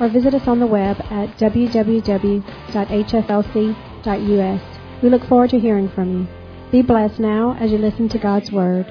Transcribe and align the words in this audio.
or 0.00 0.08
visit 0.08 0.34
us 0.34 0.46
on 0.46 0.60
the 0.60 0.66
web 0.66 1.00
at 1.10 1.36
www.hflc.us. 1.38 1.82
We 5.02 5.08
look 5.08 5.22
forward 5.28 5.50
to 5.50 5.58
hearing 5.58 5.88
from 5.88 6.20
you. 6.20 6.26
Be 6.70 6.82
blessed 6.82 7.20
now 7.20 7.56
as 7.60 7.70
you 7.70 7.78
listen 7.78 8.08
to 8.10 8.18
God's 8.18 8.50
Word. 8.50 8.86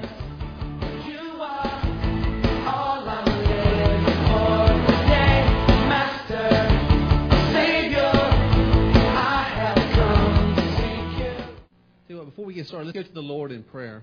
Before 12.34 12.46
we 12.46 12.54
get 12.54 12.66
started, 12.66 12.86
let's 12.86 12.96
go 12.96 13.02
to 13.04 13.14
the 13.14 13.20
Lord 13.20 13.52
in 13.52 13.62
prayer. 13.62 14.02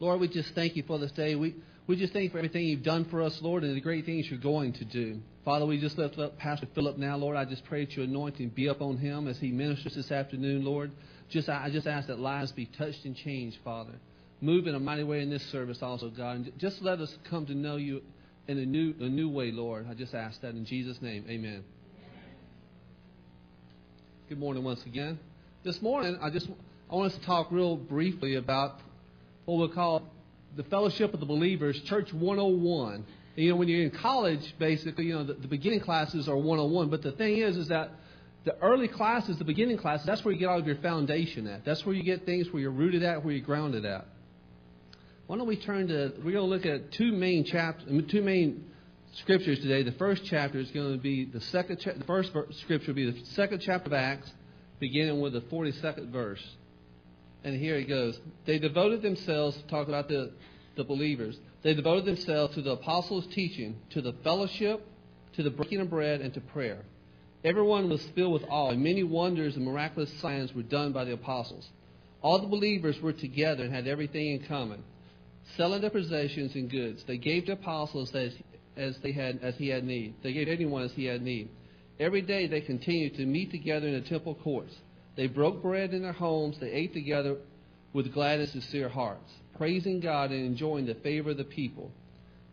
Lord, 0.00 0.20
we 0.20 0.28
just 0.28 0.54
thank 0.54 0.76
you 0.76 0.82
for 0.82 0.98
this 0.98 1.10
day. 1.12 1.34
We, 1.34 1.54
we 1.86 1.96
just 1.96 2.12
thank 2.12 2.24
you 2.24 2.30
for 2.30 2.36
everything 2.36 2.64
you've 2.66 2.82
done 2.82 3.06
for 3.06 3.22
us, 3.22 3.38
Lord, 3.40 3.64
and 3.64 3.74
the 3.74 3.80
great 3.80 4.04
things 4.04 4.26
you're 4.30 4.38
going 4.38 4.74
to 4.74 4.84
do. 4.84 5.18
Father, 5.44 5.64
we 5.64 5.80
just 5.80 5.96
lift 5.96 6.18
up 6.18 6.36
Pastor 6.38 6.66
Philip 6.74 6.98
now, 6.98 7.16
Lord. 7.16 7.36
I 7.36 7.46
just 7.46 7.64
pray 7.64 7.86
that 7.86 7.96
your 7.96 8.04
anointing 8.04 8.50
be 8.50 8.68
up 8.68 8.82
on 8.82 8.98
him 8.98 9.26
as 9.26 9.38
he 9.38 9.50
ministers 9.50 9.94
this 9.94 10.12
afternoon, 10.12 10.64
Lord. 10.64 10.90
Just 11.30 11.48
I 11.48 11.70
just 11.70 11.86
ask 11.86 12.08
that 12.08 12.18
lives 12.18 12.52
be 12.52 12.66
touched 12.66 13.04
and 13.06 13.16
changed, 13.16 13.56
Father. 13.64 13.94
Move 14.42 14.66
in 14.66 14.74
a 14.74 14.80
mighty 14.80 15.02
way 15.02 15.20
in 15.20 15.30
this 15.30 15.44
service 15.46 15.78
also, 15.82 16.10
God. 16.10 16.36
And 16.36 16.52
just 16.58 16.82
let 16.82 17.00
us 17.00 17.16
come 17.28 17.46
to 17.46 17.54
know 17.54 17.76
you 17.76 18.02
in 18.48 18.58
a 18.58 18.66
new 18.66 18.94
a 19.00 19.08
new 19.08 19.30
way, 19.30 19.50
Lord. 19.50 19.86
I 19.88 19.94
just 19.94 20.14
ask 20.14 20.40
that 20.42 20.50
in 20.50 20.66
Jesus' 20.66 21.00
name. 21.00 21.24
Amen. 21.28 21.64
Good 24.28 24.38
morning 24.38 24.62
once 24.62 24.84
again. 24.84 25.18
This 25.64 25.80
morning, 25.80 26.18
I 26.20 26.28
just 26.28 26.48
I 26.90 26.94
want 26.94 27.12
us 27.12 27.18
to 27.18 27.24
talk 27.24 27.50
real 27.50 27.76
briefly 27.76 28.34
about 28.34 28.80
what 29.46 29.56
we'll 29.56 29.68
call 29.68 30.02
the 30.56 30.64
fellowship 30.64 31.14
of 31.14 31.20
the 31.20 31.26
believers, 31.26 31.80
Church 31.86 32.12
101. 32.12 33.06
You 33.36 33.50
know, 33.50 33.56
when 33.56 33.68
you're 33.68 33.82
in 33.82 33.90
college, 33.90 34.54
basically, 34.58 35.06
you 35.06 35.14
know, 35.14 35.24
the, 35.24 35.34
the 35.34 35.48
beginning 35.48 35.80
classes 35.80 36.28
are 36.28 36.36
101. 36.36 36.90
But 36.90 37.02
the 37.02 37.12
thing 37.12 37.38
is, 37.38 37.56
is 37.56 37.68
that 37.68 37.90
the 38.44 38.56
early 38.58 38.88
classes, 38.88 39.38
the 39.38 39.44
beginning 39.44 39.78
classes, 39.78 40.06
that's 40.06 40.24
where 40.24 40.32
you 40.32 40.40
get 40.40 40.48
all 40.48 40.58
of 40.58 40.66
your 40.66 40.76
foundation 40.76 41.46
at. 41.46 41.64
That's 41.64 41.84
where 41.84 41.94
you 41.94 42.02
get 42.02 42.24
things 42.24 42.50
where 42.52 42.62
you're 42.62 42.70
rooted 42.70 43.02
at, 43.02 43.24
where 43.24 43.34
you're 43.34 43.44
grounded 43.44 43.84
at. 43.84 44.06
Why 45.26 45.36
don't 45.36 45.46
we 45.46 45.56
turn 45.56 45.88
to? 45.88 46.12
We're 46.24 46.32
going 46.32 46.34
to 46.34 46.42
look 46.42 46.66
at 46.66 46.92
two 46.92 47.12
main 47.12 47.44
chapters, 47.44 47.86
two 48.10 48.22
main 48.22 48.64
scriptures 49.14 49.60
today. 49.60 49.82
The 49.82 49.96
first 49.96 50.22
chapter 50.24 50.58
is 50.58 50.70
going 50.70 50.92
to 50.92 50.98
be 50.98 51.24
the 51.24 51.40
second. 51.40 51.78
Cha- 51.80 51.92
the 51.92 52.04
first 52.04 52.32
scripture 52.62 52.88
will 52.88 52.94
be 52.94 53.10
the 53.10 53.24
second 53.26 53.62
chapter 53.64 53.86
of 53.86 53.92
Acts, 53.92 54.30
beginning 54.80 55.20
with 55.20 55.34
the 55.34 55.42
42nd 55.42 56.10
verse. 56.10 56.42
And 57.44 57.58
here 57.58 57.76
it 57.76 57.88
goes. 57.88 58.18
They 58.46 58.58
devoted 58.58 59.02
themselves, 59.02 59.56
to 59.56 59.66
talk 59.68 59.88
about 59.88 60.08
the, 60.08 60.32
the 60.76 60.84
believers, 60.84 61.38
they 61.62 61.74
devoted 61.74 62.04
themselves 62.04 62.54
to 62.54 62.62
the 62.62 62.72
apostles' 62.72 63.26
teaching, 63.34 63.76
to 63.90 64.00
the 64.00 64.14
fellowship, 64.24 64.86
to 65.34 65.42
the 65.42 65.50
breaking 65.50 65.80
of 65.80 65.90
bread, 65.90 66.20
and 66.20 66.32
to 66.34 66.40
prayer. 66.40 66.84
Everyone 67.44 67.88
was 67.88 68.02
filled 68.14 68.34
with 68.34 68.44
awe, 68.50 68.70
and 68.70 68.82
many 68.82 69.02
wonders 69.02 69.56
and 69.56 69.64
miraculous 69.64 70.12
signs 70.20 70.54
were 70.54 70.62
done 70.62 70.92
by 70.92 71.04
the 71.04 71.12
apostles. 71.12 71.68
All 72.22 72.38
the 72.38 72.46
believers 72.46 73.00
were 73.00 73.12
together 73.12 73.64
and 73.64 73.72
had 73.72 73.86
everything 73.86 74.32
in 74.32 74.44
common. 74.46 74.82
Selling 75.56 75.80
their 75.80 75.90
possessions 75.90 76.54
and 76.54 76.70
goods, 76.70 77.02
they 77.04 77.16
gave 77.16 77.44
to 77.46 77.54
the 77.54 77.60
apostles 77.60 78.14
as, 78.14 78.34
as 78.76 78.98
they 78.98 79.12
had 79.12 79.40
as 79.42 79.56
he 79.56 79.68
had 79.68 79.84
need. 79.84 80.14
They 80.22 80.32
gave 80.32 80.48
anyone 80.48 80.82
as 80.82 80.92
he 80.92 81.06
had 81.06 81.22
need. 81.22 81.48
Every 81.98 82.22
day 82.22 82.46
they 82.46 82.60
continued 82.60 83.16
to 83.16 83.26
meet 83.26 83.50
together 83.50 83.88
in 83.88 83.94
the 83.94 84.08
temple 84.08 84.34
courts. 84.34 84.74
They 85.16 85.26
broke 85.26 85.62
bread 85.62 85.92
in 85.92 86.02
their 86.02 86.12
homes. 86.12 86.58
They 86.58 86.70
ate 86.70 86.92
together 86.92 87.36
with 87.92 88.12
glad 88.12 88.40
and 88.40 88.48
sincere 88.48 88.88
hearts, 88.88 89.32
praising 89.60 90.00
God 90.00 90.30
and 90.30 90.42
enjoying 90.42 90.86
the 90.86 90.94
favor 90.94 91.32
of 91.32 91.36
the 91.36 91.44
people. 91.44 91.90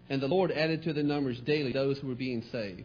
And 0.09 0.22
the 0.22 0.28
Lord 0.28 0.51
added 0.51 0.84
to 0.84 0.91
their 0.91 1.06
numbers 1.06 1.40
daily 1.40 1.72
those 1.72 1.97
who 1.97 2.07
were 2.09 2.16
being 2.16 2.44
saved. 2.51 2.84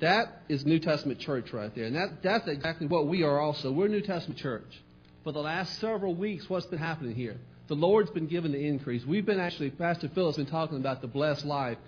That 0.00 0.42
is 0.48 0.64
New 0.64 0.78
Testament 0.78 1.18
church 1.18 1.52
right 1.52 1.74
there. 1.74 1.86
And 1.86 1.96
that, 1.96 2.22
that's 2.22 2.46
exactly 2.46 2.86
what 2.86 3.08
we 3.08 3.24
are 3.24 3.40
also. 3.40 3.72
We're 3.72 3.88
New 3.88 4.02
Testament 4.02 4.38
church. 4.38 4.80
For 5.24 5.32
the 5.32 5.40
last 5.40 5.80
several 5.80 6.14
weeks, 6.14 6.48
what's 6.48 6.66
been 6.66 6.78
happening 6.78 7.16
here? 7.16 7.36
The 7.66 7.74
Lord's 7.74 8.12
been 8.12 8.28
given 8.28 8.52
the 8.52 8.64
increase. 8.64 9.04
We've 9.04 9.26
been 9.26 9.40
actually, 9.40 9.70
Pastor 9.70 10.08
Phil's 10.14 10.36
been 10.36 10.46
talking 10.46 10.76
about 10.76 11.00
the 11.00 11.08
blessed 11.08 11.44
life. 11.44 11.78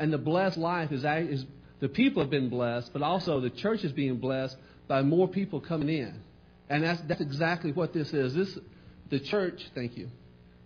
And 0.00 0.12
the 0.12 0.18
blessed 0.18 0.58
life 0.58 0.90
is, 0.90 1.04
is 1.04 1.46
the 1.78 1.88
people 1.88 2.20
have 2.20 2.30
been 2.30 2.48
blessed, 2.48 2.92
but 2.92 3.02
also 3.02 3.38
the 3.38 3.50
church 3.50 3.84
is 3.84 3.92
being 3.92 4.16
blessed 4.16 4.56
by 4.88 5.02
more 5.02 5.28
people 5.28 5.60
coming 5.60 5.88
in. 5.88 6.20
And 6.68 6.82
that's, 6.82 7.00
that's 7.02 7.20
exactly 7.20 7.70
what 7.70 7.92
this 7.92 8.12
is. 8.12 8.34
This, 8.34 8.58
the 9.08 9.20
church, 9.20 9.62
thank 9.72 9.96
you. 9.96 10.08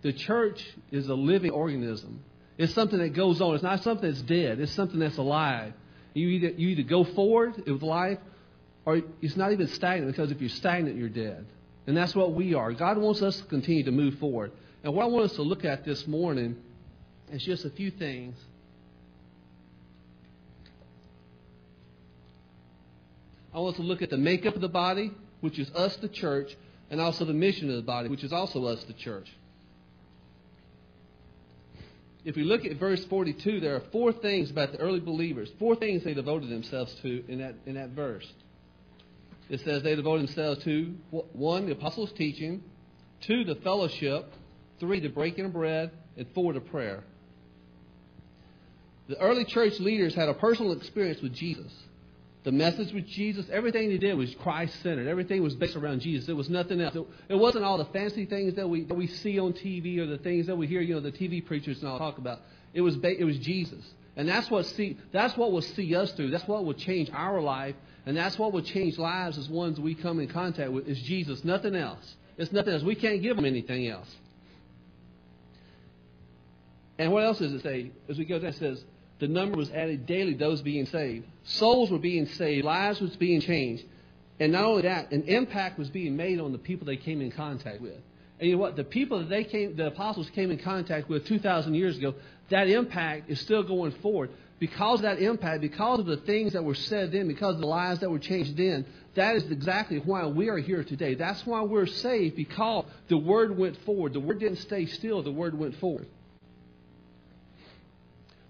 The 0.01 0.13
church 0.13 0.65
is 0.91 1.07
a 1.09 1.13
living 1.13 1.51
organism. 1.51 2.23
It's 2.57 2.73
something 2.73 2.99
that 2.99 3.13
goes 3.13 3.41
on. 3.41 3.55
It's 3.55 3.63
not 3.63 3.83
something 3.83 4.09
that's 4.09 4.21
dead. 4.21 4.59
It's 4.59 4.71
something 4.73 4.99
that's 4.99 5.17
alive. 5.17 5.73
You 6.13 6.27
either, 6.29 6.49
you 6.49 6.69
either 6.69 6.83
go 6.83 7.03
forward 7.03 7.63
with 7.65 7.81
life, 7.81 8.19
or 8.85 9.01
it's 9.21 9.35
not 9.35 9.51
even 9.51 9.67
stagnant, 9.67 10.11
because 10.11 10.31
if 10.31 10.41
you're 10.41 10.49
stagnant, 10.49 10.97
you're 10.97 11.09
dead. 11.09 11.45
And 11.87 11.95
that's 11.95 12.15
what 12.15 12.33
we 12.33 12.53
are. 12.53 12.73
God 12.73 12.97
wants 12.97 13.21
us 13.21 13.37
to 13.37 13.43
continue 13.45 13.83
to 13.83 13.91
move 13.91 14.17
forward. 14.19 14.51
And 14.83 14.93
what 14.93 15.03
I 15.03 15.07
want 15.07 15.25
us 15.25 15.35
to 15.35 15.43
look 15.43 15.65
at 15.65 15.85
this 15.85 16.07
morning 16.07 16.57
is 17.31 17.43
just 17.43 17.65
a 17.65 17.69
few 17.69 17.91
things. 17.91 18.35
I 23.53 23.59
want 23.59 23.75
us 23.75 23.81
to 23.81 23.85
look 23.85 24.01
at 24.01 24.09
the 24.09 24.17
makeup 24.17 24.55
of 24.55 24.61
the 24.61 24.69
body, 24.69 25.11
which 25.41 25.59
is 25.59 25.69
us, 25.71 25.95
the 25.97 26.07
church, 26.07 26.55
and 26.89 26.99
also 27.01 27.25
the 27.25 27.33
mission 27.33 27.69
of 27.69 27.75
the 27.75 27.81
body, 27.81 28.09
which 28.09 28.23
is 28.23 28.33
also 28.33 28.65
us, 28.65 28.83
the 28.85 28.93
church. 28.93 29.27
If 32.23 32.35
we 32.35 32.43
look 32.43 32.65
at 32.65 32.77
verse 32.77 33.03
42, 33.05 33.59
there 33.59 33.75
are 33.75 33.83
four 33.91 34.13
things 34.13 34.51
about 34.51 34.73
the 34.73 34.77
early 34.77 34.99
believers, 34.99 35.49
four 35.57 35.75
things 35.75 36.03
they 36.03 36.13
devoted 36.13 36.49
themselves 36.49 36.93
to 37.01 37.23
in 37.27 37.39
that, 37.39 37.55
in 37.65 37.75
that 37.75 37.89
verse. 37.89 38.27
It 39.49 39.61
says 39.61 39.83
they 39.83 39.95
devoted 39.95 40.27
themselves 40.27 40.63
to 40.63 40.93
one, 41.09 41.65
the 41.65 41.71
apostles' 41.71 42.11
teaching, 42.13 42.63
two, 43.21 43.43
the 43.43 43.55
fellowship, 43.55 44.31
three, 44.79 44.99
the 44.99 45.09
breaking 45.09 45.45
of 45.45 45.53
bread, 45.53 45.91
and 46.15 46.27
four, 46.33 46.53
the 46.53 46.61
prayer. 46.61 47.03
The 49.09 49.19
early 49.19 49.43
church 49.43 49.79
leaders 49.79 50.13
had 50.13 50.29
a 50.29 50.33
personal 50.35 50.73
experience 50.73 51.21
with 51.21 51.33
Jesus. 51.33 51.71
The 52.43 52.51
message 52.51 52.91
with 52.91 53.05
Jesus, 53.05 53.45
everything 53.51 53.89
they 53.89 53.99
did 53.99 54.17
was 54.17 54.33
Christ 54.35 54.81
centered. 54.81 55.07
Everything 55.07 55.43
was 55.43 55.55
based 55.55 55.75
around 55.75 55.99
Jesus. 55.99 56.27
It 56.27 56.35
was 56.35 56.49
nothing 56.49 56.81
else. 56.81 56.95
It, 56.95 57.05
it 57.29 57.35
wasn't 57.35 57.65
all 57.65 57.77
the 57.77 57.85
fancy 57.85 58.25
things 58.25 58.55
that 58.55 58.67
we 58.67 58.83
that 58.85 58.95
we 58.95 59.05
see 59.05 59.39
on 59.39 59.53
TV 59.53 59.99
or 59.99 60.07
the 60.07 60.17
things 60.17 60.47
that 60.47 60.55
we 60.55 60.65
hear, 60.65 60.81
you 60.81 60.95
know, 60.95 61.01
the 61.01 61.11
TV 61.11 61.45
preachers 61.45 61.79
and 61.81 61.89
all 61.89 61.99
talk 61.99 62.17
about. 62.17 62.39
It 62.73 62.81
was 62.81 62.97
it 63.03 63.23
was 63.23 63.37
Jesus, 63.37 63.85
and 64.15 64.27
that's 64.27 64.49
what 64.49 64.65
see 64.65 64.97
that's 65.11 65.37
what 65.37 65.51
will 65.51 65.61
see 65.61 65.95
us 65.95 66.11
through. 66.13 66.31
That's 66.31 66.47
what 66.47 66.65
will 66.65 66.73
change 66.73 67.11
our 67.13 67.39
life, 67.41 67.75
and 68.07 68.17
that's 68.17 68.39
what 68.39 68.53
will 68.53 68.63
change 68.63 68.97
lives 68.97 69.37
as 69.37 69.47
ones 69.47 69.79
we 69.79 69.93
come 69.93 70.19
in 70.19 70.27
contact 70.27 70.71
with 70.71 70.87
is 70.87 70.99
Jesus. 71.03 71.43
Nothing 71.43 71.75
else. 71.75 72.15
It's 72.37 72.51
nothing 72.51 72.73
else. 72.73 72.81
We 72.81 72.95
can't 72.95 73.21
give 73.21 73.35
them 73.35 73.45
anything 73.45 73.87
else. 73.87 74.09
And 76.97 77.11
what 77.11 77.23
else 77.23 77.37
does 77.37 77.53
it 77.53 77.61
say? 77.61 77.91
As 78.09 78.17
we 78.17 78.25
go 78.25 78.39
down, 78.39 78.49
it 78.49 78.55
says 78.55 78.83
the 79.21 79.27
number 79.27 79.55
was 79.55 79.69
added 79.69 80.07
daily, 80.07 80.33
those 80.33 80.63
being 80.63 80.87
saved. 80.87 81.27
Souls 81.43 81.91
were 81.91 81.99
being 81.99 82.25
saved, 82.25 82.65
lives 82.65 82.99
was 82.99 83.15
being 83.17 83.39
changed. 83.39 83.85
And 84.39 84.51
not 84.51 84.63
only 84.63 84.81
that, 84.81 85.11
an 85.11 85.23
impact 85.23 85.77
was 85.77 85.91
being 85.91 86.17
made 86.17 86.39
on 86.39 86.51
the 86.51 86.57
people 86.57 86.87
they 86.87 86.97
came 86.97 87.21
in 87.21 87.31
contact 87.31 87.81
with. 87.81 87.93
And 88.39 88.49
you 88.49 88.55
know 88.55 88.61
what? 88.61 88.75
The 88.75 88.83
people 88.83 89.19
that 89.19 89.29
they 89.29 89.43
came, 89.43 89.75
the 89.75 89.87
apostles 89.87 90.27
came 90.31 90.49
in 90.49 90.57
contact 90.57 91.07
with 91.07 91.27
2,000 91.27 91.75
years 91.75 91.99
ago, 91.99 92.15
that 92.49 92.67
impact 92.67 93.29
is 93.29 93.39
still 93.39 93.61
going 93.61 93.91
forward. 94.01 94.31
Because 94.57 95.01
of 95.01 95.03
that 95.03 95.19
impact, 95.19 95.61
because 95.61 95.99
of 95.99 96.07
the 96.07 96.17
things 96.17 96.53
that 96.53 96.63
were 96.63 96.73
said 96.73 97.11
then, 97.11 97.27
because 97.27 97.53
of 97.55 97.61
the 97.61 97.67
lives 97.67 97.99
that 97.99 98.09
were 98.09 98.17
changed 98.17 98.57
then, 98.57 98.87
that 99.13 99.35
is 99.35 99.43
exactly 99.51 99.99
why 99.99 100.25
we 100.25 100.49
are 100.49 100.57
here 100.57 100.83
today. 100.83 101.13
That's 101.13 101.45
why 101.45 101.61
we're 101.61 101.85
saved, 101.85 102.35
because 102.35 102.85
the 103.07 103.17
Word 103.17 103.55
went 103.55 103.77
forward. 103.85 104.13
The 104.13 104.19
Word 104.19 104.39
didn't 104.39 104.57
stay 104.57 104.87
still, 104.87 105.21
the 105.21 105.31
Word 105.31 105.55
went 105.55 105.75
forward. 105.75 106.07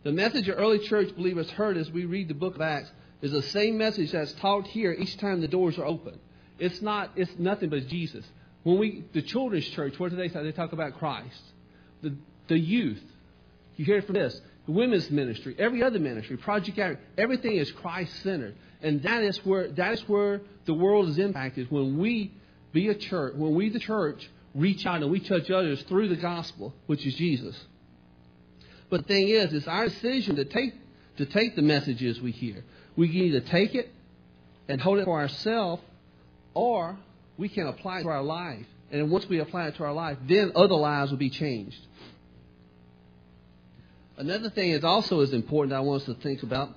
The 0.04 0.12
message 0.12 0.48
of 0.50 0.58
early 0.58 0.80
church 0.80 1.16
believers 1.16 1.50
heard 1.52 1.78
as 1.78 1.92
we 1.92 2.06
read 2.06 2.28
the 2.28 2.34
book 2.34 2.56
of 2.56 2.62
Acts 2.62 2.90
is 3.22 3.32
the 3.32 3.42
same 3.44 3.78
message 3.78 4.12
that's 4.12 4.34
taught 4.34 4.66
here 4.68 4.92
each 4.92 5.18
time 5.18 5.42
the 5.42 5.48
doors 5.48 5.78
are 5.78 5.86
open. 5.86 6.20
It's 6.58 6.82
not, 6.82 7.12
it's 7.16 7.32
nothing 7.38 7.70
but 7.70 7.88
Jesus. 7.88 8.26
When 8.64 8.80
we, 8.80 9.04
the 9.14 9.22
children's 9.22 9.68
church, 9.70 10.00
what 10.00 10.10
do 10.10 10.18
they 10.18 10.30
say? 10.30 10.42
They 10.44 10.52
talk 10.52 10.74
about 10.74 10.98
Christ. 10.98 11.42
The, 12.02 12.16
the 12.48 12.58
youth, 12.58 13.04
you 13.76 13.86
hear 13.86 14.02
from 14.02 14.16
this. 14.16 14.40
the 14.66 14.72
women's 14.72 15.10
ministry, 15.10 15.56
every 15.58 15.84
other 15.84 16.00
ministry, 16.00 16.38
Project 16.38 16.78
Outreach, 16.80 17.00
everything 17.18 17.58
is 17.58 17.72
Christ 17.72 18.24
centered. 18.24 18.56
And 18.82 19.04
that 19.04 19.24
is 19.24 19.38
where 19.46 19.70
that 19.70 19.94
is 19.94 20.02
where 20.08 20.42
the 20.66 20.74
world 20.74 21.10
is 21.10 21.18
impacted 21.18 21.70
when 21.72 22.00
we 22.00 22.32
be 22.72 22.88
a 22.90 22.96
church, 22.96 23.36
when 23.36 23.54
we 23.54 23.70
the 23.70 23.80
church 23.80 24.30
reach 24.56 24.86
out 24.86 25.02
and 25.02 25.12
we 25.12 25.20
touch 25.20 25.50
others 25.52 25.82
through 25.84 26.10
the 26.10 26.16
gospel, 26.16 26.74
which 26.88 27.06
is 27.06 27.14
Jesus. 27.16 27.56
But 28.92 29.08
the 29.08 29.14
thing 29.14 29.30
is, 29.30 29.54
it's 29.54 29.68
our 29.68 29.88
decision 29.88 30.36
to 30.36 30.46
take 30.46 30.74
to 31.18 31.26
take 31.26 31.56
the 31.56 31.62
messages 31.62 32.22
we 32.22 32.32
hear. 32.32 32.64
We 32.96 33.08
can 33.08 33.18
either 33.18 33.40
take 33.40 33.74
it 33.74 33.90
and 34.68 34.80
hold 34.80 35.00
it 35.00 35.06
for 35.06 35.20
ourselves, 35.20 35.82
or 36.54 36.98
we 37.38 37.50
can 37.50 37.68
apply 37.68 38.00
it 38.00 38.04
to 38.04 38.10
our 38.10 38.22
life. 38.22 38.66
And 38.92 39.10
once 39.10 39.28
we 39.28 39.40
apply 39.40 39.68
it 39.68 39.76
to 39.78 39.86
our 39.86 39.94
life, 39.94 40.18
then 40.28 40.52
other 40.56 40.76
lives 40.76 41.10
will 41.10 41.18
be 41.18 41.30
changed. 41.30 41.80
Another 44.18 44.50
thing 44.50 44.72
is 44.72 44.84
also 44.84 45.22
is 45.22 45.34
important 45.34 45.72
that 45.72 45.78
I 45.78 45.80
want 45.80 46.02
us 46.02 46.06
to 46.08 46.14
think 46.16 46.44
about 46.44 46.70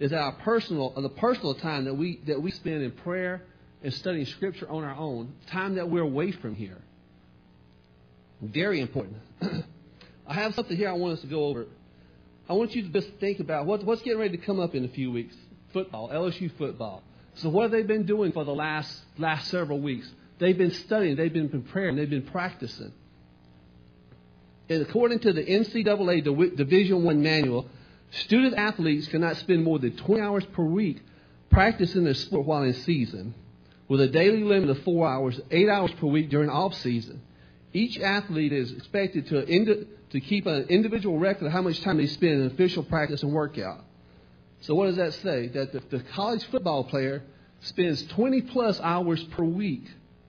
is 0.00 0.12
our 0.12 0.32
personal, 0.32 0.92
uh, 0.96 1.00
the 1.02 1.08
personal 1.08 1.54
time 1.54 1.84
that 1.84 1.94
we 1.94 2.20
that 2.26 2.42
we 2.42 2.50
spend 2.50 2.82
in 2.82 2.90
prayer 2.90 3.42
and 3.84 3.94
studying 3.94 4.26
Scripture 4.26 4.68
on 4.68 4.82
our 4.82 4.96
own, 4.96 5.34
time 5.46 5.76
that 5.76 5.88
we're 5.88 6.02
away 6.02 6.32
from 6.32 6.56
here. 6.56 6.78
Very 8.42 8.80
important. 8.80 9.18
I 10.30 10.34
have 10.34 10.54
something 10.54 10.76
here 10.76 10.88
I 10.88 10.92
want 10.92 11.14
us 11.14 11.20
to 11.22 11.26
go 11.26 11.46
over. 11.46 11.66
I 12.48 12.52
want 12.52 12.76
you 12.76 12.82
to 12.82 12.88
just 12.88 13.10
think 13.18 13.40
about 13.40 13.66
what, 13.66 13.84
what's 13.84 14.00
getting 14.02 14.20
ready 14.20 14.36
to 14.36 14.44
come 14.44 14.60
up 14.60 14.76
in 14.76 14.84
a 14.84 14.88
few 14.88 15.10
weeks. 15.10 15.34
Football, 15.72 16.08
LSU 16.08 16.56
football. 16.56 17.02
So 17.34 17.48
what 17.48 17.62
have 17.62 17.72
they 17.72 17.82
been 17.82 18.06
doing 18.06 18.30
for 18.30 18.44
the 18.44 18.54
last 18.54 18.96
last 19.18 19.48
several 19.50 19.80
weeks? 19.80 20.08
They've 20.38 20.56
been 20.56 20.70
studying, 20.70 21.16
they've 21.16 21.32
been 21.32 21.48
preparing, 21.48 21.96
they've 21.96 22.08
been 22.08 22.22
practicing. 22.22 22.92
And 24.68 24.82
according 24.82 25.18
to 25.20 25.32
the 25.32 25.44
NCAA 25.44 26.56
Division 26.56 27.02
One 27.02 27.22
manual, 27.22 27.66
student 28.12 28.54
athletes 28.54 29.08
cannot 29.08 29.36
spend 29.38 29.64
more 29.64 29.80
than 29.80 29.96
20 29.96 30.22
hours 30.22 30.44
per 30.46 30.62
week 30.62 31.02
practicing 31.50 32.04
their 32.04 32.14
sport 32.14 32.46
while 32.46 32.62
in 32.62 32.74
season, 32.74 33.34
with 33.88 34.00
a 34.00 34.06
daily 34.06 34.44
limit 34.44 34.70
of 34.70 34.80
four 34.84 35.08
hours, 35.08 35.40
eight 35.50 35.68
hours 35.68 35.90
per 35.98 36.06
week 36.06 36.30
during 36.30 36.48
off 36.48 36.74
season. 36.74 37.20
Each 37.72 37.98
athlete 37.98 38.52
is 38.52 38.72
expected 38.72 39.28
to, 39.28 39.86
to 40.10 40.20
keep 40.20 40.46
an 40.46 40.66
individual 40.68 41.18
record 41.18 41.46
of 41.46 41.52
how 41.52 41.62
much 41.62 41.80
time 41.82 41.98
they 41.98 42.06
spend 42.06 42.40
in 42.40 42.46
official 42.46 42.82
practice 42.82 43.22
and 43.22 43.32
workout. 43.32 43.84
So 44.62 44.74
what 44.74 44.86
does 44.86 44.96
that 44.96 45.14
say? 45.14 45.48
That 45.48 45.72
the, 45.72 45.80
the 45.96 46.02
college 46.14 46.44
football 46.46 46.84
player 46.84 47.22
spends 47.60 48.02
20 48.08 48.42
plus 48.42 48.80
hours 48.80 49.22
per 49.24 49.44
week 49.44 49.84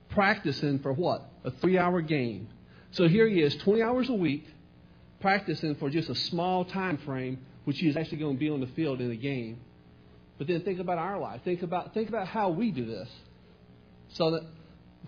practicing 0.10 0.80
for 0.80 0.94
what? 0.94 1.30
A 1.44 1.52
three 1.52 1.78
hour 1.78 2.02
game. 2.02 2.48
So 2.92 3.08
here 3.08 3.28
he 3.28 3.42
is, 3.42 3.56
20 3.58 3.82
hours 3.82 4.10
a 4.10 4.14
week, 4.14 4.46
practicing 5.22 5.76
for 5.76 5.90
just 5.90 6.10
a 6.10 6.16
small 6.16 6.66
time 6.66 6.98
frame, 7.00 7.40
which 7.64 7.80
he 7.80 7.88
is 7.88 7.96
actually 7.96 8.18
going 8.18 8.36
to 8.36 8.40
be 8.40 8.50
on 8.50 8.60
the 8.60 8.68
field 8.68 9.02
in 9.02 9.12
a 9.12 9.16
game. 9.16 9.60
But 10.38 10.48
then 10.48 10.62
think 10.62 10.80
about 10.80 10.98
our 10.98 11.20
life. 11.20 11.42
Think 11.44 11.62
about 11.62 11.94
think 11.94 12.10
about 12.10 12.28
how 12.28 12.50
we 12.50 12.72
do 12.72 12.86
this. 12.86 13.10
So 14.14 14.32
that 14.32 14.44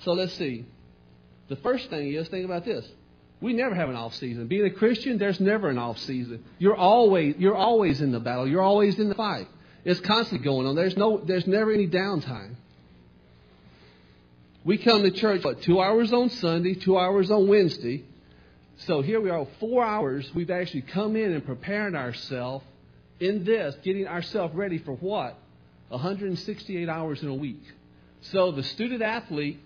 so 0.02 0.14
let's 0.14 0.34
see. 0.34 0.66
The 1.50 1.56
first 1.58 1.90
thing 1.90 2.14
is 2.14 2.28
think 2.30 2.46
about 2.46 2.66
this. 2.66 2.86
We 3.42 3.54
never 3.54 3.76
have 3.76 3.90
an 3.90 3.96
off 3.96 4.16
season. 4.16 4.48
Being 4.48 4.66
a 4.66 4.70
Christian, 4.70 5.18
there's 5.18 5.40
never 5.40 5.70
an 5.70 5.78
off 5.78 5.98
season. 6.00 6.44
You're 6.60 6.76
always 6.76 7.36
you're 7.38 7.56
always 7.56 8.02
in 8.02 8.12
the 8.12 8.20
battle. 8.20 8.48
You're 8.48 8.62
always 8.62 8.98
in 9.00 9.10
the 9.10 9.16
fight. 9.16 9.48
It's 9.84 10.00
constantly 10.00 10.46
going 10.46 10.66
on. 10.66 10.76
There's 10.76 10.96
no 10.96 11.18
there's 11.18 11.46
never 11.46 11.72
any 11.72 11.88
downtime. 11.88 12.56
We 14.64 14.78
come 14.78 15.04
to 15.04 15.12
church 15.12 15.44
what 15.44 15.62
two 15.62 15.82
hours 15.82 16.14
on 16.14 16.30
Sunday, 16.30 16.76
two 16.76 16.98
hours 16.98 17.30
on 17.30 17.48
Wednesday. 17.50 18.06
So 18.78 19.02
here 19.02 19.20
we 19.20 19.30
are, 19.30 19.46
four 19.60 19.84
hours. 19.84 20.30
We've 20.34 20.50
actually 20.50 20.84
come 20.84 21.16
in 21.16 21.34
and 21.34 21.46
preparing 21.46 21.96
ourselves 21.96 22.66
in 23.20 23.44
this, 23.44 23.76
getting 23.84 24.08
ourselves 24.08 24.56
ready 24.56 24.78
for 24.78 24.94
what? 24.94 25.38
168 25.90 26.90
hours 26.90 27.22
in 27.22 27.30
a 27.30 27.34
week. 27.34 27.62
So 28.22 28.52
the 28.52 28.64
student 28.64 29.02
athlete, 29.02 29.60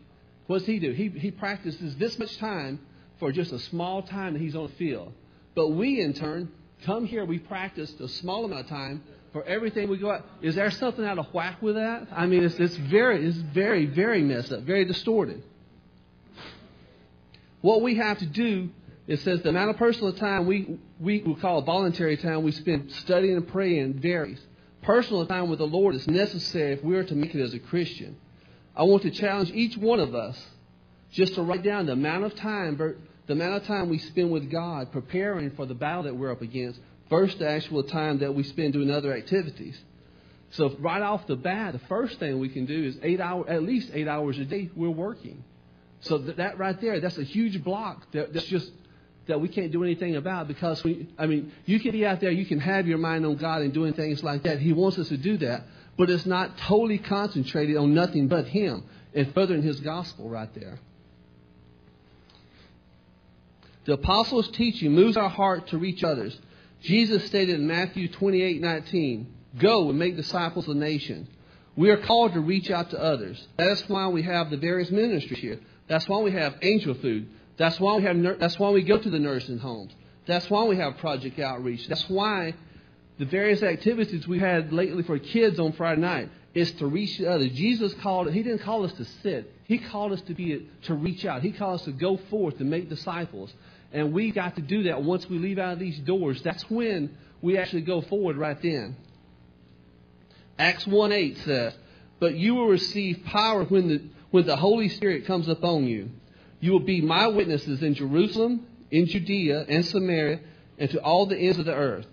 what 0.48 0.60
does 0.60 0.68
he 0.68 0.80
do? 0.80 0.92
He, 0.92 1.10
he 1.10 1.32
practices 1.32 1.96
this 1.98 2.18
much 2.18 2.38
time 2.38 2.80
for 3.20 3.32
just 3.32 3.52
a 3.52 3.60
small 3.60 4.02
time 4.02 4.34
that 4.34 4.40
he's 4.40 4.56
on 4.56 4.68
the 4.68 4.74
field. 4.74 5.14
But 5.56 5.70
we, 5.70 6.02
in 6.02 6.14
turn, 6.14 6.52
come 6.84 7.06
here, 7.06 7.26
we 7.26 7.40
practice 7.40 7.94
a 8.00 8.08
small 8.08 8.46
amount 8.46 8.62
of 8.62 8.68
time 8.68 9.04
for 9.34 9.44
everything 9.44 9.90
we 9.90 9.98
go 9.98 10.12
out. 10.12 10.26
Is 10.42 10.56
there 10.56 10.72
something 10.72 11.04
out 11.04 11.20
of 11.20 11.34
whack 11.34 11.62
with 11.62 11.76
that? 11.76 12.08
I 12.12 12.28
mean, 12.28 12.44
it's, 12.44 12.56
it's 12.56 12.76
very, 12.76 13.26
it's 13.26 13.38
very, 13.38 13.86
very 13.86 14.22
messed 14.22 14.52
up, 14.52 14.62
very 14.62 14.86
distorted. 14.86 15.44
What 17.62 17.82
we 17.82 17.96
have 17.96 18.20
to 18.20 18.26
do, 18.26 18.70
it 19.08 19.20
says 19.22 19.42
the 19.42 19.50
amount 19.50 19.72
of 19.72 19.78
personal 19.78 20.14
time 20.14 20.46
we, 20.46 20.80
we 21.00 21.22
will 21.24 21.36
call 21.36 21.62
voluntary 21.62 22.18
time 22.18 22.44
we 22.44 22.52
spend 22.52 22.92
studying 22.92 23.36
and 23.36 23.48
praying 23.48 23.96
varies. 23.96 24.40
Personal 24.84 25.26
time 25.26 25.50
with 25.50 25.60
the 25.60 25.68
Lord 25.68 25.96
is 25.96 26.08
necessary 26.08 26.74
if 26.74 26.84
we 26.84 26.96
are 26.96 27.04
to 27.04 27.16
make 27.16 27.36
it 27.36 27.42
as 27.42 27.54
a 27.54 27.60
Christian. 27.60 28.16
I 28.78 28.84
want 28.84 29.02
to 29.04 29.12
challenge 29.12 29.52
each 29.52 29.76
one 29.76 30.00
of 30.00 30.14
us 30.14 30.40
just 31.12 31.34
to 31.36 31.42
write 31.42 31.64
down 31.64 31.88
the 31.88 31.94
amount 31.94 32.26
of 32.26 32.36
time, 32.36 32.78
the 33.26 33.34
amount 33.34 33.56
of 33.56 33.66
time 33.66 33.90
we 33.90 33.98
spend 33.98 34.30
with 34.30 34.52
God 34.52 34.92
preparing 34.92 35.52
for 35.52 35.66
the 35.66 35.74
battle 35.74 36.04
that 36.04 36.16
we're 36.16 36.32
up 36.32 36.44
against, 36.44 36.80
versus 37.10 37.40
the 37.40 37.50
actual 37.50 37.84
time 37.84 38.20
that 38.20 38.36
we 38.36 38.44
spend 38.44 38.74
doing 38.74 38.92
other 38.92 39.16
activities. 39.16 39.80
So 40.52 40.76
right 40.80 41.02
off 41.02 41.26
the 41.26 41.36
bat, 41.36 41.74
the 41.74 41.80
first 41.88 42.20
thing 42.20 42.40
we 42.40 42.50
can 42.50 42.66
do 42.66 42.86
is 42.86 42.98
eight 43.02 43.20
hour, 43.20 43.50
at 43.50 43.64
least 43.64 43.90
eight 43.94 44.08
hours 44.08 44.38
a 44.38 44.46
day 44.46 44.70
we're 44.76 44.90
working. 44.90 45.44
So 46.02 46.20
that, 46.20 46.38
that 46.38 46.58
right 46.60 46.80
there, 46.80 47.00
that's 47.00 47.18
a 47.18 47.24
huge 47.24 47.64
block 47.64 48.12
that, 48.12 48.34
that's 48.34 48.46
just 48.46 48.72
that 49.28 49.42
we 49.42 49.50
can't 49.50 49.72
do 49.72 49.84
anything 49.84 50.16
about 50.16 50.48
because 50.48 50.84
we, 50.84 51.10
I 51.18 51.26
mean, 51.26 51.52
you 51.66 51.80
can 51.80 51.92
be 51.92 52.06
out 52.06 52.22
there, 52.22 52.32
you 52.32 52.46
can 52.46 52.60
have 52.60 52.88
your 52.88 52.98
mind 52.98 53.26
on 53.26 53.36
God 53.36 53.62
and 53.62 53.74
doing 53.74 53.94
things 53.94 54.24
like 54.24 54.44
that. 54.44 54.60
He 54.60 54.72
wants 54.72 54.98
us 55.00 55.10
to 55.10 55.18
do 55.18 55.38
that, 55.40 55.64
but 55.98 56.10
it's 56.10 56.26
not 56.26 56.58
totally 56.60 57.00
concentrated 57.00 57.76
on 57.76 57.94
nothing 57.94 58.28
but 58.28 58.48
Him 58.48 58.84
and 59.14 59.34
furthering 59.34 59.64
His 59.64 59.80
gospel 59.80 60.30
right 60.30 60.54
there. 60.54 60.80
The 63.86 63.94
apostles' 63.94 64.50
teaching 64.50 64.92
moves 64.92 65.18
our 65.18 65.30
heart 65.30 65.70
to 65.70 65.78
reach 65.78 66.04
others. 66.04 66.38
Jesus 66.82 67.26
stated 67.26 67.56
in 67.56 67.68
Matthew 67.68 68.08
28:19, 68.10 69.28
"Go 69.58 69.90
and 69.90 69.98
make 69.98 70.16
disciples 70.16 70.68
of 70.68 70.76
the 70.76 70.80
nation." 70.80 71.28
We 71.76 71.90
are 71.90 71.98
called 71.98 72.34
to 72.34 72.42
reach 72.42 72.70
out 72.70 72.90
to 72.92 73.02
others. 73.02 73.48
That's 73.56 73.88
why 73.88 74.08
we 74.08 74.24
have 74.24 74.50
the 74.50 74.58
various 74.58 74.92
ministries 74.92 75.40
here. 75.40 75.60
That's 75.88 76.08
why 76.10 76.22
we 76.22 76.32
have 76.32 76.58
angel 76.62 76.96
food. 76.96 77.28
That's 77.56 77.80
why 77.80 77.96
we 77.98 78.04
have. 78.04 78.40
That's 78.40 78.60
why 78.60 78.72
we 78.72 78.84
go 78.84 78.98
to 78.98 79.10
the 79.10 79.20
nursing 79.20 79.60
homes. 79.60 79.94
That's 80.26 80.50
why 80.50 80.66
we 80.66 80.76
have 80.76 80.98
Project 80.98 81.40
Outreach. 81.40 81.88
That's 81.88 82.10
why 82.10 82.56
the 83.18 83.26
various 83.26 83.64
activities 83.64 84.28
we 84.28 84.40
had 84.40 84.72
lately 84.72 85.04
for 85.04 85.18
kids 85.18 85.60
on 85.60 85.74
Friday 85.74 86.02
night 86.02 86.30
is 86.54 86.72
to 86.74 86.88
reach 86.88 87.22
others. 87.22 87.52
Jesus 87.52 87.94
called. 87.96 88.32
He 88.32 88.44
didn't 88.44 88.60
call 88.60 88.84
us 88.84 88.94
to 88.94 89.06
sit. 89.24 89.52
He 89.66 89.80
called 89.80 90.12
us 90.12 90.22
to 90.22 90.34
be 90.34 90.68
to 90.84 90.94
reach 90.94 91.26
out. 91.26 91.42
He 91.42 91.52
called 91.52 91.80
us 91.80 91.86
to 91.86 91.92
go 91.92 92.18
forth 92.30 92.60
and 92.60 92.70
make 92.70 92.90
disciples. 92.90 93.54
And 93.92 94.14
we 94.14 94.32
got 94.32 94.56
to 94.56 94.62
do 94.62 94.84
that 94.84 95.04
once 95.04 95.28
we 95.30 95.40
leave 95.40 95.60
out 95.60 95.74
of 95.74 95.80
these 95.80 95.98
doors. 96.00 96.42
That's 96.44 96.70
when 96.70 97.18
we 97.42 97.58
actually 97.58 97.82
go 97.82 98.02
forward 98.02 98.38
right 98.38 98.60
then. 98.62 98.98
Acts 100.60 100.86
1 100.86 101.12
8 101.12 101.38
says, 101.40 101.74
But 102.20 102.36
you 102.36 102.56
will 102.56 102.68
receive 102.68 103.24
power 103.26 103.64
when 103.64 103.88
the, 103.88 104.02
when 104.32 104.46
the 104.46 104.56
Holy 104.56 104.90
Spirit 104.90 105.26
comes 105.26 105.48
upon 105.48 105.86
you. 105.86 106.10
You 106.60 106.72
will 106.72 106.80
be 106.80 107.02
my 107.02 107.28
witnesses 107.28 107.84
in 107.84 107.94
Jerusalem, 107.94 108.66
in 108.90 109.06
Judea, 109.06 109.66
and 109.70 109.86
Samaria, 109.86 110.40
and 110.80 110.90
to 110.90 111.02
all 111.02 111.28
the 111.28 111.38
ends 111.38 111.60
of 111.60 111.66
the 111.66 111.76
earth. 111.76 112.08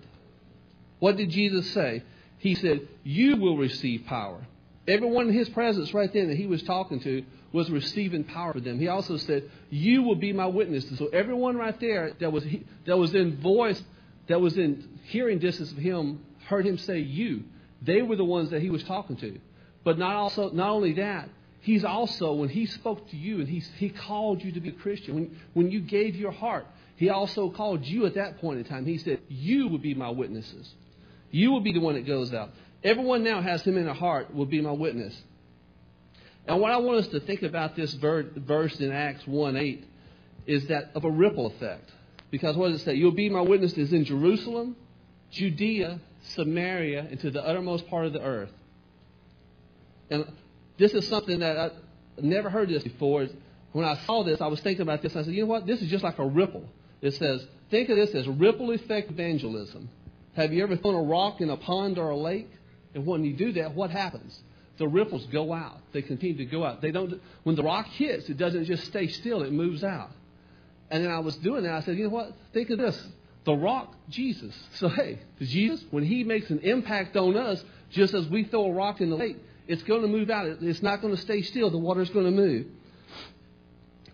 What 0.98 1.16
did 1.16 1.30
Jesus 1.30 1.70
say? 1.72 2.02
He 2.38 2.54
said, 2.54 2.88
You 3.02 3.36
will 3.36 3.56
receive 3.56 4.04
power. 4.06 4.46
Everyone 4.86 5.28
in 5.28 5.34
his 5.34 5.48
presence 5.48 5.94
right 5.94 6.12
then 6.12 6.28
that 6.28 6.36
he 6.36 6.46
was 6.46 6.62
talking 6.62 7.00
to 7.00 7.24
was 7.52 7.70
receiving 7.70 8.24
power 8.24 8.52
for 8.52 8.60
them. 8.60 8.78
He 8.78 8.88
also 8.88 9.16
said, 9.16 9.48
"You 9.70 10.02
will 10.02 10.16
be 10.16 10.32
my 10.32 10.46
witnesses." 10.46 10.98
So 10.98 11.06
everyone 11.06 11.56
right 11.56 11.78
there 11.78 12.12
that 12.18 12.32
was 12.32 12.44
that 12.84 12.98
was 12.98 13.14
in 13.14 13.36
voice, 13.36 13.82
that 14.26 14.40
was 14.40 14.58
in 14.58 14.98
hearing 15.04 15.38
distance 15.38 15.70
of 15.70 15.78
him, 15.78 16.20
heard 16.46 16.66
him 16.66 16.76
say, 16.76 16.98
"You." 16.98 17.44
They 17.80 18.02
were 18.02 18.16
the 18.16 18.24
ones 18.24 18.50
that 18.50 18.60
he 18.60 18.70
was 18.70 18.82
talking 18.84 19.16
to. 19.16 19.38
But 19.84 19.98
not 19.98 20.16
also 20.16 20.50
not 20.50 20.70
only 20.70 20.94
that, 20.94 21.28
he's 21.60 21.84
also 21.84 22.34
when 22.34 22.48
he 22.48 22.66
spoke 22.66 23.08
to 23.10 23.16
you 23.16 23.38
and 23.38 23.48
he 23.48 23.60
he 23.78 23.88
called 23.88 24.42
you 24.42 24.52
to 24.52 24.60
be 24.60 24.70
a 24.70 24.72
Christian. 24.72 25.14
When 25.14 25.36
when 25.54 25.70
you 25.70 25.80
gave 25.80 26.16
your 26.16 26.32
heart, 26.32 26.66
he 26.96 27.08
also 27.08 27.50
called 27.50 27.86
you 27.86 28.04
at 28.04 28.14
that 28.14 28.38
point 28.38 28.58
in 28.58 28.64
time. 28.64 28.84
He 28.84 28.98
said, 28.98 29.20
"You 29.28 29.68
will 29.68 29.78
be 29.78 29.94
my 29.94 30.10
witnesses. 30.10 30.74
You 31.34 31.50
will 31.50 31.60
be 31.60 31.72
the 31.72 31.80
one 31.80 31.94
that 31.94 32.06
goes 32.06 32.32
out." 32.32 32.50
Everyone 32.84 33.24
now 33.24 33.40
has 33.40 33.62
him 33.62 33.78
in 33.78 33.86
their 33.86 33.94
heart 33.94 34.34
will 34.34 34.46
be 34.46 34.60
my 34.60 34.72
witness. 34.72 35.18
And 36.46 36.60
what 36.60 36.70
I 36.70 36.76
want 36.76 36.98
us 36.98 37.08
to 37.08 37.20
think 37.20 37.42
about 37.42 37.74
this 37.74 37.94
verse 37.94 38.78
in 38.78 38.92
Acts 38.92 39.26
1 39.26 39.56
8 39.56 39.84
is 40.46 40.66
that 40.66 40.90
of 40.94 41.04
a 41.04 41.10
ripple 41.10 41.46
effect. 41.46 41.90
Because 42.30 42.56
what 42.56 42.70
does 42.70 42.82
it 42.82 42.84
say? 42.84 42.94
You'll 42.94 43.12
be 43.12 43.30
my 43.30 43.40
witnesses 43.40 43.92
in 43.92 44.04
Jerusalem, 44.04 44.76
Judea, 45.30 46.00
Samaria, 46.34 47.06
and 47.10 47.18
to 47.20 47.30
the 47.30 47.42
uttermost 47.42 47.86
part 47.88 48.04
of 48.04 48.12
the 48.12 48.20
earth. 48.20 48.52
And 50.10 50.26
this 50.76 50.92
is 50.92 51.08
something 51.08 51.38
that 51.38 51.56
I 51.56 51.70
never 52.20 52.50
heard 52.50 52.68
this 52.68 52.82
before. 52.82 53.26
When 53.72 53.86
I 53.86 53.96
saw 54.04 54.24
this, 54.24 54.42
I 54.42 54.48
was 54.48 54.60
thinking 54.60 54.82
about 54.82 55.00
this. 55.00 55.16
I 55.16 55.22
said, 55.22 55.32
you 55.32 55.42
know 55.42 55.48
what? 55.48 55.66
This 55.66 55.80
is 55.80 55.88
just 55.88 56.04
like 56.04 56.18
a 56.18 56.26
ripple. 56.26 56.68
It 57.00 57.14
says, 57.14 57.46
think 57.70 57.88
of 57.88 57.96
this 57.96 58.14
as 58.14 58.28
ripple 58.28 58.70
effect 58.72 59.10
evangelism. 59.10 59.88
Have 60.36 60.52
you 60.52 60.62
ever 60.62 60.76
thrown 60.76 60.94
a 60.94 61.02
rock 61.02 61.40
in 61.40 61.50
a 61.50 61.56
pond 61.56 61.98
or 61.98 62.10
a 62.10 62.16
lake? 62.16 62.50
And 62.94 63.06
when 63.06 63.24
you 63.24 63.34
do 63.34 63.52
that, 63.52 63.74
what 63.74 63.90
happens? 63.90 64.38
The 64.78 64.88
ripples 64.88 65.26
go 65.26 65.52
out. 65.52 65.78
They 65.92 66.02
continue 66.02 66.36
to 66.38 66.44
go 66.44 66.64
out. 66.64 66.80
They 66.80 66.90
don't. 66.90 67.20
When 67.44 67.54
the 67.54 67.62
rock 67.62 67.86
hits, 67.86 68.28
it 68.28 68.36
doesn't 68.36 68.64
just 68.64 68.84
stay 68.84 69.06
still. 69.06 69.42
It 69.42 69.52
moves 69.52 69.84
out. 69.84 70.10
And 70.90 71.04
then 71.04 71.12
I 71.12 71.20
was 71.20 71.36
doing 71.36 71.62
that. 71.64 71.72
I 71.72 71.80
said, 71.80 71.96
you 71.96 72.04
know 72.04 72.10
what? 72.10 72.32
Think 72.52 72.70
of 72.70 72.78
this. 72.78 73.00
The 73.44 73.54
rock, 73.54 73.94
Jesus. 74.08 74.54
So 74.74 74.88
hey, 74.88 75.20
Jesus, 75.40 75.84
when 75.90 76.04
He 76.04 76.24
makes 76.24 76.50
an 76.50 76.60
impact 76.60 77.16
on 77.16 77.36
us, 77.36 77.62
just 77.90 78.14
as 78.14 78.26
we 78.28 78.44
throw 78.44 78.66
a 78.66 78.72
rock 78.72 79.00
in 79.00 79.10
the 79.10 79.16
lake, 79.16 79.36
it's 79.68 79.82
going 79.82 80.02
to 80.02 80.08
move 80.08 80.30
out. 80.30 80.46
It's 80.46 80.82
not 80.82 81.00
going 81.00 81.14
to 81.14 81.20
stay 81.20 81.42
still. 81.42 81.70
The 81.70 81.78
water's 81.78 82.10
going 82.10 82.26
to 82.26 82.32
move. 82.32 82.66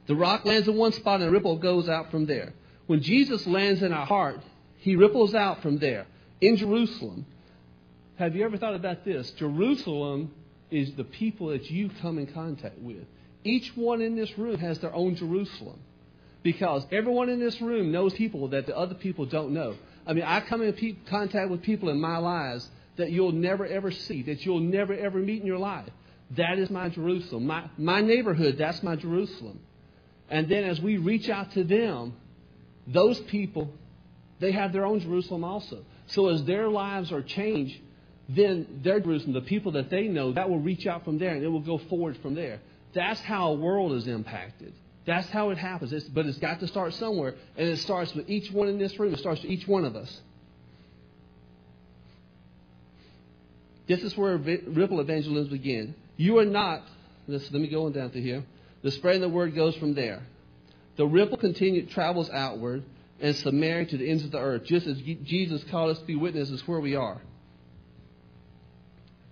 The 0.06 0.16
rock 0.16 0.44
lands 0.44 0.68
in 0.68 0.76
one 0.76 0.92
spot 0.92 1.20
and 1.20 1.28
a 1.28 1.32
ripple 1.32 1.56
goes 1.56 1.88
out 1.88 2.10
from 2.10 2.26
there. 2.26 2.52
When 2.86 3.02
Jesus 3.02 3.46
lands 3.46 3.82
in 3.82 3.92
our 3.92 4.06
heart, 4.06 4.40
He 4.80 4.96
ripples 4.96 5.34
out 5.34 5.62
from 5.62 5.78
there. 5.78 6.06
In 6.40 6.56
Jerusalem, 6.56 7.26
have 8.16 8.34
you 8.34 8.44
ever 8.44 8.56
thought 8.56 8.74
about 8.74 9.04
this? 9.04 9.30
Jerusalem 9.32 10.32
is 10.70 10.92
the 10.94 11.04
people 11.04 11.48
that 11.48 11.70
you 11.70 11.90
come 12.00 12.18
in 12.18 12.26
contact 12.26 12.78
with. 12.78 13.04
Each 13.44 13.70
one 13.74 14.00
in 14.00 14.16
this 14.16 14.36
room 14.38 14.58
has 14.58 14.78
their 14.78 14.94
own 14.94 15.16
Jerusalem. 15.16 15.78
Because 16.42 16.86
everyone 16.90 17.28
in 17.28 17.38
this 17.38 17.60
room 17.60 17.92
knows 17.92 18.14
people 18.14 18.48
that 18.48 18.66
the 18.66 18.76
other 18.76 18.94
people 18.94 19.26
don't 19.26 19.52
know. 19.52 19.74
I 20.06 20.14
mean, 20.14 20.24
I 20.24 20.40
come 20.40 20.62
in 20.62 20.72
pe- 20.72 20.96
contact 21.08 21.50
with 21.50 21.62
people 21.62 21.90
in 21.90 22.00
my 22.00 22.16
lives 22.16 22.66
that 22.96 23.10
you'll 23.10 23.32
never 23.32 23.66
ever 23.66 23.90
see, 23.90 24.22
that 24.22 24.44
you'll 24.46 24.60
never 24.60 24.94
ever 24.94 25.18
meet 25.18 25.42
in 25.42 25.46
your 25.46 25.58
life. 25.58 25.90
That 26.36 26.58
is 26.58 26.70
my 26.70 26.88
Jerusalem. 26.88 27.46
My, 27.46 27.68
my 27.76 28.00
neighborhood, 28.00 28.56
that's 28.56 28.82
my 28.82 28.96
Jerusalem. 28.96 29.60
And 30.30 30.48
then 30.48 30.64
as 30.64 30.80
we 30.80 30.96
reach 30.96 31.28
out 31.28 31.52
to 31.52 31.64
them, 31.64 32.14
those 32.86 33.18
people, 33.20 33.72
they 34.40 34.52
have 34.52 34.72
their 34.72 34.86
own 34.86 35.00
Jerusalem 35.00 35.44
also. 35.44 35.84
So 36.06 36.28
as 36.28 36.44
their 36.44 36.68
lives 36.68 37.12
are 37.12 37.22
changed, 37.22 37.78
then 38.28 38.80
their 38.82 39.00
Jerusalem, 39.00 39.34
the 39.34 39.42
people 39.42 39.72
that 39.72 39.90
they 39.90 40.08
know, 40.08 40.32
that 40.32 40.48
will 40.48 40.60
reach 40.60 40.86
out 40.86 41.04
from 41.04 41.18
there 41.18 41.34
and 41.34 41.44
it 41.44 41.48
will 41.48 41.60
go 41.60 41.78
forward 41.78 42.16
from 42.18 42.34
there. 42.34 42.60
That's 42.94 43.20
how 43.20 43.52
a 43.52 43.54
world 43.54 43.92
is 43.92 44.06
impacted. 44.06 44.72
That's 45.06 45.28
how 45.30 45.50
it 45.50 45.58
happens. 45.58 45.92
It's, 45.92 46.06
but 46.06 46.26
it's 46.26 46.38
got 46.38 46.60
to 46.60 46.68
start 46.68 46.94
somewhere, 46.94 47.34
and 47.56 47.68
it 47.68 47.78
starts 47.78 48.14
with 48.14 48.28
each 48.28 48.50
one 48.52 48.68
in 48.68 48.78
this 48.78 48.98
room. 48.98 49.14
It 49.14 49.18
starts 49.18 49.42
with 49.42 49.50
each 49.50 49.66
one 49.66 49.84
of 49.84 49.96
us. 49.96 50.20
This 53.88 54.02
is 54.02 54.16
where 54.16 54.36
ripple 54.36 55.00
evangelism 55.00 55.50
begins. 55.50 55.96
You 56.16 56.38
are 56.38 56.44
not, 56.44 56.82
this, 57.26 57.50
let 57.50 57.60
me 57.60 57.68
go 57.68 57.86
on 57.86 57.92
down 57.92 58.10
to 58.10 58.20
here. 58.20 58.44
The 58.82 58.90
spreading 58.92 59.24
of 59.24 59.30
the 59.30 59.34
word 59.34 59.54
goes 59.54 59.74
from 59.76 59.94
there. 59.94 60.22
The 60.96 61.06
ripple 61.06 61.38
continued 61.38 61.90
travels 61.90 62.30
outward 62.30 62.84
and 63.20 63.36
Samaria 63.36 63.86
to 63.86 63.96
the 63.96 64.08
ends 64.10 64.24
of 64.24 64.30
the 64.30 64.38
earth, 64.38 64.64
just 64.64 64.86
as 64.86 64.96
Jesus 64.98 65.62
called 65.64 65.90
us 65.90 65.98
to 65.98 66.04
be 66.04 66.16
witnesses 66.16 66.66
where 66.66 66.80
we 66.80 66.96
are. 66.96 67.20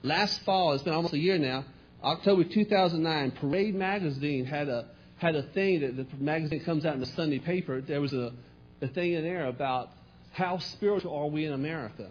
Last 0.02 0.40
fall, 0.42 0.72
it's 0.72 0.82
been 0.82 0.92
almost 0.92 1.14
a 1.14 1.18
year 1.18 1.38
now, 1.38 1.64
October 2.02 2.44
2009, 2.44 3.32
Parade 3.32 3.74
Magazine 3.74 4.44
had 4.44 4.68
a 4.68 4.86
had 5.16 5.34
a 5.34 5.42
thing 5.42 5.80
that 5.80 5.96
the 5.96 6.06
magazine 6.16 6.60
comes 6.60 6.86
out 6.86 6.94
in 6.94 7.00
the 7.00 7.06
Sunday 7.06 7.40
paper. 7.40 7.80
There 7.80 8.00
was 8.00 8.12
a, 8.12 8.32
a 8.80 8.86
thing 8.86 9.14
in 9.14 9.24
there 9.24 9.46
about 9.46 9.90
how 10.30 10.58
spiritual 10.58 11.12
are 11.12 11.26
we 11.26 11.44
in 11.44 11.52
America. 11.52 12.08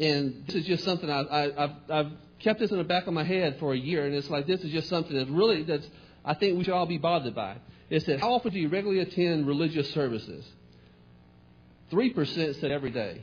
And 0.00 0.46
this 0.46 0.56
is 0.56 0.64
just 0.64 0.84
something 0.84 1.10
I, 1.10 1.20
I, 1.20 1.64
I've, 1.64 1.70
I've 1.90 2.12
kept 2.38 2.58
this 2.58 2.70
in 2.70 2.78
the 2.78 2.84
back 2.84 3.06
of 3.06 3.12
my 3.12 3.24
head 3.24 3.58
for 3.60 3.74
a 3.74 3.76
year, 3.76 4.06
and 4.06 4.14
it's 4.14 4.30
like 4.30 4.46
this 4.46 4.62
is 4.62 4.70
just 4.70 4.88
something 4.88 5.14
that 5.14 5.28
really 5.28 5.62
that's 5.64 5.86
I 6.24 6.34
think 6.34 6.56
we 6.56 6.64
should 6.64 6.72
all 6.72 6.86
be 6.86 6.98
bothered 6.98 7.34
by. 7.34 7.56
It 7.92 8.06
said, 8.06 8.20
how 8.20 8.32
often 8.32 8.54
do 8.54 8.58
you 8.58 8.70
regularly 8.70 9.02
attend 9.02 9.46
religious 9.46 9.92
services? 9.92 10.46
Three 11.90 12.08
percent 12.08 12.56
said 12.56 12.70
every 12.70 12.90
day. 12.90 13.20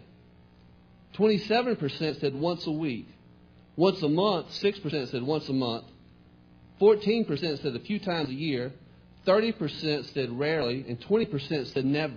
Twenty-seven 1.13 1.75
percent 1.77 2.19
said 2.19 2.35
once 2.35 2.67
a 2.67 2.71
week. 2.71 3.07
Once 3.75 3.99
a 4.03 4.07
month, 4.07 4.53
six 4.53 4.77
percent 4.77 5.09
said 5.09 5.23
once 5.23 5.49
a 5.49 5.53
month. 5.53 5.85
14% 6.79 7.61
said 7.63 7.75
a 7.75 7.79
few 7.79 7.97
times 7.99 8.29
a 8.29 8.33
year, 8.33 8.71
30% 9.25 10.13
said 10.13 10.31
rarely, 10.39 10.85
and 10.88 11.01
20% 11.01 11.73
said 11.73 11.83
never. 11.83 12.13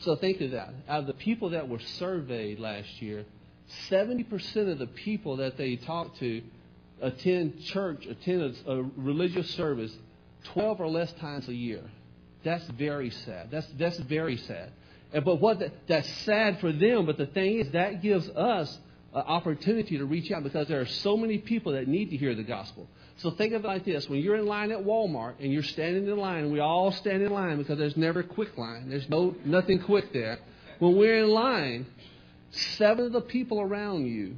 So 0.00 0.14
think 0.16 0.42
of 0.42 0.50
that. 0.50 0.74
Out 0.86 1.00
of 1.00 1.06
the 1.06 1.14
people 1.14 1.50
that 1.50 1.66
were 1.66 1.80
surveyed 1.80 2.60
last 2.60 3.00
year, 3.00 3.24
70% 3.90 4.70
of 4.70 4.78
the 4.78 4.86
people 4.86 5.38
that 5.38 5.56
they 5.56 5.76
talked 5.76 6.18
to 6.18 6.42
attend 7.00 7.64
church, 7.64 8.06
attend 8.06 8.54
a 8.66 8.82
religious 8.96 9.50
service 9.50 9.96
12 10.44 10.80
or 10.80 10.88
less 10.88 11.12
times 11.14 11.48
a 11.48 11.54
year. 11.54 11.82
That's 12.44 12.64
very 12.70 13.10
sad. 13.10 13.50
That's, 13.50 13.66
that's 13.78 13.98
very 13.98 14.36
sad. 14.36 14.72
And, 15.12 15.24
but 15.24 15.40
what 15.40 15.58
the, 15.58 15.72
that's 15.86 16.10
sad 16.24 16.60
for 16.60 16.72
them, 16.72 17.06
but 17.06 17.18
the 17.18 17.26
thing 17.26 17.58
is, 17.58 17.70
that 17.72 18.02
gives 18.02 18.28
us 18.30 18.78
an 19.14 19.22
opportunity 19.22 19.98
to 19.98 20.06
reach 20.06 20.32
out 20.32 20.42
because 20.42 20.68
there 20.68 20.80
are 20.80 20.86
so 20.86 21.16
many 21.16 21.38
people 21.38 21.72
that 21.72 21.86
need 21.86 22.10
to 22.10 22.16
hear 22.16 22.34
the 22.34 22.42
gospel. 22.42 22.88
So 23.18 23.30
think 23.30 23.52
of 23.52 23.64
it 23.64 23.68
like 23.68 23.84
this. 23.84 24.08
When 24.08 24.20
you're 24.20 24.36
in 24.36 24.46
line 24.46 24.72
at 24.72 24.78
Walmart 24.78 25.34
and 25.38 25.52
you're 25.52 25.62
standing 25.62 26.06
in 26.06 26.16
line, 26.16 26.44
and 26.44 26.52
we 26.52 26.60
all 26.60 26.92
stand 26.92 27.22
in 27.22 27.30
line 27.30 27.58
because 27.58 27.78
there's 27.78 27.96
never 27.96 28.20
a 28.20 28.24
quick 28.24 28.56
line. 28.56 28.88
There's 28.88 29.08
no 29.08 29.36
nothing 29.44 29.82
quick 29.82 30.12
there. 30.12 30.38
When 30.78 30.96
we're 30.96 31.22
in 31.22 31.30
line, 31.30 31.86
seven 32.50 33.06
of 33.06 33.12
the 33.12 33.20
people 33.20 33.60
around 33.60 34.06
you 34.06 34.36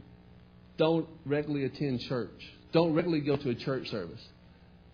don't 0.76 1.08
regularly 1.24 1.64
attend 1.64 2.00
church. 2.00 2.52
Don't 2.72 2.92
regularly 2.92 3.24
go 3.24 3.36
to 3.36 3.50
a 3.50 3.54
church 3.54 3.88
service. 3.90 4.20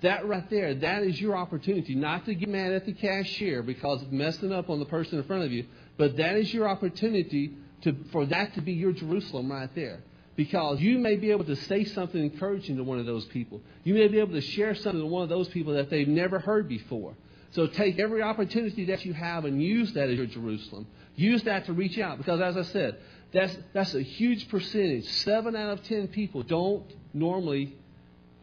That 0.03 0.27
right 0.27 0.49
there, 0.49 0.75
that 0.75 1.03
is 1.03 1.21
your 1.21 1.37
opportunity 1.37 1.95
not 1.95 2.25
to 2.25 2.35
get 2.35 2.49
mad 2.49 2.73
at 2.73 2.87
the 2.87 2.93
cashier 2.93 3.63
because 3.63 4.03
of 4.03 4.13
messing 4.13 4.53
up 4.53 4.71
on 4.71 4.79
the 4.79 4.87
person 4.87 5.19
in 5.19 5.25
front 5.25 5.45
of 5.45 5.53
you, 5.53 5.67
but 5.99 6.17
that 6.17 6.37
is 6.37 6.53
your 6.55 6.69
opportunity 6.69 7.55
to, 7.83 7.95
for 8.11 8.25
that 8.27 8.55
to 8.55 8.63
be 8.63 8.73
your 8.73 8.93
Jerusalem 8.93 9.53
right 9.53 9.69
there. 9.75 10.01
Because 10.37 10.81
you 10.81 10.99
may 10.99 11.17
be 11.17 11.33
able 11.33 11.45
to 11.45 11.57
say 11.57 11.85
something 11.85 12.23
encouraging 12.23 12.79
to 12.79 12.85
one 12.85 12.99
of 12.99 13.05
those 13.05 13.27
people. 13.27 13.61
You 13.85 13.93
may 13.93 14.09
be 14.09 14.21
able 14.21 14.33
to 14.33 14.41
share 14.41 14.75
something 14.75 15.01
to 15.01 15.07
one 15.07 15.23
of 15.23 15.29
those 15.29 15.49
people 15.49 15.75
that 15.75 15.91
they've 15.91 16.09
never 16.09 16.39
heard 16.39 16.67
before. 16.67 17.15
So 17.51 17.67
take 17.67 17.99
every 17.99 18.23
opportunity 18.23 18.87
that 18.87 19.05
you 19.05 19.13
have 19.13 19.45
and 19.45 19.63
use 19.63 19.93
that 19.95 20.09
as 20.09 20.17
your 20.17 20.27
Jerusalem. 20.27 20.87
Use 21.17 21.43
that 21.43 21.67
to 21.67 21.75
reach 21.75 21.99
out. 21.99 22.17
Because 22.17 22.41
as 22.41 22.57
I 22.57 22.63
said, 22.63 22.99
that's, 23.33 23.55
that's 23.75 23.95
a 23.95 24.03
huge 24.03 24.49
percentage. 24.49 25.05
Seven 25.25 25.55
out 25.57 25.71
of 25.79 25.85
ten 25.85 26.09
people 26.09 26.43
don't 26.43 26.87
normally 27.13 27.77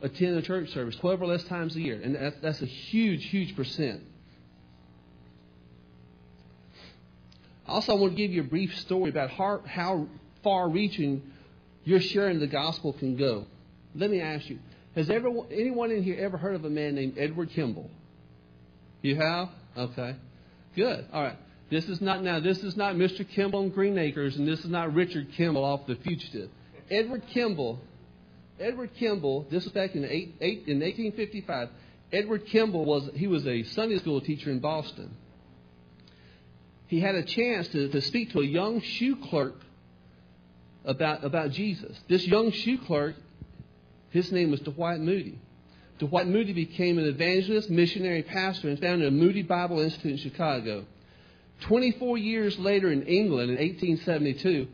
attend 0.01 0.38
a 0.38 0.42
church 0.42 0.70
service 0.70 0.96
12 0.98 1.22
or 1.22 1.27
less 1.27 1.44
times 1.46 1.75
a 1.75 1.82
year. 1.82 2.00
And 2.01 2.16
that's, 2.16 2.36
that's 2.42 2.62
a 2.62 2.66
huge, 2.66 3.25
huge 3.25 3.56
percent. 3.56 4.01
Also, 7.68 7.92
I 7.92 8.00
want 8.00 8.13
to 8.13 8.18
give 8.18 8.32
you 8.32 8.42
a 8.42 8.46
brief 8.46 8.77
story 8.80 9.10
about 9.10 9.30
how, 9.30 9.62
how 9.66 10.08
far 10.44 10.70
reaching 10.70 11.22
your 11.84 12.00
sharing 12.00 12.39
the 12.39 12.48
gospel 12.48 12.94
can 12.94 13.18
go. 13.18 13.46
Let 13.96 14.10
me 14.10 14.22
ask 14.22 14.50
you, 14.50 14.60
has 14.96 15.10
ever, 15.10 15.30
anyone 15.51 15.92
in 15.92 16.04
here 16.04 16.18
ever 16.20 16.38
heard 16.38 16.56
of 16.56 16.63
a 16.66 16.70
man 16.70 16.96
named 16.96 17.18
Edward 17.18 17.50
Kimball? 17.50 17.89
You 19.01 19.16
have? 19.18 19.50
Okay. 19.77 20.16
Good. 20.75 21.06
All 21.12 21.24
right. 21.24 21.38
This 21.70 21.88
is 21.89 22.00
not 22.00 22.24
now. 22.24 22.39
This 22.39 22.60
is 22.60 22.77
not 22.77 22.96
Mr. 22.96 23.27
Kimball 23.27 23.63
and 23.63 23.74
Green 23.74 23.98
Acres, 23.98 24.38
and 24.38 24.48
this 24.48 24.60
is 24.60 24.70
not 24.70 24.94
Richard 24.94 25.27
Kimball 25.36 25.66
off 25.66 25.86
The 25.86 25.96
Fugitive. 25.96 26.50
Edward 26.89 27.24
Kimball. 27.34 27.80
Edward 28.60 28.92
Kimball. 28.96 29.48
This 29.50 29.64
was 29.64 29.74
back 29.74 29.96
in 29.96 30.06
eight, 30.06 30.36
eight, 30.42 30.64
in 30.68 30.80
1855. 30.80 31.70
Edward 32.12 32.46
Kimball 32.48 32.86
was 32.86 33.10
he 33.16 33.28
was 33.28 33.46
a 33.46 33.64
Sunday 33.64 34.00
school 34.00 34.22
teacher 34.22 34.50
in 34.50 34.60
Boston. 34.60 35.16
He 36.88 37.02
had 37.02 37.16
a 37.16 37.24
chance 37.24 37.68
to, 37.70 37.90
to 37.90 38.02
speak 38.02 38.32
to 38.32 38.40
a 38.40 38.46
young 38.46 38.82
shoe 38.82 39.18
clerk 39.18 39.56
about, 40.86 41.24
about 41.24 41.52
Jesus. 41.52 42.00
This 42.08 42.26
young 42.26 42.52
shoe 42.52 42.78
clerk, 42.78 43.16
his 44.10 44.32
name 44.32 44.52
was 44.52 44.62
Dwight 44.62 45.02
Moody. 45.02 45.38
Dwight 46.00 46.28
Moody 46.28 46.54
became 46.54 46.98
an 46.98 47.06
evangelist, 47.06 47.70
missionary 47.70 48.24
pastor, 48.24 48.70
and 48.70 48.80
founded 48.80 49.08
a 49.08 49.12
Moody 49.12 49.42
Bible 49.42 49.80
Institute 49.80 50.14
in 50.14 50.18
Chicago. 50.18 50.86
24 51.62 52.18
years 52.20 52.58
later 52.58 52.92
in 52.92 53.04
England, 53.04 53.50
in 53.50 53.58
1872, 53.58 54.68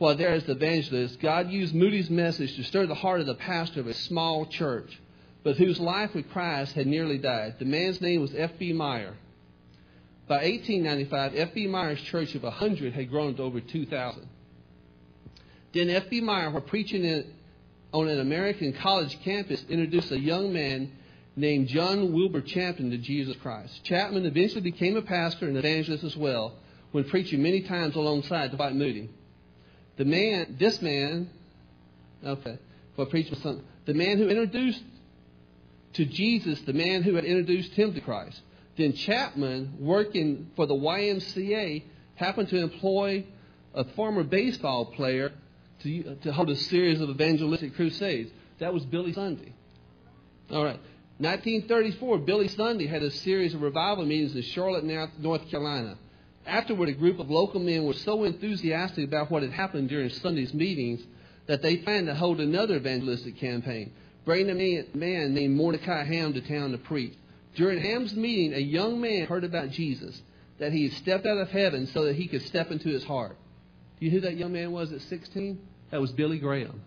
while 0.00 0.16
there 0.16 0.32
as 0.32 0.44
the 0.44 0.52
evangelist, 0.52 1.20
God 1.20 1.50
used 1.50 1.74
Moody's 1.74 2.08
message 2.08 2.56
to 2.56 2.64
stir 2.64 2.86
the 2.86 2.94
heart 2.94 3.20
of 3.20 3.26
the 3.26 3.34
pastor 3.34 3.80
of 3.80 3.86
a 3.86 3.92
small 3.92 4.46
church, 4.46 4.98
but 5.42 5.58
whose 5.58 5.78
life 5.78 6.14
with 6.14 6.30
Christ 6.30 6.72
had 6.72 6.86
nearly 6.86 7.18
died. 7.18 7.56
The 7.58 7.66
man's 7.66 8.00
name 8.00 8.22
was 8.22 8.34
F.B. 8.34 8.72
Meyer. 8.72 9.12
By 10.26 10.36
1895, 10.36 11.34
F.B. 11.36 11.66
Meyer's 11.66 12.00
church 12.00 12.34
of 12.34 12.44
100 12.44 12.94
had 12.94 13.10
grown 13.10 13.34
to 13.34 13.42
over 13.42 13.60
2,000. 13.60 14.26
Then 15.74 15.90
F.B. 15.90 16.22
Meyer, 16.22 16.50
while 16.50 16.62
preaching 16.62 17.04
in, 17.04 17.34
on 17.92 18.08
an 18.08 18.20
American 18.20 18.72
college 18.72 19.20
campus, 19.22 19.62
introduced 19.68 20.10
a 20.12 20.18
young 20.18 20.50
man 20.50 20.92
named 21.36 21.68
John 21.68 22.14
Wilbur 22.14 22.40
Chapman 22.40 22.90
to 22.92 22.96
Jesus 22.96 23.36
Christ. 23.36 23.84
Chapman 23.84 24.24
eventually 24.24 24.62
became 24.62 24.96
a 24.96 25.02
pastor 25.02 25.46
and 25.46 25.58
evangelist 25.58 26.04
as 26.04 26.16
well, 26.16 26.54
when 26.92 27.04
preaching 27.04 27.42
many 27.42 27.60
times 27.60 27.96
alongside 27.96 28.52
Dwight 28.52 28.74
Moody. 28.74 29.10
The 29.96 30.04
man, 30.04 30.56
this 30.58 30.80
man, 30.80 31.28
okay, 32.24 32.58
for 32.96 33.06
preaching 33.06 33.36
something, 33.36 33.64
the 33.86 33.94
man 33.94 34.18
who 34.18 34.28
introduced 34.28 34.82
to 35.94 36.04
Jesus, 36.04 36.60
the 36.62 36.72
man 36.72 37.02
who 37.02 37.14
had 37.14 37.24
introduced 37.24 37.72
him 37.72 37.94
to 37.94 38.00
Christ. 38.00 38.40
Then 38.76 38.92
Chapman, 38.92 39.74
working 39.80 40.50
for 40.56 40.66
the 40.66 40.74
YMCA, 40.74 41.82
happened 42.14 42.48
to 42.50 42.56
employ 42.56 43.24
a 43.74 43.84
former 43.84 44.22
baseball 44.22 44.86
player 44.86 45.32
to, 45.82 46.16
to 46.22 46.32
hold 46.32 46.50
a 46.50 46.56
series 46.56 47.00
of 47.00 47.10
evangelistic 47.10 47.74
crusades. 47.74 48.30
That 48.58 48.72
was 48.72 48.84
Billy 48.84 49.12
Sunday. 49.12 49.52
All 50.50 50.64
right. 50.64 50.80
1934, 51.18 52.18
Billy 52.18 52.48
Sunday 52.48 52.86
had 52.86 53.02
a 53.02 53.10
series 53.10 53.54
of 53.54 53.60
revival 53.60 54.06
meetings 54.06 54.34
in 54.34 54.42
Charlotte, 54.42 54.84
North 55.18 55.50
Carolina. 55.50 55.96
Afterward, 56.46 56.88
a 56.88 56.92
group 56.92 57.18
of 57.18 57.30
local 57.30 57.60
men 57.60 57.84
were 57.84 57.92
so 57.92 58.24
enthusiastic 58.24 59.04
about 59.04 59.30
what 59.30 59.42
had 59.42 59.52
happened 59.52 59.88
during 59.88 60.08
Sunday's 60.10 60.54
meetings 60.54 61.00
that 61.46 61.62
they 61.62 61.76
planned 61.76 62.06
to 62.06 62.14
hold 62.14 62.40
another 62.40 62.76
evangelistic 62.76 63.36
campaign, 63.36 63.92
bringing 64.24 64.60
a 64.60 64.96
man 64.96 65.34
named 65.34 65.56
Mordecai 65.56 66.04
Ham 66.04 66.32
to 66.34 66.40
town 66.40 66.72
to 66.72 66.78
preach. 66.78 67.14
During 67.56 67.78
Ham's 67.80 68.14
meeting, 68.14 68.54
a 68.54 68.58
young 68.58 69.00
man 69.00 69.26
heard 69.26 69.44
about 69.44 69.70
Jesus, 69.70 70.20
that 70.58 70.72
he 70.72 70.84
had 70.84 70.92
stepped 70.98 71.26
out 71.26 71.38
of 71.38 71.50
heaven 71.50 71.86
so 71.88 72.04
that 72.04 72.16
he 72.16 72.28
could 72.28 72.42
step 72.42 72.70
into 72.70 72.88
his 72.88 73.04
heart. 73.04 73.36
Do 73.98 74.06
you 74.06 74.12
know 74.12 74.16
who 74.16 74.20
that 74.22 74.36
young 74.36 74.52
man 74.52 74.72
was 74.72 74.92
at 74.92 75.02
16? 75.02 75.58
That 75.90 76.00
was 76.00 76.12
Billy 76.12 76.38
Graham. 76.38 76.82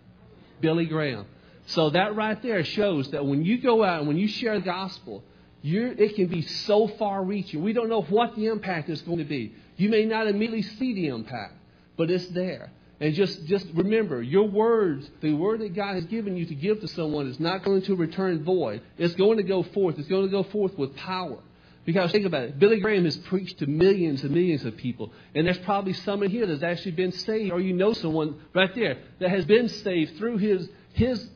Billy 0.62 0.86
Graham. 0.86 1.25
So 1.65 1.89
that 1.91 2.15
right 2.15 2.41
there 2.41 2.63
shows 2.63 3.12
that 3.12 3.25
when 3.25 3.43
you 3.43 3.57
go 3.57 3.83
out 3.83 4.00
and 4.00 4.07
when 4.07 4.17
you 4.17 4.27
share 4.27 4.60
the 4.60 4.65
gospel, 4.65 5.24
it 5.63 6.15
can 6.15 6.27
be 6.27 6.41
so 6.41 6.88
far 6.88 7.24
reaching. 7.24 7.63
We 7.63 7.74
don't 7.74 7.89
know 7.89 8.01
what 8.01 8.36
the 8.36 8.48
impact 8.48 8.89
is 8.89 9.01
going 9.01 9.20
to 9.20 9.24
be. 9.24 9.55
You 9.77 9.89
may 9.89 10.05
not 10.05 10.27
immediately 10.27 10.62
see 10.62 10.93
the 10.93 11.08
impact, 11.08 11.53
but 11.98 12.12
it's 12.12 12.27
there. 12.27 12.72
And 13.00 13.13
just, 13.15 13.46
just 13.48 13.65
remember, 13.74 14.22
your 14.22 14.48
words, 14.48 15.10
the 15.22 15.34
word 15.34 15.62
that 15.62 15.74
God 15.74 15.96
has 15.96 16.05
given 16.05 16.38
you 16.38 16.46
to 16.46 16.55
give 16.55 16.79
to 16.82 16.88
someone 16.88 17.27
is 17.27 17.39
not 17.39 17.63
going 17.63 17.82
to 17.84 17.96
return 17.96 18.43
void. 18.43 18.82
It's 18.98 19.15
going 19.15 19.38
to 19.38 19.43
go 19.43 19.63
forth. 19.63 19.98
It's 20.00 20.08
going 20.08 20.25
to 20.25 20.32
go 20.32 20.43
forth 20.43 20.77
with 20.77 20.96
power. 20.96 21.39
Because 21.86 22.12
think 22.12 22.25
about 22.25 22.43
it. 22.43 22.60
Billy 22.60 22.79
Graham 22.79 23.03
has 23.03 23.17
preached 23.17 23.60
to 23.60 23.67
millions 23.67 24.24
and 24.24 24.32
millions 24.32 24.63
of 24.63 24.77
people. 24.77 25.12
And 25.36 25.46
there's 25.46 25.58
probably 25.60 25.93
someone 25.93 26.29
here 26.29 26.46
that's 26.46 26.63
actually 26.63 26.91
been 26.91 27.12
saved, 27.12 27.51
or 27.51 27.60
you 27.60 27.74
know 27.74 27.91
someone 27.93 28.39
right 28.53 28.74
there 28.74 29.00
that 29.20 29.29
has 29.29 29.43
been 29.46 29.67
saved 29.67 30.17
through 30.17 30.38
his, 30.38 30.70
his, 30.93 31.29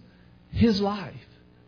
his 0.51 0.79
life. 0.79 1.15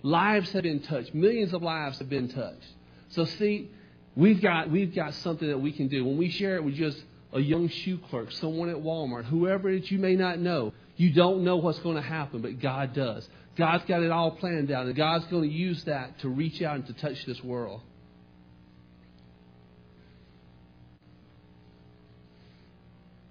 Lives 0.02 0.52
have 0.52 0.64
been 0.64 0.80
touched. 0.82 1.14
Millions 1.14 1.54
of 1.54 1.62
lives 1.62 2.00
have 2.00 2.10
been 2.10 2.30
touched. 2.30 2.68
So 3.10 3.26
see, 3.26 3.70
we've 4.16 4.42
got, 4.42 4.70
we've 4.70 4.94
got 4.94 5.14
something 5.16 5.48
that 5.48 5.58
we 5.58 5.72
can 5.72 5.88
do. 5.88 6.06
When 6.06 6.18
we 6.18 6.30
share 6.30 6.56
it 6.56 6.64
with 6.64 6.76
just 6.76 7.04
a 7.34 7.40
young 7.40 7.68
shoe 7.70 8.00
clerk, 8.10 8.32
someone 8.32 8.70
at 8.70 8.78
Walmart, 8.78 9.26
whoever 9.26 9.72
that 9.72 9.92
you 9.92 10.00
may 10.00 10.16
not 10.16 10.40
know, 10.40 10.74
you 10.96 11.12
don't 11.12 11.44
know 11.44 11.58
what's 11.58 11.80
going 11.80 11.96
to 11.96 12.02
happen, 12.02 12.42
but 12.42 12.60
God 12.60 12.94
does. 12.94 13.28
God's 13.56 13.84
got 13.86 14.02
it 14.04 14.12
all 14.12 14.32
planned 14.32 14.72
out, 14.72 14.86
and 14.86 14.96
God's 14.96 15.26
going 15.26 15.44
to 15.44 15.56
use 15.56 15.84
that 15.84 16.20
to 16.20 16.30
reach 16.30 16.62
out 16.62 16.76
and 16.76 16.88
to 16.88 16.94
touch 16.94 17.26
this 17.26 17.44
world. 17.44 17.82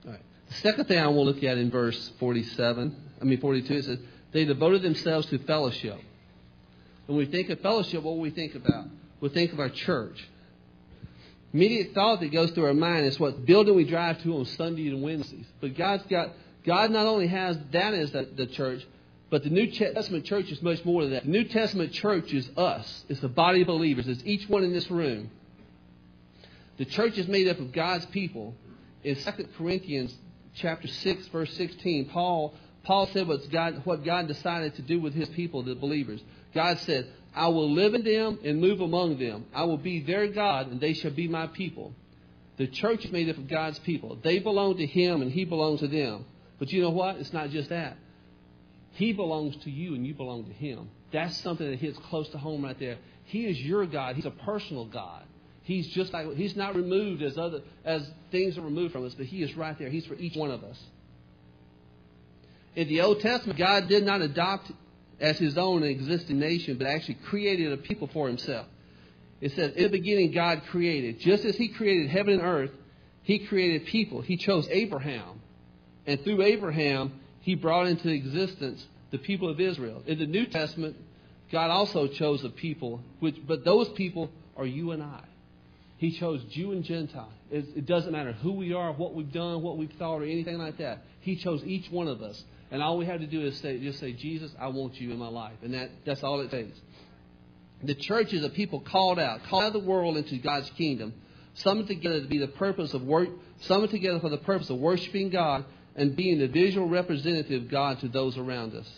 All 0.04 0.12
right. 0.12 0.22
The 0.48 0.54
second 0.54 0.84
thing 0.86 0.98
I 0.98 1.06
want 1.08 1.28
to 1.28 1.34
look 1.34 1.44
at 1.44 1.56
in 1.56 1.70
verse 1.70 2.12
47, 2.18 2.96
I 3.20 3.24
mean 3.24 3.40
42, 3.40 3.74
it 3.74 3.84
says, 3.84 3.98
they 4.32 4.44
devoted 4.44 4.82
themselves 4.82 5.26
to 5.28 5.38
fellowship. 5.38 5.98
When 7.08 7.16
we 7.16 7.24
think 7.24 7.48
of 7.48 7.60
fellowship, 7.60 8.02
what 8.02 8.18
we 8.18 8.28
think 8.28 8.54
about? 8.54 8.84
We 9.20 9.30
think 9.30 9.54
of 9.54 9.60
our 9.60 9.70
church. 9.70 10.28
Immediate 11.54 11.94
thought 11.94 12.20
that 12.20 12.30
goes 12.30 12.50
through 12.50 12.66
our 12.66 12.74
mind 12.74 13.06
is 13.06 13.18
what 13.18 13.46
building 13.46 13.74
we 13.74 13.84
drive 13.84 14.22
to 14.24 14.36
on 14.36 14.44
Sundays 14.44 14.92
and 14.92 15.02
Wednesdays. 15.02 15.46
But 15.58 15.74
God's 15.74 16.02
got 16.10 16.32
God 16.66 16.90
not 16.90 17.06
only 17.06 17.26
has 17.26 17.56
that 17.72 17.94
as 17.94 18.12
the, 18.12 18.28
the 18.36 18.46
church, 18.46 18.86
but 19.30 19.42
the 19.42 19.48
New 19.48 19.70
Testament 19.70 20.26
church 20.26 20.52
is 20.52 20.60
much 20.60 20.84
more 20.84 21.00
than 21.00 21.12
that. 21.12 21.24
The 21.24 21.30
New 21.30 21.44
Testament 21.44 21.94
church 21.94 22.30
is 22.34 22.50
us. 22.58 23.04
It's 23.08 23.20
the 23.20 23.28
body 23.28 23.62
of 23.62 23.68
believers. 23.68 24.06
It's 24.06 24.22
each 24.26 24.46
one 24.46 24.62
in 24.62 24.74
this 24.74 24.90
room. 24.90 25.30
The 26.76 26.84
church 26.84 27.16
is 27.16 27.26
made 27.26 27.48
up 27.48 27.58
of 27.58 27.72
God's 27.72 28.04
people. 28.04 28.54
In 29.02 29.16
2 29.16 29.30
Corinthians 29.56 30.14
chapter 30.56 30.86
6, 30.86 31.28
verse 31.28 31.54
16, 31.54 32.10
Paul 32.10 32.52
Paul 32.88 33.06
said 33.08 33.28
what 33.28 33.50
God, 33.50 33.82
what 33.84 34.02
God 34.02 34.28
decided 34.28 34.76
to 34.76 34.82
do 34.82 34.98
with 34.98 35.12
his 35.12 35.28
people, 35.30 35.62
the 35.62 35.74
believers. 35.74 36.22
God 36.58 36.80
said, 36.80 37.06
I 37.36 37.46
will 37.46 37.70
live 37.70 37.94
in 37.94 38.02
them 38.02 38.40
and 38.44 38.60
move 38.60 38.80
among 38.80 39.20
them. 39.20 39.46
I 39.54 39.62
will 39.62 39.76
be 39.76 40.00
their 40.00 40.26
God, 40.26 40.66
and 40.72 40.80
they 40.80 40.92
shall 40.92 41.12
be 41.12 41.28
my 41.28 41.46
people. 41.46 41.92
The 42.56 42.66
church 42.66 43.06
made 43.12 43.28
up 43.28 43.38
of 43.38 43.46
God's 43.46 43.78
people. 43.78 44.18
They 44.20 44.40
belong 44.40 44.76
to 44.78 44.84
Him, 44.84 45.22
and 45.22 45.30
He 45.30 45.44
belongs 45.44 45.78
to 45.80 45.86
them. 45.86 46.24
But 46.58 46.72
you 46.72 46.82
know 46.82 46.90
what? 46.90 47.14
It's 47.18 47.32
not 47.32 47.50
just 47.50 47.68
that. 47.68 47.96
He 48.94 49.12
belongs 49.12 49.54
to 49.58 49.70
you, 49.70 49.94
and 49.94 50.04
you 50.04 50.14
belong 50.14 50.46
to 50.46 50.52
Him. 50.52 50.90
That's 51.12 51.36
something 51.36 51.70
that 51.70 51.78
hits 51.78 51.96
close 52.10 52.28
to 52.30 52.38
home 52.38 52.64
right 52.64 52.76
there. 52.80 52.98
He 53.26 53.46
is 53.46 53.60
your 53.60 53.86
God. 53.86 54.16
He's 54.16 54.26
a 54.26 54.32
personal 54.32 54.86
God. 54.86 55.22
He's 55.62 55.86
just 55.86 56.12
like 56.12 56.34
He's 56.34 56.56
not 56.56 56.74
removed 56.74 57.22
as 57.22 57.38
other 57.38 57.60
as 57.84 58.04
things 58.32 58.58
are 58.58 58.62
removed 58.62 58.94
from 58.94 59.06
us, 59.06 59.14
but 59.14 59.26
He 59.26 59.44
is 59.44 59.56
right 59.56 59.78
there. 59.78 59.90
He's 59.90 60.06
for 60.06 60.16
each 60.16 60.34
one 60.34 60.50
of 60.50 60.64
us. 60.64 60.82
In 62.74 62.88
the 62.88 63.02
Old 63.02 63.20
Testament, 63.20 63.60
God 63.60 63.86
did 63.86 64.02
not 64.02 64.22
adopt 64.22 64.72
as 65.20 65.38
his 65.38 65.58
own 65.58 65.82
existing 65.82 66.38
nation, 66.38 66.78
but 66.78 66.86
actually 66.86 67.18
created 67.26 67.72
a 67.72 67.76
people 67.76 68.08
for 68.12 68.28
himself. 68.28 68.66
It 69.40 69.52
says, 69.52 69.74
In 69.74 69.84
the 69.84 69.88
beginning, 69.88 70.32
God 70.32 70.62
created. 70.70 71.20
Just 71.20 71.44
as 71.44 71.56
he 71.56 71.68
created 71.68 72.10
heaven 72.10 72.34
and 72.34 72.42
earth, 72.42 72.70
he 73.22 73.46
created 73.46 73.86
people. 73.86 74.20
He 74.20 74.36
chose 74.36 74.66
Abraham. 74.70 75.40
And 76.06 76.22
through 76.22 76.42
Abraham, 76.42 77.20
he 77.40 77.54
brought 77.54 77.86
into 77.86 78.08
existence 78.08 78.84
the 79.10 79.18
people 79.18 79.48
of 79.48 79.60
Israel. 79.60 80.02
In 80.06 80.18
the 80.18 80.26
New 80.26 80.46
Testament, 80.46 80.96
God 81.50 81.70
also 81.70 82.06
chose 82.08 82.44
a 82.44 82.50
people, 82.50 83.00
which, 83.20 83.36
but 83.46 83.64
those 83.64 83.88
people 83.90 84.30
are 84.56 84.66
you 84.66 84.92
and 84.92 85.02
I. 85.02 85.20
He 85.98 86.12
chose 86.18 86.42
Jew 86.50 86.72
and 86.72 86.84
Gentile. 86.84 87.32
It, 87.50 87.64
it 87.76 87.86
doesn't 87.86 88.12
matter 88.12 88.32
who 88.32 88.52
we 88.52 88.72
are, 88.72 88.92
what 88.92 89.14
we've 89.14 89.32
done, 89.32 89.62
what 89.62 89.76
we've 89.76 89.92
thought, 89.98 90.20
or 90.20 90.24
anything 90.24 90.58
like 90.58 90.78
that. 90.78 91.02
He 91.20 91.36
chose 91.36 91.62
each 91.64 91.90
one 91.90 92.08
of 92.08 92.22
us. 92.22 92.42
And 92.70 92.82
all 92.82 92.98
we 92.98 93.06
have 93.06 93.20
to 93.20 93.26
do 93.26 93.42
is 93.42 93.56
say, 93.58 93.78
just 93.78 93.98
say, 93.98 94.12
Jesus, 94.12 94.50
I 94.58 94.68
want 94.68 95.00
you 95.00 95.10
in 95.10 95.18
my 95.18 95.28
life. 95.28 95.56
And 95.62 95.72
that, 95.74 95.90
that's 96.04 96.22
all 96.22 96.40
it 96.40 96.50
takes. 96.50 96.78
The 97.82 97.94
church 97.94 98.32
is 98.32 98.44
a 98.44 98.50
people 98.50 98.80
called 98.80 99.18
out, 99.18 99.44
called 99.44 99.64
out 99.64 99.66
of 99.68 99.72
the 99.84 99.88
world 99.88 100.16
into 100.16 100.36
God's 100.38 100.68
kingdom, 100.70 101.14
summoned 101.54 101.88
together 101.88 102.20
to 102.20 102.26
be 102.26 102.38
the 102.38 102.48
purpose 102.48 102.92
of 102.92 103.02
work, 103.02 103.28
summoned 103.60 103.90
together 103.90 104.20
for 104.20 104.28
the 104.28 104.38
purpose 104.38 104.68
of 104.68 104.78
worshiping 104.78 105.30
God 105.30 105.64
and 105.94 106.14
being 106.14 106.38
the 106.38 106.48
visual 106.48 106.88
representative 106.88 107.62
of 107.64 107.70
God 107.70 108.00
to 108.00 108.08
those 108.08 108.36
around 108.36 108.74
us. 108.74 108.88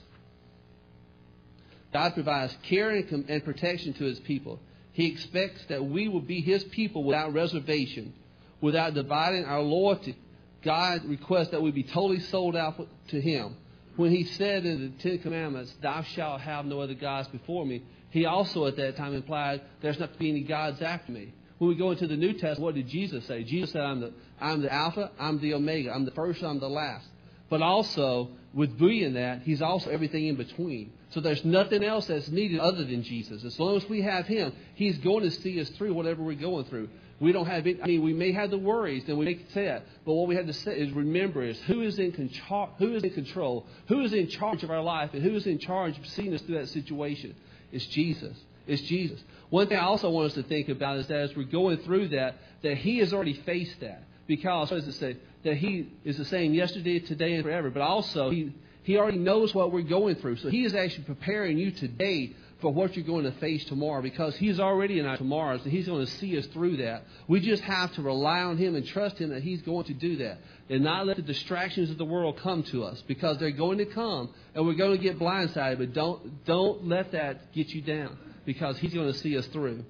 God 1.92 2.14
provides 2.14 2.56
care 2.62 2.90
and, 2.90 3.28
and 3.28 3.44
protection 3.44 3.92
to 3.94 4.04
His 4.04 4.20
people. 4.20 4.60
He 4.92 5.06
expects 5.06 5.64
that 5.66 5.84
we 5.84 6.08
will 6.08 6.20
be 6.20 6.40
His 6.40 6.64
people 6.64 7.04
without 7.04 7.32
reservation, 7.32 8.14
without 8.60 8.94
dividing 8.94 9.44
our 9.44 9.60
loyalty 9.60 10.16
God 10.62 11.04
requests 11.04 11.48
that 11.48 11.62
we 11.62 11.70
be 11.70 11.82
totally 11.82 12.20
sold 12.20 12.56
out 12.56 12.86
to 13.08 13.20
Him. 13.20 13.56
When 13.96 14.10
He 14.10 14.24
said 14.24 14.64
in 14.64 14.80
the 14.80 15.02
Ten 15.02 15.18
Commandments, 15.18 15.74
Thou 15.80 16.02
shalt 16.02 16.40
have 16.42 16.64
no 16.66 16.80
other 16.80 16.94
gods 16.94 17.28
before 17.28 17.64
me, 17.64 17.82
He 18.10 18.26
also 18.26 18.66
at 18.66 18.76
that 18.76 18.96
time 18.96 19.14
implied 19.14 19.62
there's 19.80 19.98
not 19.98 20.12
to 20.12 20.18
be 20.18 20.30
any 20.30 20.42
gods 20.42 20.80
after 20.82 21.12
me. 21.12 21.32
When 21.58 21.68
we 21.68 21.74
go 21.74 21.90
into 21.90 22.06
the 22.06 22.16
New 22.16 22.32
Testament, 22.32 22.60
what 22.60 22.74
did 22.74 22.88
Jesus 22.88 23.26
say? 23.26 23.44
Jesus 23.44 23.72
said, 23.72 23.82
I'm 23.82 24.00
the, 24.00 24.12
I'm 24.40 24.62
the 24.62 24.72
Alpha, 24.72 25.10
I'm 25.18 25.40
the 25.40 25.52
Omega, 25.52 25.92
I'm 25.92 26.06
the 26.06 26.10
first, 26.12 26.42
I'm 26.42 26.58
the 26.58 26.70
last. 26.70 27.06
But 27.50 27.60
also, 27.60 28.30
with 28.54 28.78
being 28.78 29.14
that, 29.14 29.42
He's 29.42 29.60
also 29.60 29.90
everything 29.90 30.26
in 30.26 30.36
between. 30.36 30.92
So 31.10 31.20
there's 31.20 31.44
nothing 31.44 31.84
else 31.84 32.06
that's 32.06 32.28
needed 32.28 32.60
other 32.60 32.84
than 32.84 33.02
Jesus. 33.02 33.44
As 33.44 33.58
long 33.58 33.76
as 33.76 33.88
we 33.88 34.02
have 34.02 34.26
Him, 34.26 34.52
He's 34.74 34.96
going 34.98 35.24
to 35.24 35.30
see 35.30 35.60
us 35.60 35.68
through 35.70 35.92
whatever 35.92 36.22
we're 36.22 36.34
going 36.34 36.64
through. 36.64 36.88
We 37.20 37.32
don't 37.32 37.46
have 37.46 37.66
it. 37.66 37.80
I 37.82 37.86
mean, 37.86 38.02
we 38.02 38.14
may 38.14 38.32
have 38.32 38.50
the 38.50 38.58
worries, 38.58 39.04
and 39.06 39.18
we 39.18 39.26
may 39.26 39.38
say 39.52 39.66
that, 39.66 39.84
but 40.06 40.14
what 40.14 40.26
we 40.26 40.36
have 40.36 40.46
to 40.46 40.54
say 40.54 40.78
is 40.78 40.90
remember 40.92 41.42
is 41.42 41.60
who 41.60 41.82
is 41.82 41.98
in 41.98 42.12
control, 42.12 42.70
who 42.78 42.94
is 42.94 43.04
in 43.04 43.10
control, 43.10 43.66
who 43.88 44.00
is 44.00 44.14
in 44.14 44.28
charge 44.28 44.64
of 44.64 44.70
our 44.70 44.82
life, 44.82 45.10
and 45.12 45.22
who 45.22 45.36
is 45.36 45.46
in 45.46 45.58
charge 45.58 45.98
of 45.98 46.06
seeing 46.06 46.32
us 46.32 46.40
through 46.40 46.58
that 46.58 46.70
situation. 46.70 47.36
It's 47.72 47.86
Jesus. 47.86 48.36
It's 48.66 48.82
Jesus. 48.82 49.22
One 49.50 49.66
thing 49.66 49.76
I 49.76 49.84
also 49.84 50.08
want 50.10 50.28
us 50.28 50.34
to 50.34 50.42
think 50.42 50.70
about 50.70 50.98
is 50.98 51.08
that 51.08 51.18
as 51.18 51.36
we're 51.36 51.44
going 51.44 51.78
through 51.78 52.08
that, 52.08 52.36
that 52.62 52.78
He 52.78 52.98
has 52.98 53.12
already 53.12 53.34
faced 53.34 53.80
that. 53.80 54.02
Because, 54.26 54.70
what 54.70 54.78
does 54.78 54.88
it 54.88 54.98
say? 54.98 55.16
That 55.44 55.56
He 55.56 55.88
is 56.04 56.16
the 56.16 56.24
same 56.24 56.54
yesterday, 56.54 57.00
today, 57.00 57.34
and 57.34 57.44
forever. 57.44 57.68
But 57.68 57.82
also, 57.82 58.30
He 58.30 58.52
He 58.82 58.96
already 58.96 59.18
knows 59.18 59.54
what 59.54 59.72
we're 59.72 59.82
going 59.82 60.14
through. 60.16 60.36
So 60.36 60.48
He 60.48 60.64
is 60.64 60.74
actually 60.74 61.04
preparing 61.04 61.58
you 61.58 61.70
today 61.70 62.32
for 62.60 62.72
what 62.72 62.96
you're 62.96 63.04
going 63.04 63.24
to 63.24 63.32
face 63.32 63.64
tomorrow 63.64 64.02
because 64.02 64.36
He's 64.36 64.60
already 64.60 64.98
in 64.98 65.06
our 65.06 65.16
tomorrows 65.16 65.62
and 65.62 65.72
He's 65.72 65.86
going 65.86 66.04
to 66.04 66.10
see 66.12 66.38
us 66.38 66.46
through 66.46 66.78
that. 66.78 67.04
We 67.28 67.40
just 67.40 67.62
have 67.62 67.92
to 67.94 68.02
rely 68.02 68.40
on 68.42 68.56
Him 68.56 68.74
and 68.74 68.86
trust 68.86 69.18
Him 69.18 69.30
that 69.30 69.42
He's 69.42 69.62
going 69.62 69.84
to 69.86 69.94
do 69.94 70.16
that 70.16 70.38
and 70.68 70.84
not 70.84 71.06
let 71.06 71.16
the 71.16 71.22
distractions 71.22 71.90
of 71.90 71.98
the 71.98 72.04
world 72.04 72.38
come 72.38 72.62
to 72.64 72.84
us 72.84 73.02
because 73.06 73.38
they're 73.38 73.50
going 73.50 73.78
to 73.78 73.86
come 73.86 74.32
and 74.54 74.66
we're 74.66 74.74
going 74.74 74.96
to 74.96 75.02
get 75.02 75.18
blindsided. 75.18 75.78
But 75.78 75.92
don't 75.92 76.44
don't 76.44 76.86
let 76.86 77.12
that 77.12 77.52
get 77.52 77.68
you 77.68 77.82
down 77.82 78.18
because 78.44 78.78
He's 78.78 78.94
going 78.94 79.12
to 79.12 79.18
see 79.18 79.36
us 79.36 79.46
through. 79.46 79.84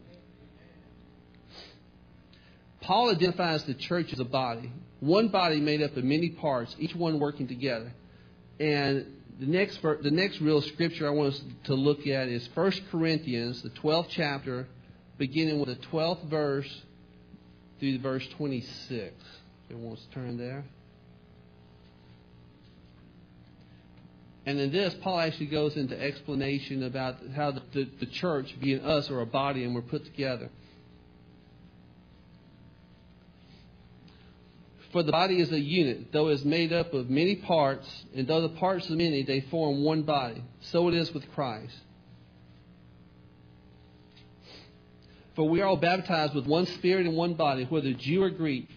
Paul 2.81 3.11
identifies 3.11 3.65
the 3.65 3.75
church 3.75 4.13
as 4.13 4.21
a 4.21 4.25
body, 4.25 4.73
one 5.01 5.29
body 5.29 5.61
made 5.61 5.83
up 5.83 5.97
of 5.97 6.05
many 6.05 6.31
parts, 6.31 6.75
each 6.79 6.95
one 6.95 7.21
working 7.21 7.47
together. 7.47 7.93
And 8.59 9.20
the 9.41 9.47
next 9.47 9.81
the 9.83 10.11
next 10.11 10.41
real 10.41 10.61
scripture 10.61 11.07
I 11.07 11.11
want 11.11 11.35
us 11.35 11.43
to 11.65 11.75
look 11.75 12.07
at 12.07 12.29
is 12.29 12.49
1 12.53 12.73
Corinthians, 12.91 13.63
the 13.63 13.71
12th 13.71 14.09
chapter, 14.11 14.67
beginning 15.17 15.59
with 15.59 15.71
the 15.71 15.87
12th 15.87 16.29
verse 16.29 16.83
through 17.79 17.99
verse 18.01 18.27
26. 18.37 19.15
Everyone 19.71 19.89
wants 19.89 20.05
to 20.05 20.11
turn 20.11 20.37
there. 20.37 20.65
And 24.45 24.59
in 24.59 24.73
this, 24.73 24.95
Paul 25.03 25.21
actually 25.21 25.47
goes 25.47 25.77
into 25.77 25.99
explanation 25.99 26.83
about 26.83 27.17
how 27.35 27.53
the, 27.53 27.63
the, 27.73 27.91
the 28.01 28.07
church, 28.07 28.55
being 28.61 28.81
us, 28.81 29.11
or 29.11 29.21
a 29.21 29.27
body, 29.27 29.65
and 29.65 29.75
we're 29.75 29.83
put 29.83 30.05
together. 30.05 30.51
For 34.93 35.05
the 35.05 35.13
body 35.13 35.41
is 35.41 35.53
a 35.53 35.61
unit, 35.61 36.13
though 36.13 36.29
it 36.29 36.35
is 36.35 36.45
made 36.45 36.73
up 36.73 36.93
of 36.95 37.09
many 37.09 37.37
parts, 37.37 37.89
and 38.15 38.27
though 38.27 38.41
the 38.41 38.49
parts 38.49 38.91
are 38.91 38.97
many, 38.97 39.23
they 39.23 39.41
form 39.43 39.85
one 39.85 40.03
body. 40.03 40.43
So 40.61 40.89
it 40.89 40.95
is 40.95 41.13
with 41.15 41.31
Christ. 41.33 41.77
For 45.37 45.49
we 45.49 45.61
are 45.61 45.67
all 45.67 45.77
baptized 45.77 46.35
with 46.35 46.47
one 46.47 46.67
spirit 46.67 47.07
and 47.07 47.17
one 47.17 47.35
body, 47.35 47.65
whether 47.65 47.93
Jew 47.93 48.23
or 48.23 48.31
Greek, 48.31 48.69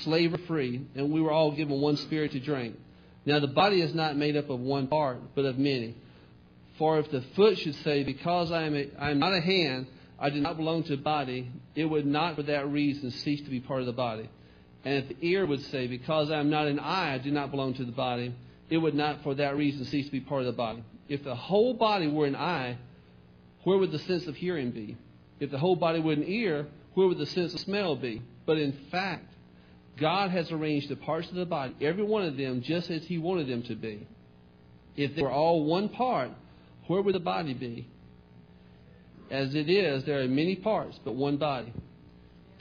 slave 0.00 0.34
or 0.34 0.38
free, 0.38 0.86
and 0.94 1.10
we 1.10 1.22
were 1.22 1.32
all 1.32 1.52
given 1.52 1.80
one 1.80 1.96
spirit 1.96 2.32
to 2.32 2.40
drink. 2.40 2.76
Now 3.24 3.40
the 3.40 3.48
body 3.48 3.80
is 3.80 3.94
not 3.94 4.16
made 4.16 4.36
up 4.36 4.50
of 4.50 4.60
one 4.60 4.88
part, 4.88 5.34
but 5.34 5.46
of 5.46 5.58
many. 5.58 5.96
For 6.76 6.98
if 6.98 7.10
the 7.10 7.22
foot 7.34 7.58
should 7.58 7.76
say, 7.76 8.02
Because 8.04 8.52
I 8.52 8.64
am, 8.64 8.74
a, 8.74 8.90
I 8.98 9.10
am 9.10 9.18
not 9.18 9.32
a 9.32 9.40
hand, 9.40 9.86
I 10.18 10.28
do 10.28 10.40
not 10.40 10.56
belong 10.58 10.82
to 10.84 10.96
the 10.96 11.02
body, 11.02 11.50
it 11.74 11.86
would 11.86 12.06
not 12.06 12.36
for 12.36 12.42
that 12.42 12.68
reason 12.68 13.10
cease 13.10 13.40
to 13.42 13.50
be 13.50 13.60
part 13.60 13.80
of 13.80 13.86
the 13.86 13.92
body. 13.92 14.28
And 14.84 14.94
if 14.94 15.08
the 15.08 15.26
ear 15.26 15.46
would 15.46 15.62
say, 15.66 15.86
Because 15.86 16.30
I 16.30 16.38
am 16.38 16.50
not 16.50 16.66
an 16.66 16.78
eye, 16.78 17.14
I 17.14 17.18
do 17.18 17.30
not 17.30 17.50
belong 17.50 17.74
to 17.74 17.84
the 17.84 17.92
body, 17.92 18.34
it 18.68 18.78
would 18.78 18.94
not 18.94 19.22
for 19.22 19.34
that 19.34 19.56
reason 19.56 19.84
cease 19.84 20.06
to 20.06 20.12
be 20.12 20.20
part 20.20 20.40
of 20.40 20.46
the 20.46 20.52
body. 20.52 20.82
If 21.08 21.24
the 21.24 21.34
whole 21.34 21.74
body 21.74 22.08
were 22.08 22.26
an 22.26 22.36
eye, 22.36 22.78
where 23.64 23.78
would 23.78 23.92
the 23.92 23.98
sense 24.00 24.26
of 24.26 24.34
hearing 24.34 24.70
be? 24.70 24.96
If 25.40 25.50
the 25.50 25.58
whole 25.58 25.76
body 25.76 26.00
were 26.00 26.12
an 26.12 26.24
ear, 26.24 26.66
where 26.94 27.06
would 27.06 27.18
the 27.18 27.26
sense 27.26 27.54
of 27.54 27.60
smell 27.60 27.96
be? 27.96 28.22
But 28.46 28.58
in 28.58 28.72
fact, 28.90 29.26
God 29.98 30.30
has 30.30 30.50
arranged 30.50 30.88
the 30.88 30.96
parts 30.96 31.28
of 31.28 31.34
the 31.34 31.44
body, 31.44 31.74
every 31.80 32.02
one 32.02 32.24
of 32.24 32.36
them, 32.36 32.62
just 32.62 32.90
as 32.90 33.04
He 33.04 33.18
wanted 33.18 33.46
them 33.48 33.62
to 33.64 33.74
be. 33.74 34.06
If 34.96 35.14
they 35.14 35.22
were 35.22 35.30
all 35.30 35.64
one 35.64 35.88
part, 35.88 36.30
where 36.86 37.02
would 37.02 37.14
the 37.14 37.20
body 37.20 37.54
be? 37.54 37.88
As 39.30 39.54
it 39.54 39.70
is, 39.70 40.04
there 40.04 40.20
are 40.20 40.28
many 40.28 40.56
parts, 40.56 40.98
but 41.04 41.14
one 41.14 41.36
body. 41.36 41.72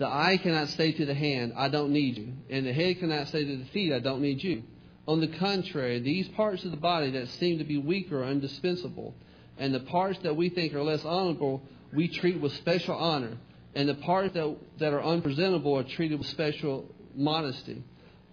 The 0.02 0.08
eye 0.08 0.40
cannot 0.42 0.70
say 0.70 0.94
to 0.94 1.06
the 1.06 1.14
hand, 1.14 1.54
I 1.56 1.70
don't 1.70 1.94
need 1.94 2.18
you. 2.18 2.34
And 2.50 2.66
the 2.66 2.74
head 2.74 2.98
cannot 2.98 3.28
say 3.28 3.46
to 3.46 3.58
the 3.58 3.66
feet, 3.66 3.94
I 3.94 4.00
don't 4.00 4.24
need 4.24 4.44
you. 4.44 4.64
On 5.08 5.22
the 5.22 5.28
contrary, 5.28 6.00
these 6.00 6.28
parts 6.30 6.66
of 6.66 6.72
the 6.72 6.78
body 6.78 7.12
that 7.12 7.28
seem 7.28 7.60
to 7.60 7.64
be 7.64 7.78
weaker 7.78 8.24
are 8.24 8.32
indispensable. 8.32 9.14
And 9.60 9.76
the 9.76 9.82
parts 9.82 10.18
that 10.24 10.36
we 10.36 10.50
think 10.50 10.74
are 10.74 10.82
less 10.82 11.06
honorable, 11.06 11.62
we 11.94 12.08
treat 12.08 12.42
with 12.42 12.52
special 12.54 12.96
honor. 12.96 13.38
And 13.76 13.88
the 13.88 13.94
parts 13.94 14.34
that, 14.34 14.58
that 14.80 14.92
are 14.92 15.04
unpresentable 15.04 15.78
are 15.78 15.84
treated 15.84 16.18
with 16.18 16.30
special 16.30 16.90
modesty. 17.14 17.84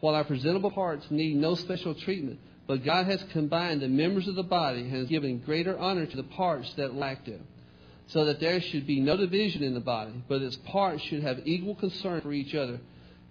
While 0.01 0.15
our 0.15 0.25
presentable 0.25 0.71
parts 0.71 1.11
need 1.11 1.37
no 1.37 1.55
special 1.55 1.95
treatment, 1.95 2.41
but 2.67 2.83
God 2.83 3.05
has 3.05 3.23
combined 3.25 3.83
the 3.83 3.89
members 3.89 4.27
of 4.27 4.37
the 4.37 4.43
body 4.43 4.81
and 4.81 4.93
has 4.93 5.09
given 5.09 5.41
greater 5.41 5.79
honor 5.79 6.07
to 6.07 6.17
the 6.17 6.23
parts 6.23 6.73
that 6.79 6.95
lacked 6.95 7.29
it 7.29 7.43
so 8.09 8.25
that 8.25 8.41
there 8.41 8.61
should 8.61 8.87
be 8.87 9.01
no 9.01 9.17
division 9.17 9.63
in 9.63 9.75
the 9.75 9.81
body, 9.81 10.13
but 10.29 10.43
its 10.43 10.57
parts 10.57 11.03
should 11.05 11.23
have 11.23 11.47
equal 11.47 11.75
concern 11.75 12.21
for 12.23 12.33
each 12.33 12.55
other. 12.55 12.81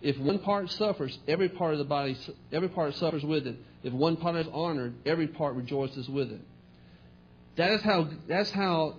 If 0.01 0.17
one 0.19 0.39
part 0.39 0.71
suffers, 0.71 1.17
every 1.27 1.49
part 1.49 1.73
of 1.73 1.79
the 1.79 1.85
body, 1.85 2.15
every 2.51 2.69
part 2.69 2.95
suffers 2.95 3.23
with 3.23 3.47
it. 3.47 3.55
If 3.83 3.91
one 3.91 4.17
part 4.17 4.35
is 4.35 4.47
honored, 4.53 4.93
every 5.05 5.27
part 5.27 5.55
rejoices 5.55 6.07
with 6.07 6.31
it. 6.31 6.41
That 7.55 7.71
is 7.71 7.81
how, 7.81 8.07
that's 8.27 8.51
how 8.51 8.97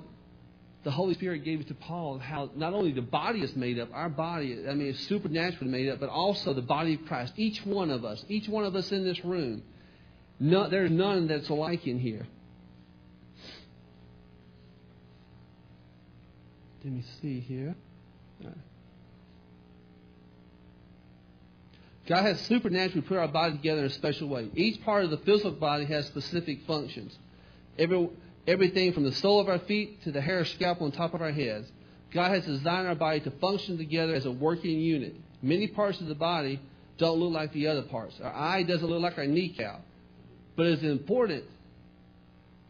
the 0.83 0.91
Holy 0.91 1.14
Spirit 1.14 1.45
gave 1.45 1.61
it 1.61 1.69
to 1.69 1.75
Paul, 1.75 2.19
how 2.19 2.51
not 2.57 2.75
only 2.75 2.91
the 2.91 3.03
body 3.03 3.41
is 3.43 3.55
made 3.55 3.79
up, 3.79 3.88
our 3.93 4.09
body, 4.09 4.64
I 4.69 4.75
mean, 4.75 4.88
it's 4.88 5.07
supernaturally 5.07 5.71
made 5.71 5.88
up, 5.88 6.01
but 6.01 6.09
also 6.09 6.55
the 6.55 6.62
body 6.62 6.95
of 6.95 7.05
Christ. 7.07 7.35
Each 7.37 7.64
one 7.64 7.91
of 7.91 8.05
us, 8.05 8.25
each 8.29 8.49
one 8.49 8.64
of 8.64 8.75
us 8.75 8.91
in 8.91 9.05
this 9.05 9.25
room, 9.25 9.62
no, 10.41 10.69
there's 10.69 10.91
none 10.91 11.29
that's 11.29 11.49
alike 11.49 11.87
in 11.87 12.01
here. 12.01 12.27
Let 16.88 16.96
me 16.96 17.05
see 17.20 17.40
here. 17.40 17.74
God 22.07 22.22
has 22.22 22.40
supernaturally 22.40 23.03
put 23.03 23.18
our 23.18 23.29
body 23.29 23.59
together 23.59 23.81
in 23.81 23.87
a 23.88 23.90
special 23.90 24.27
way. 24.31 24.48
Each 24.55 24.83
part 24.83 25.05
of 25.05 25.11
the 25.11 25.18
physical 25.18 25.51
body 25.51 25.85
has 25.85 26.07
specific 26.07 26.61
functions. 26.66 27.14
Every, 27.79 28.09
everything 28.46 28.94
from 28.94 29.05
the 29.05 29.12
sole 29.12 29.38
of 29.38 29.51
our 29.51 29.59
feet 29.59 30.03
to 30.05 30.12
the 30.12 30.22
hair 30.22 30.46
scalp 30.46 30.81
on 30.81 30.90
top 30.90 31.12
of 31.12 31.20
our 31.20 31.31
heads. 31.31 31.70
God 32.11 32.31
has 32.31 32.46
designed 32.46 32.88
our 32.88 32.94
body 32.94 33.20
to 33.20 33.33
function 33.33 33.77
together 33.77 34.14
as 34.14 34.24
a 34.24 34.33
working 34.33 34.81
unit. 34.81 35.14
Many 35.42 35.66
parts 35.66 36.01
of 36.01 36.07
the 36.07 36.14
body 36.14 36.59
don't 36.96 37.18
look 37.18 37.35
like 37.35 37.53
the 37.53 37.66
other 37.66 37.83
parts. 37.83 38.18
Our 38.18 38.33
eye 38.33 38.62
doesn't 38.62 38.88
look 38.88 39.03
like 39.03 39.18
our 39.18 39.27
kneecap. 39.27 39.83
But 40.57 40.68
it's 40.68 40.83
important. 40.83 41.44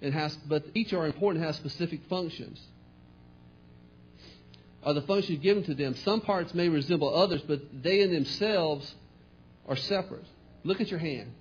It 0.00 0.12
has, 0.12 0.34
but 0.34 0.64
each 0.74 0.92
are 0.92 1.06
important 1.06 1.44
has 1.44 1.54
specific 1.54 2.00
functions 2.10 2.60
are 4.84 4.94
the 4.94 5.02
functions 5.02 5.40
given 5.42 5.64
to 5.64 5.74
them. 5.74 5.94
Some 6.04 6.20
parts 6.20 6.54
may 6.54 6.68
resemble 6.68 7.14
others, 7.14 7.42
but 7.46 7.60
they 7.82 8.00
in 8.00 8.12
themselves 8.12 8.94
are 9.66 9.76
separate. 9.76 10.24
Look 10.64 10.80
at 10.80 10.88
your 10.90 11.00
hand. 11.00 11.32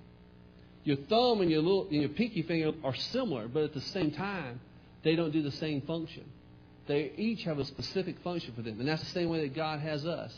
Your 0.84 0.96
thumb 0.96 1.40
and 1.40 1.50
your 1.50 1.60
little 1.60 1.88
and 1.90 2.00
your 2.00 2.08
pinky 2.08 2.42
finger 2.42 2.72
are 2.82 2.94
similar, 2.94 3.48
but 3.48 3.62
at 3.62 3.74
the 3.74 3.80
same 3.80 4.10
time, 4.10 4.60
they 5.02 5.16
don't 5.16 5.32
do 5.32 5.42
the 5.42 5.52
same 5.52 5.82
function. 5.82 6.24
They 6.86 7.12
each 7.16 7.44
have 7.44 7.58
a 7.58 7.64
specific 7.64 8.18
function 8.20 8.54
for 8.54 8.62
them, 8.62 8.80
and 8.80 8.88
that's 8.88 9.02
the 9.02 9.10
same 9.10 9.28
way 9.28 9.40
that 9.42 9.54
God 9.54 9.80
has 9.80 10.06
us. 10.06 10.34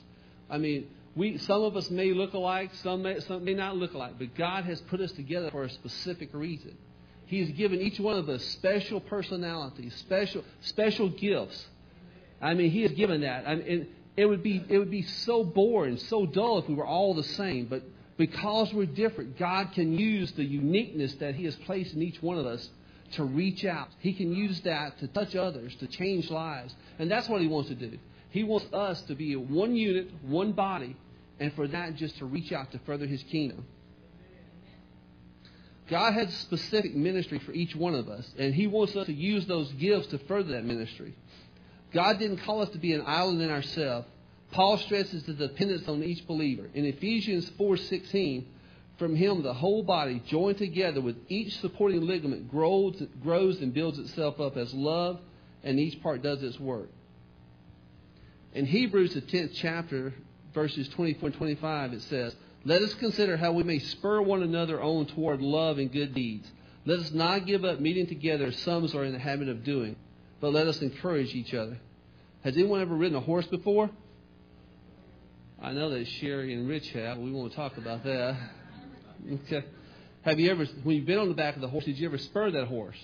I 0.50 0.58
mean, 0.58 0.88
we 1.14 1.38
some 1.38 1.62
of 1.62 1.76
us 1.76 1.90
may 1.90 2.12
look 2.12 2.34
alike, 2.34 2.74
some 2.82 3.02
may, 3.02 3.20
some 3.20 3.44
may 3.44 3.54
not 3.54 3.76
look 3.76 3.94
alike, 3.94 4.14
but 4.18 4.34
God 4.34 4.64
has 4.64 4.80
put 4.82 5.00
us 5.00 5.12
together 5.12 5.50
for 5.50 5.64
a 5.64 5.70
specific 5.70 6.30
reason. 6.32 6.76
He's 7.26 7.50
given 7.52 7.80
each 7.80 8.00
one 8.00 8.16
of 8.16 8.28
us 8.28 8.44
special 8.44 9.00
personalities, 9.00 9.94
special 9.94 10.44
special 10.62 11.08
gifts 11.08 11.64
I 12.40 12.54
mean, 12.54 12.70
He 12.70 12.82
has 12.82 12.92
given 12.92 13.22
that. 13.22 13.46
I 13.46 13.56
mean, 13.56 13.88
it 14.16 14.26
would 14.26 14.42
be 14.42 14.64
it 14.68 14.78
would 14.78 14.90
be 14.90 15.02
so 15.02 15.44
boring, 15.44 15.96
so 15.96 16.26
dull 16.26 16.58
if 16.58 16.68
we 16.68 16.74
were 16.74 16.86
all 16.86 17.14
the 17.14 17.22
same. 17.22 17.66
But 17.66 17.82
because 18.16 18.72
we're 18.72 18.86
different, 18.86 19.38
God 19.38 19.72
can 19.72 19.96
use 19.98 20.32
the 20.32 20.44
uniqueness 20.44 21.14
that 21.16 21.34
He 21.34 21.44
has 21.44 21.56
placed 21.56 21.94
in 21.94 22.02
each 22.02 22.22
one 22.22 22.38
of 22.38 22.46
us 22.46 22.68
to 23.12 23.24
reach 23.24 23.64
out. 23.64 23.88
He 23.98 24.12
can 24.12 24.34
use 24.34 24.60
that 24.62 24.98
to 24.98 25.08
touch 25.08 25.34
others, 25.34 25.74
to 25.76 25.86
change 25.86 26.30
lives, 26.30 26.74
and 26.98 27.10
that's 27.10 27.28
what 27.28 27.40
He 27.40 27.48
wants 27.48 27.68
to 27.70 27.74
do. 27.74 27.98
He 28.30 28.44
wants 28.44 28.66
us 28.72 29.02
to 29.02 29.14
be 29.14 29.34
one 29.36 29.74
unit, 29.74 30.10
one 30.22 30.52
body, 30.52 30.96
and 31.40 31.52
for 31.54 31.66
that 31.66 31.96
just 31.96 32.18
to 32.18 32.26
reach 32.26 32.52
out 32.52 32.70
to 32.72 32.78
further 32.80 33.06
His 33.06 33.22
kingdom. 33.24 33.66
God 35.88 36.14
has 36.14 36.32
specific 36.34 36.94
ministry 36.94 37.40
for 37.40 37.52
each 37.52 37.74
one 37.74 37.94
of 37.94 38.08
us, 38.08 38.32
and 38.38 38.54
He 38.54 38.68
wants 38.68 38.94
us 38.94 39.06
to 39.06 39.12
use 39.12 39.46
those 39.46 39.70
gifts 39.72 40.08
to 40.08 40.18
further 40.18 40.52
that 40.52 40.64
ministry. 40.64 41.14
God 41.92 42.18
didn't 42.18 42.38
call 42.38 42.62
us 42.62 42.68
to 42.70 42.78
be 42.78 42.92
an 42.92 43.02
island 43.06 43.42
in 43.42 43.50
ourselves. 43.50 44.06
Paul 44.52 44.78
stresses 44.78 45.24
the 45.24 45.32
dependence 45.32 45.88
on 45.88 46.02
each 46.02 46.26
believer. 46.26 46.68
In 46.74 46.84
Ephesians 46.84 47.48
4:16, 47.50 48.44
from 48.96 49.16
him 49.16 49.42
the 49.42 49.54
whole 49.54 49.82
body, 49.82 50.20
joined 50.26 50.58
together 50.58 51.00
with 51.00 51.16
each 51.28 51.58
supporting 51.58 52.02
ligament, 52.02 52.50
grows, 52.50 53.02
grows 53.22 53.60
and 53.60 53.72
builds 53.72 53.98
itself 53.98 54.40
up 54.40 54.56
as 54.56 54.74
love, 54.74 55.20
and 55.62 55.78
each 55.78 56.02
part 56.02 56.22
does 56.22 56.42
its 56.42 56.58
work. 56.60 56.90
In 58.52 58.66
Hebrews, 58.66 59.14
the 59.14 59.22
10th 59.22 59.52
chapter, 59.54 60.12
verses 60.52 60.88
24 60.88 61.28
and 61.28 61.36
25, 61.36 61.92
it 61.92 62.02
says, 62.02 62.34
Let 62.64 62.82
us 62.82 62.92
consider 62.94 63.36
how 63.36 63.52
we 63.52 63.62
may 63.62 63.78
spur 63.78 64.20
one 64.20 64.42
another 64.42 64.82
on 64.82 65.06
toward 65.06 65.40
love 65.40 65.78
and 65.78 65.90
good 65.90 66.12
deeds. 66.12 66.50
Let 66.84 66.98
us 66.98 67.12
not 67.12 67.46
give 67.46 67.64
up 67.64 67.80
meeting 67.80 68.06
together 68.06 68.46
as 68.46 68.56
some 68.58 68.88
are 68.94 69.04
in 69.04 69.12
the 69.12 69.18
habit 69.18 69.48
of 69.48 69.64
doing 69.64 69.96
but 70.40 70.52
let 70.52 70.66
us 70.66 70.80
encourage 70.82 71.34
each 71.34 71.54
other. 71.54 71.78
Has 72.44 72.56
anyone 72.56 72.80
ever 72.80 72.94
ridden 72.94 73.16
a 73.16 73.20
horse 73.20 73.46
before? 73.46 73.90
I 75.62 75.72
know 75.72 75.90
that 75.90 76.06
Sherry 76.06 76.54
and 76.54 76.68
Rich 76.68 76.90
have. 76.92 77.18
We 77.18 77.30
won't 77.30 77.52
talk 77.52 77.76
about 77.76 78.04
that. 78.04 78.36
Okay. 79.30 79.62
Have 80.22 80.40
you 80.40 80.50
ever, 80.50 80.64
when 80.82 80.96
you've 80.96 81.04
been 81.04 81.18
on 81.18 81.28
the 81.28 81.34
back 81.34 81.54
of 81.54 81.60
the 81.60 81.68
horse, 81.68 81.84
did 81.84 81.98
you 81.98 82.08
ever 82.08 82.16
spur 82.16 82.50
that 82.52 82.68
horse? 82.68 82.96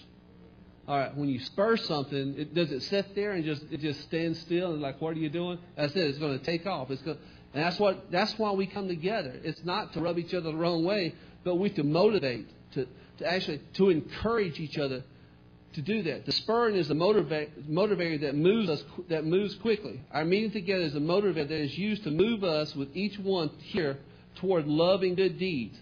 All 0.88 0.98
right. 0.98 1.14
When 1.14 1.28
you 1.28 1.40
spur 1.40 1.76
something, 1.76 2.38
it, 2.38 2.54
does 2.54 2.72
it 2.72 2.82
sit 2.84 3.14
there 3.14 3.32
and 3.32 3.44
just 3.44 3.62
it 3.70 3.80
just 3.80 4.00
stands 4.02 4.40
still 4.40 4.72
and 4.72 4.80
like, 4.80 4.98
what 4.98 5.14
are 5.14 5.18
you 5.18 5.28
doing? 5.28 5.58
That's 5.76 5.94
it. 5.94 6.06
It's 6.06 6.18
going 6.18 6.38
to 6.38 6.44
take 6.44 6.64
off. 6.64 6.90
It's 6.90 7.02
going, 7.02 7.18
and 7.52 7.64
that's 7.64 7.78
what 7.78 8.10
that's 8.10 8.38
why 8.38 8.52
we 8.52 8.66
come 8.66 8.88
together. 8.88 9.38
It's 9.44 9.62
not 9.62 9.92
to 9.92 10.00
rub 10.00 10.18
each 10.18 10.32
other 10.32 10.52
the 10.52 10.56
wrong 10.56 10.84
way, 10.84 11.14
but 11.44 11.56
we 11.56 11.68
have 11.68 11.76
to 11.76 11.84
motivate, 11.84 12.48
to 12.72 12.86
to 13.18 13.30
actually 13.30 13.60
to 13.74 13.90
encourage 13.90 14.60
each 14.60 14.78
other 14.78 15.02
to 15.76 15.82
do 15.82 16.02
that. 16.02 16.26
The 16.26 16.32
spurring 16.32 16.74
is 16.76 16.88
the 16.88 16.94
motivator 16.94 18.20
that 18.22 18.34
moves 18.34 18.68
us 18.68 18.82
that 19.08 19.24
moves 19.24 19.54
quickly. 19.56 20.00
Our 20.10 20.24
meeting 20.24 20.50
together 20.50 20.82
is 20.82 20.94
a 20.94 21.00
motivator 21.00 21.48
that 21.48 21.62
is 21.62 21.78
used 21.78 22.04
to 22.04 22.10
move 22.10 22.44
us 22.44 22.74
with 22.74 22.94
each 22.96 23.18
one 23.18 23.50
here 23.58 23.98
toward 24.36 24.66
loving 24.66 25.14
good 25.14 25.38
deeds. 25.38 25.78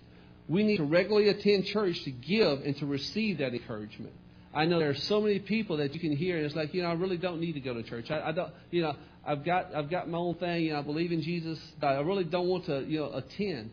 We 0.49 0.63
need 0.63 0.77
to 0.77 0.85
regularly 0.85 1.29
attend 1.29 1.67
church 1.67 2.03
to 2.05 2.11
give 2.11 2.61
and 2.63 2.77
to 2.79 2.87
receive 2.87 3.39
that 3.39 3.55
encouragement. 3.55 4.13
I 4.53 4.67
know 4.67 4.79
there 4.79 4.91
are 4.91 4.95
so 4.95 5.21
many 5.21 5.39
people 5.39 5.79
that 5.79 5.95
you 5.95 6.01
can 6.01 6.15
hear, 6.15 6.37
and 6.37 6.47
it's 6.47 6.55
like, 6.55 6.75
you 6.75 6.83
know, 6.83 6.89
I 6.89 6.93
really 6.93 7.17
don't 7.17 7.41
need 7.41 7.55
to 7.55 7.61
go 7.61 7.75
to 7.75 7.83
church. 7.83 8.11
I, 8.11 8.29
I 8.29 8.33
don't, 8.33 8.53
you 8.71 8.83
know, 8.83 8.95
I've 9.27 9.45
got 9.45 9.75
I've 9.75 9.91
got 9.91 10.09
my 10.09 10.19
own 10.19 10.35
thing. 10.35 10.65
You 10.65 10.73
know, 10.75 10.81
I 10.81 10.83
believe 10.83 11.13
in 11.13 11.23
Jesus. 11.23 11.59
I 11.83 11.95
really 12.01 12.25
don't 12.25 12.47
want 12.47 12.67
to, 12.67 12.85
you 12.85 13.01
know, 13.01 13.13
attend. 13.13 13.71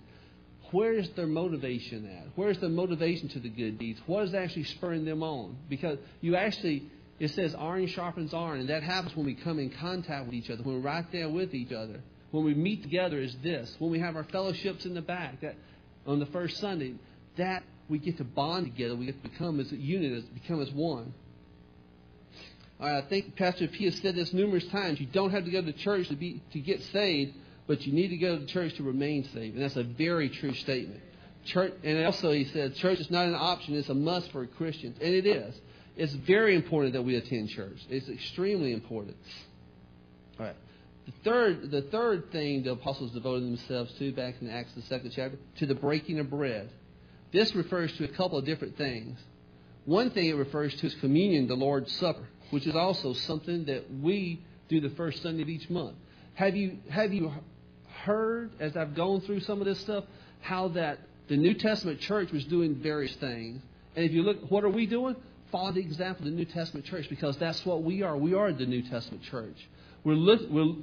Where's 0.72 1.10
their 1.12 1.28
motivation 1.28 2.06
at? 2.06 2.28
Where's 2.36 2.58
the 2.60 2.70
motivation 2.70 3.30
to 3.30 3.40
the 3.40 3.50
good 3.50 3.78
deeds? 3.78 4.00
What 4.06 4.24
is 4.24 4.34
actually 4.34 4.66
spurring 4.66 5.06
them 5.06 5.24
on? 5.24 5.58
Because 5.70 5.98
you 6.22 6.36
actually, 6.36 6.90
it 7.20 7.30
says 7.32 7.56
iron 7.56 7.88
sharpens 7.88 8.34
iron, 8.34 8.62
and 8.62 8.70
that 8.70 8.84
happens 8.84 9.16
when 9.16 9.26
we 9.26 9.36
come 9.36 9.60
in 9.60 9.70
contact 9.70 10.26
with 10.26 10.36
each 10.36 10.50
other, 10.50 10.64
when 10.64 10.76
we're 10.76 10.82
right 10.82 11.06
there 11.12 11.30
with 11.30 11.54
each 11.54 11.72
other. 11.72 12.02
When 12.32 12.46
we 12.46 12.54
meet 12.54 12.82
together 12.82 13.20
is 13.20 13.36
this. 13.44 13.76
When 13.78 13.92
we 13.92 14.00
have 14.00 14.16
our 14.16 14.24
fellowships 14.24 14.86
in 14.86 14.94
the 14.94 15.02
back, 15.02 15.42
that 15.42 15.56
on 16.08 16.20
the 16.20 16.26
first 16.28 16.58
Sunday, 16.58 16.96
that 17.38 17.64
we 17.90 18.00
get 18.00 18.18
to 18.18 18.24
bond 18.24 18.66
together, 18.68 18.96
we 18.96 19.06
get 19.06 19.22
to 19.22 19.30
become 19.30 19.60
as 19.60 19.72
a 19.72 19.76
unit, 19.76 20.14
as 20.14 20.24
become 20.24 20.62
as 20.62 20.72
one. 20.72 21.14
I 22.80 23.02
think 23.02 23.36
Pastor 23.36 23.68
P 23.68 23.86
has 23.86 23.96
said 23.98 24.16
this 24.16 24.34
numerous 24.34 24.66
times. 24.68 25.00
You 25.00 25.06
don't 25.06 25.30
have 25.32 25.46
to 25.46 25.52
go 25.52 25.62
to 25.62 25.72
church 25.72 26.08
to 26.08 26.16
be 26.16 26.42
to 26.54 26.60
get 26.60 26.82
saved, 26.92 27.34
but 27.68 27.86
you 27.86 27.94
need 27.94 28.10
to 28.10 28.18
go 28.18 28.38
to 28.38 28.46
church 28.46 28.76
to 28.76 28.84
remain 28.84 29.24
saved, 29.34 29.56
and 29.56 29.64
that's 29.64 29.78
a 29.78 29.84
very 29.84 30.30
true 30.30 30.54
statement. 30.54 31.02
Church, 31.46 31.74
and 31.84 32.06
also 32.06 32.32
he 32.32 32.46
said, 32.46 32.76
church 32.76 33.00
is 33.00 33.10
not 33.10 33.26
an 33.26 33.36
option; 33.36 33.76
it's 33.76 33.90
a 33.90 33.94
must 33.94 34.32
for 34.32 34.46
Christians, 34.46 34.98
and 35.02 35.14
it 35.14 35.26
is. 35.26 35.60
It's 35.98 36.14
very 36.14 36.56
important 36.56 36.94
that 36.94 37.02
we 37.02 37.16
attend 37.16 37.50
church. 37.50 37.78
It's 37.90 38.08
extremely 38.08 38.74
important. 38.74 39.18
All 40.40 40.46
right. 40.46 40.56
The 41.06 41.12
third, 41.24 41.72
the 41.72 41.82
third 41.84 42.32
thing 42.32 42.64
the 42.64 42.74
apostles 42.74 43.12
devoted 43.12 43.44
themselves 43.44 43.92
to 44.00 44.12
back 44.12 44.36
in 44.42 44.50
Acts 44.50 44.74
the 44.74 44.84
second 44.84 45.12
chapter, 45.16 45.38
to 45.58 45.66
the 45.66 45.76
breaking 45.76 46.20
of 46.20 46.30
bread. 46.30 46.70
This 47.32 47.56
refers 47.56 47.96
to 47.98 48.06
a 48.06 48.08
couple 48.10 48.38
of 48.38 48.46
different 48.46 48.78
things. 48.78 49.20
One 49.86 50.12
thing 50.12 50.28
it 50.28 50.36
refers 50.36 50.76
to 50.76 50.88
is 50.88 50.96
communion, 50.96 51.48
the 51.48 51.56
Lord's 51.56 51.92
Supper, 51.94 52.28
which 52.52 52.68
is 52.68 52.76
also 52.76 53.14
something 53.14 53.66
that 53.66 53.92
we 53.92 54.42
do 54.70 54.80
the 54.80 54.92
first 54.92 55.24
Sunday 55.24 55.42
of 55.42 55.50
each 55.50 55.70
month. 55.70 55.96
Have 56.36 56.56
you 56.56 56.78
have 56.90 57.14
you 57.14 57.32
heard 58.04 58.52
as 58.60 58.76
I've 58.76 58.96
gone 58.96 59.22
through 59.22 59.42
some 59.42 59.60
of 59.60 59.66
this 59.66 59.80
stuff 59.80 60.04
how 60.42 60.70
that 60.70 61.00
the 61.28 61.38
New 61.38 61.54
Testament 61.54 62.00
church 62.02 62.32
was 62.32 62.44
doing 62.46 62.76
various 62.76 63.16
things, 63.16 63.62
and 63.96 64.06
if 64.06 64.12
you 64.12 64.24
look, 64.24 64.50
what 64.50 64.64
are 64.64 64.70
we 64.70 64.86
doing? 64.86 65.16
Follow 65.52 65.72
the 65.72 65.82
example 65.82 66.26
of 66.26 66.32
the 66.32 66.38
New 66.38 66.46
Testament 66.46 66.86
church 66.86 67.10
because 67.10 67.38
that's 67.38 67.66
what 67.66 67.84
we 67.84 68.04
are. 68.04 68.18
We 68.18 68.34
are 68.34 68.52
the 68.52 68.66
New 68.66 68.82
Testament 68.84 69.24
church. 69.24 69.56
We're 70.04 70.16
look, 70.16 70.50
we're, 70.50 70.76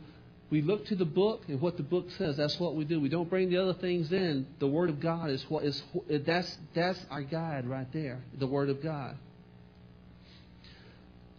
we 0.51 0.63
look 0.63 0.87
to 0.87 0.95
the 0.95 1.05
book 1.05 1.43
and 1.49 1.61
what 1.61 1.77
the 1.77 1.83
book 1.83 2.11
says. 2.19 2.37
That's 2.37 2.59
what 2.61 2.77
we 2.77 2.85
do. 2.85 3.01
We 3.01 3.09
don't 3.09 3.29
bring 3.29 3.51
the 3.51 3.59
other 3.59 3.75
things 3.75 4.13
in. 4.13 4.47
The 4.59 4.67
Word 4.67 4.91
of 4.91 5.01
God 5.01 5.31
is 5.31 5.45
what 5.49 5.65
is 5.65 5.83
that's 6.09 6.59
that's 6.75 7.01
our 7.11 7.23
guide 7.23 7.67
right 7.67 7.91
there. 7.93 8.21
The 8.39 8.47
Word 8.47 8.69
of 8.69 8.83
God. 8.83 9.17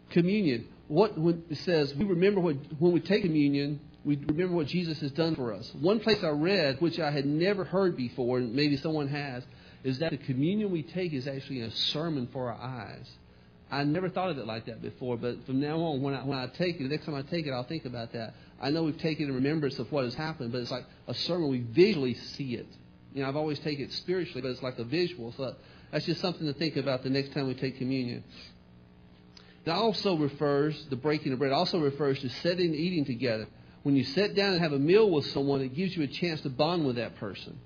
Communion. 0.10 0.68
What 0.88 1.18
when 1.18 1.44
it 1.50 1.58
says 1.60 1.94
we 1.96 2.06
remember 2.06 2.42
what 2.42 2.56
when 2.80 2.92
we 2.92 3.00
take 3.00 3.22
communion, 3.22 3.80
we 4.06 4.16
remember 4.16 4.56
what 4.56 4.68
Jesus 4.68 5.00
has 5.02 5.12
done 5.12 5.36
for 5.36 5.54
us. 5.54 5.72
One 5.80 6.00
place 6.00 6.24
I 6.24 6.30
read, 6.30 6.80
which 6.82 7.00
I 7.00 7.12
had 7.12 7.26
never 7.26 7.64
heard 7.64 7.98
before, 7.98 8.38
and 8.38 8.54
maybe 8.56 8.78
someone 8.78 9.08
has, 9.10 9.44
is 9.84 10.00
that 10.00 10.12
the 10.12 10.18
communion 10.18 10.72
we 10.72 10.84
take 10.84 11.14
is 11.14 11.28
actually 11.28 11.62
a 11.62 11.72
sermon 11.72 12.28
for 12.32 12.52
our 12.52 12.62
eyes. 12.62 13.10
I 13.72 13.84
never 13.84 14.10
thought 14.10 14.30
of 14.32 14.38
it 14.38 14.48
like 14.48 14.66
that 14.66 14.82
before, 14.82 15.18
but 15.18 15.46
from 15.46 15.60
now 15.60 15.78
on, 15.78 16.02
when 16.02 16.14
I, 16.14 16.24
when 16.24 16.38
I 16.38 16.48
take 16.48 16.80
it, 16.80 16.84
the 16.84 16.90
next 16.90 17.06
time 17.06 17.16
I 17.16 17.22
take 17.22 17.46
it, 17.46 17.52
I'll 17.52 17.64
think 17.64 17.86
about 17.86 18.14
that. 18.14 18.34
I 18.62 18.72
know 18.72 18.84
we've 18.84 18.98
taken 18.98 19.28
in 19.28 19.36
remembrance 19.36 19.78
of 19.80 19.92
what 19.92 20.06
has 20.06 20.16
happened, 20.16 20.52
but 20.52 20.62
it's 20.62 20.72
like 20.72 20.86
a 21.08 21.14
sermon. 21.14 21.50
We 21.50 21.60
visually 21.60 22.16
see 22.16 22.56
it. 22.56 22.68
You 23.14 23.22
know, 23.22 23.30
I've 23.30 23.36
always 23.36 23.60
taken 23.60 23.86
it 23.86 23.94
spiritually, 23.94 24.42
but 24.42 24.50
it's 24.50 24.64
like 24.64 24.80
a 24.80 24.84
visual. 24.84 25.34
So 25.38 25.56
that's 25.92 26.06
just 26.06 26.20
something 26.22 26.48
to 26.48 26.54
think 26.54 26.78
about 26.78 27.04
the 27.04 27.10
next 27.10 27.34
time 27.34 27.48
we 27.48 27.54
take 27.54 27.78
communion. 27.78 28.24
It 29.66 29.70
also 29.70 30.18
refers, 30.18 30.86
the 30.90 30.96
breaking 30.96 31.34
of 31.34 31.40
bread 31.40 31.52
also 31.52 31.80
refers 31.80 32.20
to 32.22 32.30
sitting 32.30 32.68
and 32.68 32.76
eating 32.76 33.06
together. 33.06 33.48
When 33.84 33.96
you 33.96 34.04
sit 34.04 34.36
down 34.36 34.54
and 34.54 34.62
have 34.62 34.74
a 34.74 34.80
meal 34.80 35.10
with 35.10 35.26
someone, 35.28 35.62
it 35.62 35.76
gives 35.76 35.96
you 35.96 36.04
a 36.04 36.08
chance 36.08 36.42
to 36.42 36.50
bond 36.50 36.86
with 36.86 36.98
that 36.98 37.16
person. 37.18 37.60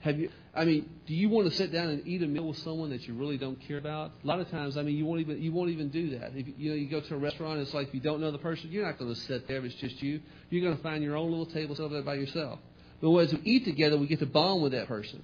Have 0.00 0.18
you? 0.18 0.30
I 0.54 0.64
mean, 0.64 0.90
do 1.06 1.14
you 1.14 1.28
want 1.28 1.48
to 1.48 1.56
sit 1.56 1.72
down 1.72 1.88
and 1.88 2.06
eat 2.06 2.22
a 2.22 2.26
meal 2.26 2.48
with 2.48 2.58
someone 2.58 2.90
that 2.90 3.06
you 3.06 3.14
really 3.14 3.38
don't 3.38 3.58
care 3.66 3.78
about? 3.78 4.10
A 4.22 4.26
lot 4.26 4.40
of 4.40 4.50
times, 4.50 4.76
I 4.76 4.82
mean, 4.82 4.96
you 4.96 5.06
won't 5.06 5.20
even 5.20 5.40
you 5.40 5.52
won't 5.52 5.70
even 5.70 5.88
do 5.90 6.18
that. 6.18 6.32
If 6.34 6.46
you 6.58 6.70
know 6.70 6.76
you 6.76 6.90
go 6.90 7.00
to 7.00 7.14
a 7.14 7.18
restaurant, 7.18 7.60
it's 7.60 7.72
like 7.72 7.88
if 7.88 7.94
you 7.94 8.00
don't 8.00 8.20
know 8.20 8.32
the 8.32 8.38
person, 8.38 8.70
you're 8.70 8.84
not 8.84 8.98
going 8.98 9.14
to 9.14 9.20
sit 9.20 9.46
there 9.46 9.58
if 9.58 9.64
it's 9.64 9.74
just 9.76 10.02
you. 10.02 10.20
You're 10.50 10.62
going 10.62 10.76
to 10.76 10.82
find 10.82 11.02
your 11.04 11.16
own 11.16 11.30
little 11.30 11.46
table 11.46 11.76
set 11.76 11.90
there 11.90 12.02
by 12.02 12.14
yourself. 12.14 12.58
But 13.00 13.16
as 13.16 13.32
we 13.32 13.40
eat 13.44 13.64
together, 13.64 13.96
we 13.96 14.06
get 14.08 14.18
to 14.18 14.26
bond 14.26 14.62
with 14.62 14.72
that 14.72 14.88
person. 14.88 15.22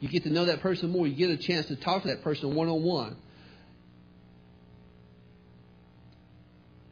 You 0.00 0.08
get 0.08 0.24
to 0.24 0.30
know 0.30 0.46
that 0.46 0.60
person 0.60 0.90
more. 0.90 1.06
You 1.06 1.14
get 1.14 1.30
a 1.30 1.36
chance 1.36 1.66
to 1.66 1.76
talk 1.76 2.02
to 2.02 2.08
that 2.08 2.22
person 2.22 2.54
one 2.54 2.68
on 2.68 2.82
one. 2.82 3.16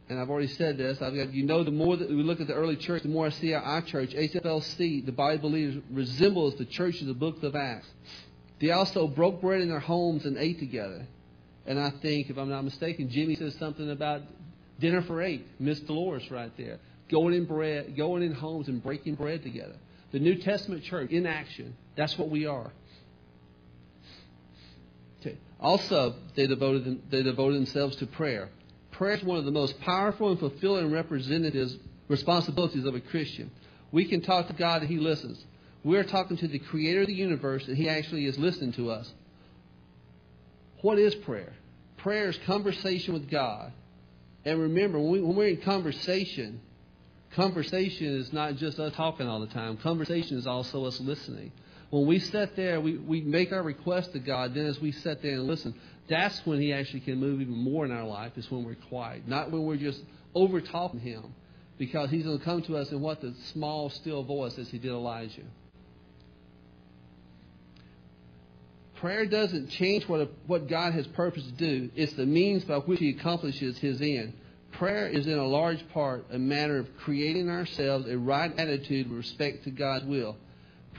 And 0.09 0.19
I've 0.19 0.29
already 0.29 0.47
said 0.47 0.77
this, 0.79 0.99
I've 1.03 1.15
got, 1.15 1.31
you 1.33 1.45
know, 1.45 1.63
the 1.63 1.69
more 1.69 1.95
that 1.95 2.09
we 2.09 2.23
look 2.23 2.41
at 2.41 2.47
the 2.47 2.55
early 2.55 2.75
church, 2.75 3.03
the 3.03 3.09
more 3.09 3.27
I 3.27 3.29
see 3.29 3.53
our, 3.53 3.81
church, 3.83 4.09
HFLC, 4.09 5.05
the 5.05 5.11
Bible 5.11 5.49
believers, 5.49 5.83
resembles 5.91 6.55
the 6.55 6.65
church 6.65 6.99
of 7.01 7.07
the 7.07 7.13
book 7.13 7.43
of 7.43 7.55
Acts. 7.55 7.87
They 8.59 8.71
also 8.71 9.07
broke 9.07 9.39
bread 9.39 9.61
in 9.61 9.69
their 9.69 9.79
homes 9.79 10.25
and 10.25 10.35
ate 10.35 10.57
together. 10.57 11.05
And 11.67 11.79
I 11.79 11.91
think, 11.91 12.31
if 12.31 12.37
I'm 12.37 12.49
not 12.49 12.63
mistaken, 12.63 13.09
Jimmy 13.11 13.35
says 13.35 13.55
something 13.59 13.91
about 13.91 14.23
dinner 14.79 15.03
for 15.03 15.21
eight. 15.21 15.45
Miss 15.59 15.79
Dolores 15.81 16.29
right 16.31 16.51
there. 16.57 16.79
Going 17.11 17.35
in 17.35 17.45
bread, 17.45 17.95
going 17.95 18.23
in 18.23 18.33
homes 18.33 18.67
and 18.67 18.81
breaking 18.81 19.13
bread 19.13 19.43
together. 19.43 19.75
The 20.11 20.19
New 20.19 20.35
Testament 20.35 20.83
church 20.85 21.11
in 21.11 21.27
action. 21.27 21.75
That's 21.95 22.17
what 22.17 22.29
we 22.29 22.47
are. 22.47 22.71
Also, 25.59 26.15
they 26.35 26.47
devoted, 26.47 27.11
they 27.11 27.21
devoted 27.21 27.57
themselves 27.57 27.97
to 27.97 28.07
prayer 28.07 28.49
prayer 28.99 29.13
is 29.13 29.23
one 29.23 29.37
of 29.37 29.45
the 29.45 29.51
most 29.51 29.79
powerful 29.79 30.29
and 30.29 30.37
fulfilling 30.37 30.91
representatives 30.91 31.77
responsibilities 32.09 32.83
of 32.83 32.95
a 32.95 32.99
Christian. 32.99 33.49
We 33.93 34.03
can 34.03 34.19
talk 34.19 34.47
to 34.47 34.53
God 34.53 34.81
and 34.81 34.91
He 34.91 34.97
listens. 34.97 35.41
We're 35.85 36.03
talking 36.03 36.35
to 36.35 36.49
the 36.49 36.59
Creator 36.59 37.01
of 37.01 37.07
the 37.07 37.13
universe 37.13 37.65
and 37.69 37.77
He 37.77 37.87
actually 37.87 38.25
is 38.25 38.37
listening 38.37 38.73
to 38.73 38.91
us. 38.91 39.09
What 40.81 40.99
is 40.99 41.15
prayer? 41.15 41.53
Prayer 41.95 42.27
is 42.27 42.37
conversation 42.45 43.13
with 43.13 43.29
God. 43.29 43.71
And 44.43 44.59
remember, 44.59 44.99
when, 44.99 45.11
we, 45.11 45.21
when 45.21 45.35
we're 45.37 45.47
in 45.47 45.61
conversation, 45.61 46.59
conversation 47.35 48.07
is 48.07 48.33
not 48.33 48.57
just 48.57 48.81
us 48.81 48.93
talking 48.95 49.29
all 49.29 49.39
the 49.39 49.47
time. 49.47 49.77
Conversation 49.77 50.37
is 50.37 50.45
also 50.45 50.83
us 50.83 50.99
listening. 50.99 51.53
When 51.89 52.05
we 52.05 52.19
sit 52.19 52.55
there, 52.55 52.79
we, 52.79 52.97
we 52.97 53.21
make 53.21 53.51
our 53.51 53.63
request 53.63 54.13
to 54.13 54.19
God. 54.19 54.53
Then, 54.53 54.65
as 54.67 54.79
we 54.79 54.91
sit 54.91 55.21
there 55.21 55.33
and 55.33 55.47
listen, 55.47 55.73
that's 56.07 56.45
when 56.45 56.61
He 56.61 56.71
actually 56.71 56.99
can 56.99 57.19
move 57.19 57.41
even 57.41 57.57
more 57.57 57.85
in 57.85 57.91
our 57.91 58.05
life, 58.05 58.33
is 58.37 58.49
when 58.51 58.63
we're 58.63 58.75
quiet. 58.75 59.27
Not 59.27 59.51
when 59.51 59.63
we're 59.63 59.77
just 59.77 60.01
over 60.35 60.61
talking 60.61 60.99
Him. 60.99 61.33
Because 61.77 62.09
He's 62.11 62.25
going 62.25 62.37
to 62.37 62.45
come 62.45 62.61
to 62.63 62.77
us 62.77 62.91
in 62.91 63.01
what 63.01 63.21
the 63.21 63.33
small, 63.53 63.89
still 63.89 64.23
voice 64.23 64.57
as 64.59 64.69
He 64.69 64.77
did 64.77 64.91
Elijah. 64.91 65.43
Prayer 68.97 69.25
doesn't 69.25 69.69
change 69.69 70.07
what, 70.07 70.19
a, 70.19 70.27
what 70.45 70.67
God 70.67 70.93
has 70.93 71.07
purposed 71.07 71.47
to 71.47 71.53
do, 71.53 71.89
it's 71.95 72.13
the 72.13 72.25
means 72.25 72.65
by 72.65 72.77
which 72.77 72.99
He 72.99 73.09
accomplishes 73.09 73.77
His 73.77 74.01
end. 74.01 74.33
Prayer 74.73 75.07
is 75.07 75.25
in 75.25 75.37
a 75.37 75.47
large 75.47 75.87
part 75.89 76.25
a 76.31 76.37
matter 76.37 76.77
of 76.77 76.95
creating 76.97 77.49
ourselves 77.49 78.07
a 78.07 78.17
right 78.17 78.51
attitude 78.59 79.09
with 79.09 79.17
respect 79.17 79.63
to 79.63 79.71
God's 79.71 80.05
will. 80.05 80.37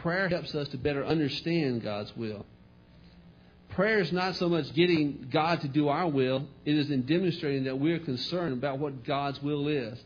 Prayer 0.03 0.29
helps 0.29 0.55
us 0.55 0.69
to 0.69 0.79
better 0.79 1.05
understand 1.05 1.83
God's 1.83 2.15
will. 2.17 2.47
Prayer 3.71 4.01
is 4.01 4.13
not 4.13 4.35
so 4.37 4.49
much 4.49 4.73
getting 4.75 5.29
God 5.31 5.61
to 5.61 5.69
do 5.69 5.89
our 5.89 6.09
will, 6.09 6.49
it 6.65 6.75
is 6.75 6.91
in 6.91 7.03
demonstrating 7.03 7.65
that 7.65 7.79
we're 7.79 7.99
concerned 7.99 8.55
about 8.55 8.79
what 8.79 9.05
God's 9.05 9.41
will 9.43 9.69
is. 9.69 9.99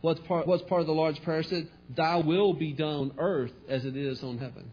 What's 0.00 0.20
part, 0.20 0.46
what's 0.46 0.62
part 0.64 0.80
of 0.80 0.86
the 0.86 0.94
Lord's 0.94 1.18
Prayer 1.20 1.42
said? 1.42 1.68
Thy 1.94 2.16
will 2.16 2.54
be 2.54 2.72
done 2.72 2.94
on 2.94 3.12
earth 3.18 3.52
as 3.68 3.84
it 3.84 3.96
is 3.96 4.22
on 4.22 4.38
heaven. 4.38 4.72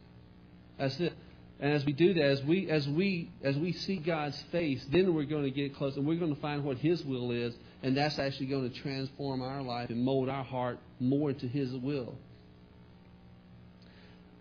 That's 0.78 1.00
it. 1.00 1.14
And 1.60 1.74
as 1.74 1.86
we 1.86 1.92
do 1.92 2.14
that, 2.14 2.24
as 2.24 2.44
we 2.44 2.70
as 2.70 2.88
we 2.88 3.30
as 3.44 3.58
we 3.58 3.74
see 3.74 3.98
God's 3.98 4.42
face, 4.52 4.84
then 4.92 5.14
we're 5.14 5.26
going 5.26 5.44
to 5.44 5.52
get 5.52 5.76
close 5.76 5.98
and 5.98 6.08
we're 6.08 6.18
going 6.18 6.34
to 6.34 6.42
find 6.42 6.64
what 6.64 6.78
His 6.78 7.04
will 7.04 7.32
is, 7.32 7.54
and 7.84 7.98
that's 7.98 8.18
actually 8.18 8.46
going 8.46 8.72
to 8.72 8.82
transform 8.82 9.42
our 9.42 9.62
life 9.62 9.90
and 9.90 10.04
mold 10.04 10.30
our 10.30 10.44
heart 10.44 10.80
more 11.02 11.32
into 11.32 11.48
His 11.48 11.74
will. 11.74 12.18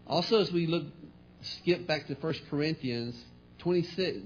Also, 0.08 0.40
as 0.40 0.50
we 0.50 0.66
look, 0.66 0.84
skip 1.42 1.86
back 1.86 2.06
to 2.06 2.14
1 2.14 2.34
Corinthians 2.50 3.14
26, 3.58 4.18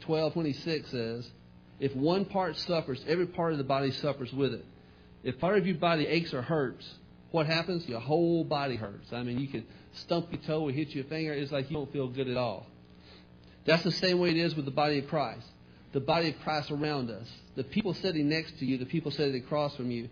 12, 0.00 0.32
26 0.32 0.90
says, 0.90 1.30
if 1.78 1.94
one 1.94 2.24
part 2.26 2.56
suffers, 2.56 3.02
every 3.06 3.26
part 3.26 3.52
of 3.52 3.58
the 3.58 3.64
body 3.64 3.90
suffers 3.90 4.32
with 4.32 4.52
it. 4.52 4.64
If 5.22 5.38
part 5.38 5.56
of 5.58 5.66
your 5.66 5.76
body 5.76 6.06
aches 6.06 6.34
or 6.34 6.42
hurts, 6.42 6.86
what 7.30 7.46
happens? 7.46 7.86
Your 7.86 8.00
whole 8.00 8.44
body 8.44 8.76
hurts. 8.76 9.12
I 9.12 9.22
mean, 9.22 9.38
you 9.38 9.48
can 9.48 9.64
stump 9.92 10.32
your 10.32 10.42
toe 10.42 10.68
or 10.68 10.72
hit 10.72 10.88
your 10.90 11.04
finger. 11.04 11.32
It's 11.32 11.52
like 11.52 11.70
you 11.70 11.76
don't 11.76 11.92
feel 11.92 12.08
good 12.08 12.28
at 12.28 12.36
all. 12.36 12.66
That's 13.66 13.82
the 13.82 13.92
same 13.92 14.18
way 14.18 14.30
it 14.30 14.36
is 14.36 14.54
with 14.54 14.64
the 14.64 14.70
body 14.70 14.98
of 14.98 15.08
Christ. 15.08 15.46
The 15.92 16.00
body 16.00 16.30
of 16.30 16.40
Christ 16.40 16.70
around 16.70 17.10
us. 17.10 17.28
The 17.56 17.64
people 17.64 17.94
sitting 17.94 18.28
next 18.28 18.58
to 18.58 18.66
you, 18.66 18.78
the 18.78 18.86
people 18.86 19.10
sitting 19.10 19.42
across 19.42 19.76
from 19.76 19.90
you. 19.90 20.08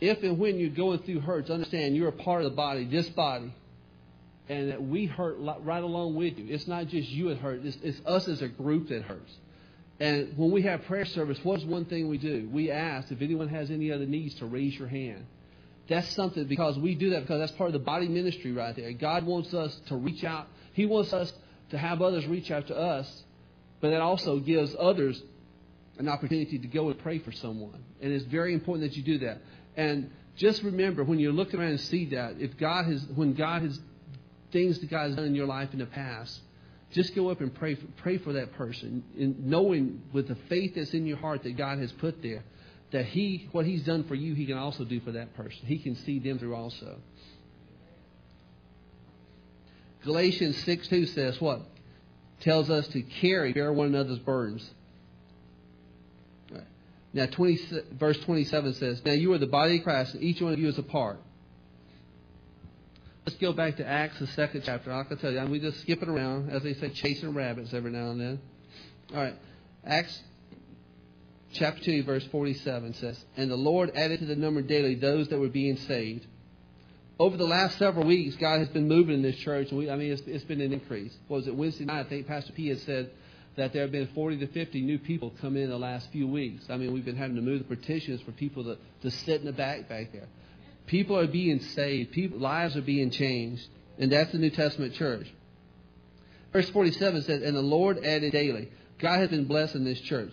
If 0.00 0.22
and 0.22 0.38
when 0.38 0.58
you're 0.58 0.70
going 0.70 1.00
through 1.00 1.20
hurts, 1.20 1.50
understand 1.50 1.96
you're 1.96 2.08
a 2.08 2.12
part 2.12 2.42
of 2.42 2.50
the 2.50 2.56
body, 2.56 2.84
this 2.84 3.08
body 3.10 3.52
and 4.50 4.72
that 4.72 4.82
we 4.82 5.06
hurt 5.06 5.36
right 5.38 5.82
along 5.82 6.16
with 6.16 6.36
you. 6.36 6.46
It's 6.48 6.66
not 6.66 6.88
just 6.88 7.08
you 7.08 7.28
that 7.28 7.38
hurt, 7.38 7.64
it's, 7.64 7.78
it's 7.84 8.00
us 8.04 8.26
as 8.26 8.42
a 8.42 8.48
group 8.48 8.88
that 8.88 9.02
hurts. 9.02 9.32
And 10.00 10.36
when 10.36 10.50
we 10.50 10.62
have 10.62 10.82
prayer 10.86 11.04
service, 11.04 11.38
what's 11.44 11.62
one 11.62 11.84
thing 11.84 12.08
we 12.08 12.18
do? 12.18 12.48
We 12.52 12.68
ask 12.68 13.12
if 13.12 13.22
anyone 13.22 13.48
has 13.48 13.70
any 13.70 13.92
other 13.92 14.06
needs 14.06 14.34
to 14.36 14.46
raise 14.46 14.76
your 14.76 14.88
hand. 14.88 15.24
that's 15.88 16.08
something 16.16 16.46
because 16.46 16.76
we 16.78 16.96
do 16.96 17.10
that 17.10 17.20
because 17.20 17.38
that's 17.38 17.52
part 17.52 17.68
of 17.68 17.74
the 17.74 17.78
body 17.78 18.08
ministry 18.08 18.50
right 18.50 18.74
there. 18.74 18.92
God 18.92 19.24
wants 19.24 19.54
us 19.54 19.78
to 19.86 19.94
reach 19.94 20.24
out. 20.24 20.48
He 20.72 20.84
wants 20.84 21.12
us 21.12 21.32
to 21.70 21.78
have 21.78 22.02
others 22.02 22.26
reach 22.26 22.50
out 22.50 22.66
to 22.68 22.76
us, 22.76 23.22
but 23.80 23.90
that 23.90 24.00
also 24.00 24.40
gives 24.40 24.74
others 24.80 25.22
an 25.98 26.08
opportunity 26.08 26.58
to 26.58 26.66
go 26.66 26.88
and 26.88 26.98
pray 26.98 27.20
for 27.20 27.30
someone. 27.30 27.84
And 28.00 28.10
it's 28.10 28.24
very 28.24 28.52
important 28.52 28.90
that 28.90 28.96
you 28.96 29.04
do 29.04 29.18
that. 29.26 29.42
And 29.76 30.10
just 30.36 30.62
remember 30.62 31.04
when 31.04 31.18
you're 31.18 31.32
looking 31.32 31.60
around 31.60 31.70
and 31.70 31.80
see 31.80 32.06
that, 32.10 32.36
if 32.38 32.56
God 32.56 32.86
has, 32.86 33.04
when 33.14 33.34
God 33.34 33.62
has 33.62 33.78
things 34.52 34.78
that 34.80 34.90
God 34.90 35.08
has 35.08 35.16
done 35.16 35.26
in 35.26 35.34
your 35.34 35.46
life 35.46 35.70
in 35.72 35.78
the 35.78 35.86
past, 35.86 36.40
just 36.92 37.14
go 37.14 37.28
up 37.28 37.40
and 37.40 37.54
pray 37.54 37.76
pray 37.98 38.18
for 38.18 38.32
that 38.32 38.52
person, 38.54 39.04
and 39.18 39.46
knowing 39.46 40.02
with 40.12 40.28
the 40.28 40.34
faith 40.48 40.74
that's 40.74 40.92
in 40.92 41.06
your 41.06 41.18
heart 41.18 41.44
that 41.44 41.56
God 41.56 41.78
has 41.78 41.92
put 41.92 42.22
there, 42.22 42.42
that 42.90 43.06
He, 43.06 43.48
what 43.52 43.64
He's 43.64 43.84
done 43.84 44.04
for 44.04 44.14
you, 44.14 44.34
He 44.34 44.46
can 44.46 44.58
also 44.58 44.84
do 44.84 45.00
for 45.00 45.12
that 45.12 45.34
person. 45.34 45.60
He 45.66 45.78
can 45.78 45.94
see 45.94 46.18
them 46.18 46.38
through 46.38 46.54
also. 46.54 46.98
Galatians 50.04 50.56
6 50.64 50.88
2 50.88 51.06
says 51.06 51.40
what? 51.40 51.62
Tells 52.40 52.70
us 52.70 52.88
to 52.88 53.02
carry, 53.02 53.52
bear 53.52 53.72
one 53.72 53.88
another's 53.88 54.18
burdens. 54.18 54.68
Now, 57.12 57.26
20, 57.26 57.60
verse 57.92 58.18
27 58.20 58.74
says, 58.74 59.02
Now 59.04 59.12
you 59.12 59.32
are 59.32 59.38
the 59.38 59.46
body 59.46 59.78
of 59.78 59.84
Christ, 59.84 60.14
and 60.14 60.22
each 60.22 60.40
one 60.40 60.52
of 60.52 60.58
you 60.58 60.68
is 60.68 60.78
a 60.78 60.82
part. 60.82 61.18
Let's 63.26 63.38
go 63.38 63.52
back 63.52 63.76
to 63.76 63.86
Acts, 63.86 64.18
the 64.18 64.26
second 64.28 64.62
chapter. 64.64 64.92
I 64.92 65.04
can 65.04 65.18
tell 65.18 65.30
you, 65.30 65.44
we 65.46 65.60
just 65.60 65.80
skip 65.80 66.02
it 66.02 66.08
around, 66.08 66.50
as 66.50 66.62
they 66.62 66.74
say, 66.74 66.90
chasing 66.90 67.34
rabbits 67.34 67.74
every 67.74 67.90
now 67.90 68.10
and 68.10 68.20
then. 68.20 68.40
All 69.12 69.22
right. 69.22 69.34
Acts 69.84 70.20
chapter 71.52 71.82
2, 71.82 72.04
verse 72.04 72.26
47 72.30 72.94
says, 72.94 73.22
And 73.36 73.50
the 73.50 73.56
Lord 73.56 73.90
added 73.94 74.20
to 74.20 74.26
the 74.26 74.36
number 74.36 74.62
daily 74.62 74.94
those 74.94 75.28
that 75.28 75.38
were 75.38 75.48
being 75.48 75.76
saved. 75.76 76.26
Over 77.18 77.36
the 77.36 77.46
last 77.46 77.76
several 77.76 78.06
weeks, 78.06 78.36
God 78.36 78.60
has 78.60 78.68
been 78.68 78.88
moving 78.88 79.16
in 79.16 79.22
this 79.22 79.36
church. 79.36 79.70
We, 79.70 79.90
I 79.90 79.96
mean, 79.96 80.12
it's, 80.12 80.22
it's 80.26 80.44
been 80.44 80.60
an 80.60 80.72
increase. 80.72 81.14
What 81.28 81.38
was 81.38 81.46
it 81.48 81.54
Wednesday 81.54 81.84
night? 81.84 82.06
I 82.06 82.08
think 82.08 82.26
Pastor 82.26 82.52
P 82.52 82.68
had 82.68 82.80
said 82.80 83.10
that 83.56 83.72
there 83.72 83.82
have 83.82 83.92
been 83.92 84.08
40 84.14 84.38
to 84.38 84.46
50 84.46 84.80
new 84.80 84.98
people 84.98 85.32
come 85.40 85.56
in 85.56 85.68
the 85.68 85.78
last 85.78 86.10
few 86.12 86.26
weeks. 86.26 86.64
I 86.70 86.76
mean, 86.76 86.92
we've 86.92 87.04
been 87.04 87.16
having 87.16 87.36
to 87.36 87.42
move 87.42 87.58
the 87.58 87.76
partitions 87.76 88.20
for 88.22 88.32
people 88.32 88.64
to, 88.64 88.78
to 89.02 89.10
sit 89.10 89.40
in 89.40 89.46
the 89.46 89.52
back 89.52 89.88
back 89.88 90.12
there. 90.12 90.28
People 90.86 91.18
are 91.18 91.26
being 91.26 91.60
saved. 91.60 92.12
People, 92.12 92.38
lives 92.38 92.76
are 92.76 92.82
being 92.82 93.10
changed. 93.10 93.66
And 93.98 94.10
that's 94.10 94.32
the 94.32 94.38
New 94.38 94.50
Testament 94.50 94.94
church. 94.94 95.26
Verse 96.52 96.68
47 96.70 97.22
says, 97.22 97.42
And 97.42 97.56
the 97.56 97.62
Lord 97.62 97.98
added 98.04 98.32
daily. 98.32 98.70
God 98.98 99.18
has 99.18 99.30
been 99.30 99.44
blessing 99.44 99.84
this 99.84 100.00
church. 100.00 100.32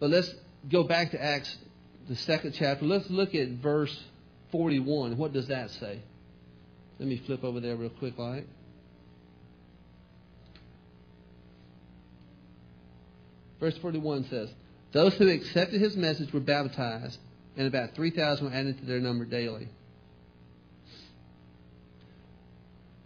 But 0.00 0.10
let's 0.10 0.32
go 0.70 0.84
back 0.84 1.12
to 1.12 1.22
Acts, 1.22 1.56
the 2.08 2.16
second 2.16 2.54
chapter. 2.56 2.84
Let's 2.84 3.08
look 3.10 3.34
at 3.34 3.48
verse 3.48 3.96
41. 4.52 5.16
What 5.16 5.32
does 5.32 5.48
that 5.48 5.70
say? 5.70 6.00
Let 6.98 7.08
me 7.08 7.20
flip 7.26 7.42
over 7.42 7.60
there 7.60 7.76
real 7.76 7.90
quick, 7.90 8.18
like. 8.18 8.46
Verse 13.64 13.78
41 13.78 14.26
says, 14.28 14.50
Those 14.92 15.14
who 15.14 15.26
accepted 15.26 15.80
his 15.80 15.96
message 15.96 16.30
were 16.34 16.40
baptized, 16.40 17.16
and 17.56 17.66
about 17.66 17.94
3,000 17.94 18.44
were 18.44 18.52
added 18.54 18.76
to 18.76 18.84
their 18.84 19.00
number 19.00 19.24
daily. 19.24 19.70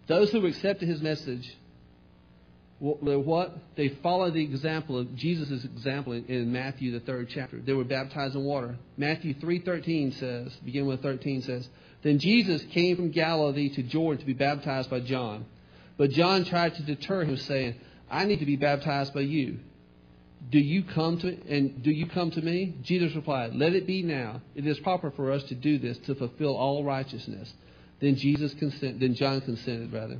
Those 0.07 0.29
who 0.31 0.45
accepted 0.45 0.89
his 0.89 1.01
message 1.01 1.55
what? 2.79 3.57
They 3.77 3.87
followed 4.03 4.33
the 4.33 4.43
example 4.43 4.97
of 4.97 5.15
Jesus' 5.15 5.63
example 5.63 6.11
in 6.11 6.51
Matthew, 6.51 6.91
the 6.91 6.99
third 6.99 7.29
chapter. 7.29 7.59
They 7.61 7.73
were 7.73 7.85
baptized 7.85 8.35
in 8.35 8.43
water. 8.43 8.75
Matthew 8.97 9.35
3.13 9.35 10.19
says, 10.19 10.53
begin 10.65 10.87
with 10.87 11.01
13 11.01 11.41
says, 11.41 11.69
Then 12.03 12.19
Jesus 12.19 12.61
came 12.73 12.97
from 12.97 13.11
Galilee 13.11 13.69
to 13.75 13.83
Jordan 13.83 14.19
to 14.19 14.25
be 14.25 14.33
baptized 14.33 14.89
by 14.89 14.99
John. 14.99 15.45
But 15.95 16.09
John 16.09 16.43
tried 16.43 16.75
to 16.75 16.83
deter 16.83 17.23
him, 17.23 17.37
saying, 17.37 17.75
I 18.11 18.25
need 18.25 18.39
to 18.39 18.45
be 18.45 18.57
baptized 18.57 19.13
by 19.13 19.21
you 19.21 19.59
do 20.49 20.59
you 20.59 20.83
come 20.83 21.19
to 21.19 21.37
and 21.49 21.83
do 21.83 21.91
you 21.91 22.07
come 22.07 22.31
to 22.31 22.41
me? 22.41 22.75
Jesus 22.81 23.15
replied, 23.15 23.55
Let 23.55 23.73
it 23.73 23.85
be 23.85 24.01
now. 24.03 24.41
It 24.55 24.65
is 24.65 24.79
proper 24.79 25.11
for 25.11 25.31
us 25.31 25.43
to 25.43 25.55
do 25.55 25.77
this 25.77 25.97
to 25.99 26.15
fulfill 26.15 26.55
all 26.55 26.83
righteousness. 26.83 27.53
Then 27.99 28.15
Jesus 28.15 28.53
consent, 28.53 28.99
then 28.99 29.15
John 29.15 29.41
consented 29.41 29.91
rather. 29.91 30.19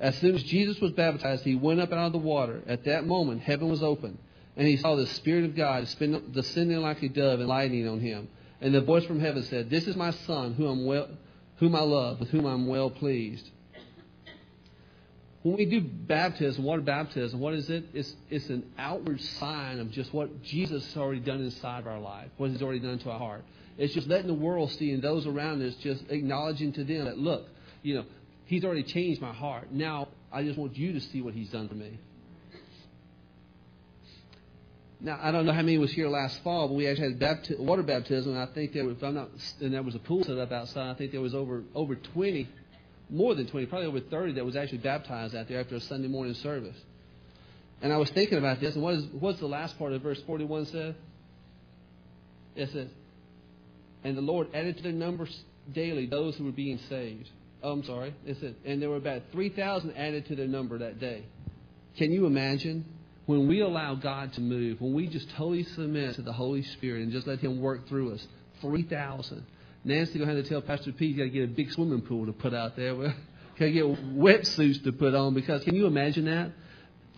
As 0.00 0.16
soon 0.18 0.34
as 0.34 0.42
Jesus 0.44 0.80
was 0.80 0.92
baptized, 0.92 1.44
he 1.44 1.54
went 1.54 1.80
up 1.80 1.92
out 1.92 2.06
of 2.06 2.12
the 2.12 2.18
water. 2.18 2.62
At 2.66 2.84
that 2.84 3.06
moment, 3.06 3.42
heaven 3.42 3.68
was 3.68 3.82
opened, 3.82 4.18
and 4.56 4.66
he 4.66 4.76
saw 4.76 4.94
the 4.94 5.06
Spirit 5.06 5.44
of 5.44 5.56
God 5.56 5.88
descending 6.32 6.78
like 6.78 7.02
a 7.02 7.08
dove 7.08 7.40
and 7.40 7.48
lighting 7.48 7.86
on 7.88 8.00
him. 8.00 8.28
And 8.60 8.74
the 8.74 8.80
voice 8.80 9.04
from 9.04 9.20
heaven 9.20 9.42
said, 9.42 9.70
"This 9.70 9.86
is 9.86 9.96
my 9.96 10.10
Son, 10.10 10.54
whom, 10.54 10.86
well, 10.86 11.08
whom 11.56 11.74
I 11.74 11.82
love, 11.82 12.20
with 12.20 12.30
whom 12.30 12.46
I'm 12.46 12.66
well 12.66 12.90
pleased." 12.90 13.50
When 15.48 15.56
we 15.56 15.64
do 15.64 15.80
baptism, 15.80 16.62
water 16.62 16.82
baptism, 16.82 17.40
what 17.40 17.54
is 17.54 17.70
it? 17.70 17.84
It's, 17.94 18.14
it's 18.28 18.50
an 18.50 18.70
outward 18.76 19.18
sign 19.18 19.80
of 19.80 19.90
just 19.90 20.12
what 20.12 20.42
Jesus 20.42 20.84
has 20.84 20.96
already 20.98 21.20
done 21.20 21.40
inside 21.40 21.78
of 21.78 21.86
our 21.86 21.98
life, 21.98 22.28
what 22.36 22.50
He's 22.50 22.60
already 22.60 22.80
done 22.80 22.98
to 22.98 23.10
our 23.10 23.18
heart. 23.18 23.44
It's 23.78 23.94
just 23.94 24.08
letting 24.08 24.26
the 24.26 24.34
world 24.34 24.70
see 24.72 24.90
and 24.90 25.02
those 25.02 25.26
around 25.26 25.62
us 25.62 25.74
just 25.76 26.04
acknowledging 26.10 26.74
to 26.74 26.84
them 26.84 27.06
that, 27.06 27.16
look, 27.16 27.46
you 27.82 27.94
know, 27.94 28.04
He's 28.44 28.62
already 28.62 28.82
changed 28.82 29.22
my 29.22 29.32
heart. 29.32 29.72
Now 29.72 30.08
I 30.30 30.42
just 30.42 30.58
want 30.58 30.76
you 30.76 30.92
to 30.92 31.00
see 31.00 31.22
what 31.22 31.32
He's 31.32 31.48
done 31.48 31.66
for 31.66 31.76
me. 31.76 31.98
Now 35.00 35.18
I 35.22 35.30
don't 35.30 35.46
know 35.46 35.52
how 35.52 35.62
many 35.62 35.78
was 35.78 35.92
here 35.92 36.08
last 36.08 36.42
fall, 36.42 36.68
but 36.68 36.74
we 36.74 36.86
actually 36.88 37.12
had 37.12 37.20
bapti- 37.20 37.58
water 37.58 37.82
baptism. 37.82 38.32
And 38.32 38.42
I 38.42 38.52
think 38.52 38.74
there, 38.74 38.84
was, 38.84 38.98
if 38.98 39.02
I'm 39.02 39.14
not, 39.14 39.30
and 39.62 39.72
there 39.72 39.82
was 39.82 39.94
a 39.94 40.00
pool 40.00 40.24
set 40.24 40.36
up 40.36 40.52
outside. 40.52 40.90
I 40.90 40.94
think 40.94 41.12
there 41.12 41.22
was 41.22 41.34
over 41.34 41.62
over 41.74 41.94
20 41.94 42.48
more 43.10 43.34
than 43.34 43.46
20, 43.46 43.66
probably 43.66 43.86
over 43.86 44.00
30 44.00 44.34
that 44.34 44.44
was 44.44 44.56
actually 44.56 44.78
baptized 44.78 45.34
out 45.34 45.48
there 45.48 45.60
after 45.60 45.76
a 45.76 45.80
Sunday 45.80 46.08
morning 46.08 46.34
service. 46.34 46.76
And 47.80 47.92
I 47.92 47.96
was 47.96 48.10
thinking 48.10 48.38
about 48.38 48.60
this, 48.60 48.74
and 48.74 48.82
what 48.82 48.94
is 48.94 49.04
what's 49.18 49.38
the 49.38 49.46
last 49.46 49.78
part 49.78 49.92
of 49.92 50.02
verse 50.02 50.20
41 50.26 50.66
said? 50.66 50.96
It 52.56 52.70
says, 52.72 52.88
And 54.02 54.16
the 54.16 54.22
Lord 54.22 54.48
added 54.52 54.76
to 54.78 54.82
their 54.82 54.92
numbers 54.92 55.34
daily 55.72 56.06
those 56.06 56.36
who 56.36 56.44
were 56.44 56.52
being 56.52 56.78
saved. 56.88 57.28
Oh, 57.62 57.72
I'm 57.72 57.84
sorry. 57.84 58.14
It 58.26 58.36
said, 58.40 58.56
and 58.64 58.80
there 58.80 58.88
were 58.88 58.96
about 58.96 59.22
3,000 59.32 59.96
added 59.96 60.26
to 60.26 60.36
their 60.36 60.46
number 60.46 60.78
that 60.78 61.00
day. 61.00 61.24
Can 61.96 62.12
you 62.12 62.26
imagine? 62.26 62.84
When 63.26 63.46
we 63.46 63.60
allow 63.60 63.94
God 63.94 64.32
to 64.34 64.40
move, 64.40 64.80
when 64.80 64.94
we 64.94 65.06
just 65.06 65.28
totally 65.30 65.64
submit 65.64 66.14
to 66.14 66.22
the 66.22 66.32
Holy 66.32 66.62
Spirit 66.62 67.02
and 67.02 67.12
just 67.12 67.26
let 67.26 67.40
Him 67.40 67.60
work 67.60 67.86
through 67.88 68.14
us, 68.14 68.26
3,000. 68.62 69.44
Nancy 69.84 70.18
going 70.18 70.28
to 70.28 70.34
have 70.34 70.44
to 70.44 70.48
tell 70.48 70.60
Pastor 70.60 70.92
Pete 70.92 71.10
he's 71.10 71.18
got 71.18 71.24
to 71.24 71.30
get 71.30 71.44
a 71.44 71.46
big 71.46 71.70
swimming 71.72 72.02
pool 72.02 72.26
to 72.26 72.32
put 72.32 72.54
out 72.54 72.76
there. 72.76 72.94
You 72.94 73.12
got 73.58 73.66
to 73.66 73.72
get 73.72 73.84
wetsuits 74.16 74.82
to 74.84 74.92
put 74.92 75.14
on 75.14 75.34
because 75.34 75.64
can 75.64 75.74
you 75.74 75.86
imagine 75.86 76.26
that? 76.26 76.52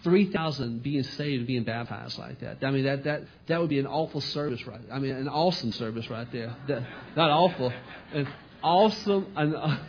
3,000 0.03 0.83
being 0.83 1.03
saved, 1.03 1.47
being 1.47 1.65
baptized 1.65 2.19
like 2.19 2.41
that. 2.41 2.65
I 2.65 2.71
mean, 2.71 2.85
that, 2.85 3.05
that, 3.05 3.23
that 3.49 3.61
would 3.61 3.69
be 3.69 3.79
an 3.79 3.87
awful 3.87 4.23
service, 4.23 4.67
right? 4.67 4.81
I 4.91 4.99
mean, 4.99 5.15
an 5.15 5.29
awesome 5.29 5.73
service 5.73 6.09
right 6.09 6.31
there. 6.33 6.57
That, 6.69 6.87
not 7.17 7.31
awful, 7.31 7.71
an 8.15 8.27
awesome. 8.63 9.27
An, 9.37 9.55
uh, 9.55 9.79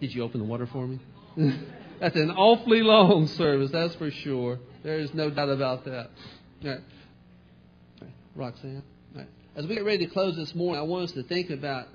did 0.00 0.14
you 0.14 0.22
open 0.22 0.40
the 0.40 0.46
water 0.46 0.66
for 0.66 0.86
me? 0.86 1.00
that's 2.00 2.16
an 2.16 2.30
awfully 2.30 2.80
long 2.80 3.26
service, 3.26 3.70
that's 3.72 3.94
for 3.96 4.10
sure. 4.10 4.58
There 4.82 4.98
is 4.98 5.12
no 5.12 5.28
doubt 5.28 5.50
about 5.50 5.84
that. 5.84 6.10
All 6.64 6.70
right. 6.70 6.80
All 8.00 8.06
right. 8.06 8.12
Roxanne? 8.34 8.82
As 9.58 9.66
we 9.66 9.74
get 9.74 9.84
ready 9.84 10.06
to 10.06 10.12
close 10.12 10.36
this 10.36 10.54
morning, 10.54 10.78
I 10.78 10.84
want 10.84 11.06
us 11.06 11.12
to 11.14 11.24
think 11.24 11.50
about 11.50 11.88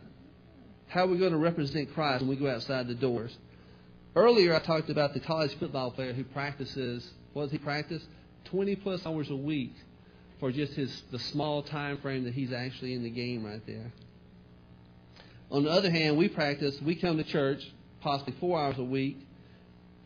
how 0.88 1.08
we're 1.08 1.18
going 1.18 1.32
to 1.32 1.38
represent 1.38 1.94
Christ 1.94 2.20
when 2.20 2.30
we 2.30 2.36
go 2.36 2.50
outside 2.50 2.90
the 2.90 2.94
doors. 2.94 3.34
Earlier, 4.18 4.54
I 4.54 4.60
talked 4.60 4.90
about 4.90 5.14
the 5.14 5.22
college 5.22 5.58
football 5.58 5.90
player 5.90 6.12
who 6.12 6.26
practices, 6.26 7.10
what 7.32 7.44
does 7.44 7.52
he 7.54 7.60
practice? 7.60 8.04
20 8.52 8.76
plus 8.76 9.06
hours 9.06 9.30
a 9.30 9.36
week 9.38 9.74
for 10.42 10.52
just 10.52 10.74
his 10.74 11.04
the 11.12 11.20
small 11.20 11.64
time 11.64 12.00
frame 12.00 12.26
that 12.26 12.34
he's 12.34 12.52
actually 12.52 12.96
in 12.96 13.04
the 13.04 13.10
game 13.10 13.46
right 13.46 13.66
there. 13.66 13.94
On 15.50 15.64
the 15.64 15.70
other 15.70 15.90
hand, 15.90 16.18
we 16.18 16.28
practice, 16.28 16.82
we 16.82 16.96
come 16.96 17.16
to 17.16 17.24
church 17.24 17.64
possibly 18.02 18.36
four 18.42 18.60
hours 18.60 18.78
a 18.78 18.84
week 18.84 19.26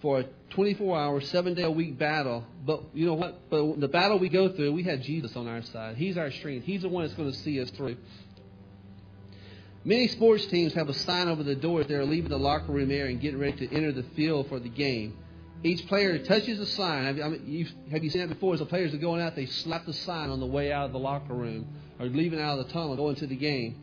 for 0.01 0.19
a 0.19 0.25
24 0.51 0.97
hour, 0.97 1.21
seven 1.21 1.53
day 1.53 1.63
a 1.63 1.71
week 1.71 1.97
battle. 1.97 2.45
But 2.65 2.83
you 2.93 3.05
know 3.05 3.15
what? 3.15 3.49
But 3.49 3.79
the 3.79 3.87
battle 3.87 4.19
we 4.19 4.29
go 4.29 4.49
through, 4.49 4.73
we 4.73 4.83
have 4.83 5.01
Jesus 5.01 5.35
on 5.35 5.47
our 5.47 5.61
side. 5.63 5.97
He's 5.97 6.17
our 6.17 6.31
strength. 6.31 6.65
He's 6.65 6.81
the 6.81 6.89
one 6.89 7.03
that's 7.03 7.15
going 7.15 7.31
to 7.31 7.37
see 7.37 7.61
us 7.61 7.69
through. 7.71 7.97
Many 9.83 10.07
sports 10.09 10.45
teams 10.47 10.73
have 10.73 10.89
a 10.89 10.93
sign 10.93 11.29
over 11.29 11.43
the 11.43 11.55
door 11.55 11.81
as 11.81 11.87
they're 11.87 12.05
leaving 12.05 12.29
the 12.29 12.37
locker 12.37 12.71
room 12.71 12.91
area 12.91 13.11
and 13.11 13.21
getting 13.21 13.39
ready 13.39 13.65
to 13.65 13.73
enter 13.73 13.91
the 13.91 14.03
field 14.15 14.49
for 14.49 14.59
the 14.59 14.69
game. 14.69 15.17
Each 15.63 15.87
player 15.87 16.19
touches 16.19 16.59
the 16.59 16.65
sign. 16.65 17.05
Have, 17.05 17.19
I 17.19 17.29
mean, 17.29 17.67
have 17.89 18.03
you 18.03 18.09
seen 18.09 18.21
that 18.21 18.27
before? 18.27 18.53
As 18.53 18.59
the 18.59 18.65
players 18.65 18.93
are 18.93 18.97
going 18.97 19.21
out, 19.21 19.35
they 19.35 19.45
slap 19.45 19.85
the 19.85 19.93
sign 19.93 20.29
on 20.29 20.39
the 20.39 20.45
way 20.45 20.71
out 20.71 20.85
of 20.85 20.91
the 20.91 20.99
locker 20.99 21.33
room 21.33 21.67
or 21.99 22.05
leaving 22.05 22.39
out 22.39 22.59
of 22.59 22.67
the 22.67 22.73
tunnel, 22.73 22.95
going 22.95 23.15
to 23.15 23.27
the 23.27 23.35
game. 23.35 23.75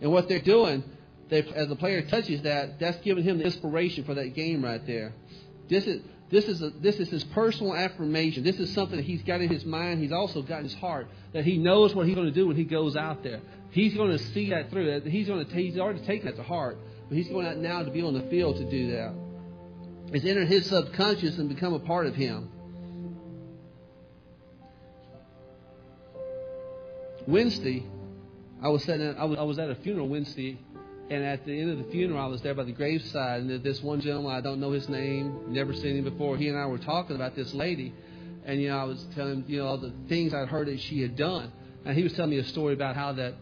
And 0.00 0.10
what 0.10 0.28
they're 0.28 0.40
doing, 0.40 0.82
they, 1.28 1.42
as 1.42 1.68
the 1.68 1.76
player 1.76 2.02
touches 2.02 2.42
that, 2.42 2.80
that's 2.80 2.98
giving 3.04 3.22
him 3.22 3.38
the 3.38 3.44
inspiration 3.44 4.04
for 4.04 4.14
that 4.14 4.34
game 4.34 4.64
right 4.64 4.84
there. 4.86 5.12
This 5.70 5.86
is 5.86 6.02
This 6.30 6.46
is, 6.46 6.62
a, 6.62 6.70
this 6.70 7.00
is 7.00 7.08
his 7.08 7.24
personal 7.24 7.74
affirmation. 7.74 8.44
This 8.44 8.60
is 8.60 8.72
something 8.72 8.96
that 8.96 9.04
he's 9.04 9.22
got 9.22 9.40
in 9.40 9.48
his 9.48 9.64
mind. 9.64 10.00
He's 10.00 10.12
also 10.12 10.42
got 10.42 10.58
in 10.58 10.64
his 10.64 10.74
heart 10.74 11.08
that 11.32 11.44
he 11.44 11.58
knows 11.58 11.94
what 11.94 12.06
he's 12.06 12.14
going 12.14 12.28
to 12.28 12.32
do 12.32 12.46
when 12.46 12.56
he 12.56 12.64
goes 12.64 12.94
out 12.94 13.22
there. 13.24 13.40
He's 13.70 13.94
going 13.94 14.10
to 14.10 14.18
see 14.18 14.50
that 14.50 14.70
through. 14.70 15.00
He's 15.02 15.26
going 15.26 15.44
to. 15.44 15.52
He's 15.52 15.78
already 15.78 16.00
taken 16.00 16.26
that 16.26 16.36
to 16.36 16.42
heart, 16.42 16.76
but 17.08 17.16
he's 17.16 17.28
going 17.28 17.46
out 17.46 17.56
now 17.56 17.82
to 17.82 17.90
be 17.90 18.02
on 18.02 18.14
the 18.14 18.22
field 18.30 18.56
to 18.56 18.70
do 18.70 18.92
that. 18.92 19.14
It's 20.12 20.24
entered 20.24 20.48
his 20.48 20.66
subconscious 20.66 21.38
and 21.38 21.48
become 21.48 21.72
a 21.72 21.78
part 21.78 22.06
of 22.06 22.14
him. 22.14 22.50
Wednesday, 27.26 27.86
I 28.62 28.68
was. 28.68 28.88
At, 28.88 29.00
I 29.00 29.24
was, 29.24 29.38
I 29.38 29.42
was 29.42 29.58
at 29.58 29.70
a 29.70 29.76
funeral 29.76 30.08
Wednesday, 30.08 30.58
and 31.10 31.24
at 31.24 31.44
the 31.44 31.60
end 31.60 31.72
of 31.72 31.78
the 31.78 31.90
funeral, 31.90 32.20
I 32.20 32.26
was 32.26 32.40
there 32.40 32.54
by 32.54 32.62
the 32.62 32.72
graveside, 32.72 33.42
and 33.42 33.62
this 33.64 33.82
one 33.82 34.00
gentleman, 34.00 34.32
I 34.32 34.40
don't 34.40 34.60
know 34.60 34.70
his 34.70 34.88
name, 34.88 35.52
never 35.52 35.74
seen 35.74 35.96
him 35.96 36.04
before. 36.04 36.36
He 36.36 36.48
and 36.48 36.56
I 36.56 36.66
were 36.66 36.78
talking 36.78 37.16
about 37.16 37.34
this 37.34 37.52
lady, 37.52 37.92
and 38.44 38.62
you 38.62 38.68
know, 38.68 38.78
I 38.78 38.84
was 38.84 39.04
telling 39.16 39.42
him, 39.42 39.44
you 39.48 39.58
know, 39.58 39.66
all 39.66 39.78
the 39.78 39.92
things 40.08 40.32
I'd 40.32 40.48
heard 40.48 40.68
that 40.68 40.80
she 40.80 41.02
had 41.02 41.16
done, 41.16 41.50
and 41.84 41.96
he 41.96 42.04
was 42.04 42.12
telling 42.12 42.30
me 42.30 42.38
a 42.38 42.44
story 42.44 42.74
about 42.74 42.94
how 42.94 43.12
that 43.14 43.34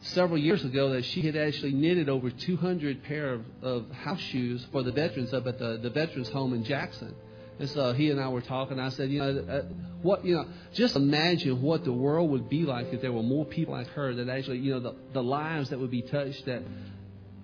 several 0.00 0.38
years 0.38 0.62
ago 0.62 0.90
that 0.90 1.06
she 1.06 1.22
had 1.22 1.36
actually 1.36 1.72
knitted 1.72 2.10
over 2.10 2.30
200 2.30 3.02
pair 3.02 3.32
of, 3.32 3.44
of 3.62 3.90
house 3.92 4.20
shoes 4.20 4.66
for 4.70 4.82
the 4.82 4.92
veterans 4.92 5.32
up 5.32 5.46
at 5.46 5.58
the, 5.58 5.78
the 5.82 5.88
veterans 5.88 6.28
home 6.28 6.52
in 6.52 6.64
Jackson. 6.64 7.14
And 7.58 7.70
so 7.70 7.94
he 7.94 8.10
and 8.10 8.20
I 8.20 8.28
were 8.28 8.42
talking. 8.42 8.78
I 8.78 8.90
said, 8.90 9.10
you 9.10 9.20
know, 9.20 9.44
uh, 9.48 9.62
what, 10.02 10.24
you 10.26 10.34
know, 10.34 10.44
just 10.74 10.94
imagine 10.94 11.62
what 11.62 11.84
the 11.84 11.92
world 11.92 12.30
would 12.30 12.50
be 12.50 12.64
like 12.64 12.92
if 12.92 13.00
there 13.00 13.12
were 13.12 13.22
more 13.22 13.46
people 13.46 13.72
like 13.72 13.86
her 13.88 14.14
that 14.14 14.28
actually, 14.28 14.58
you 14.58 14.74
know, 14.74 14.80
the, 14.80 14.94
the 15.14 15.22
lives 15.22 15.70
that 15.70 15.78
would 15.78 15.90
be 15.90 16.02
touched 16.02 16.44
that 16.44 16.62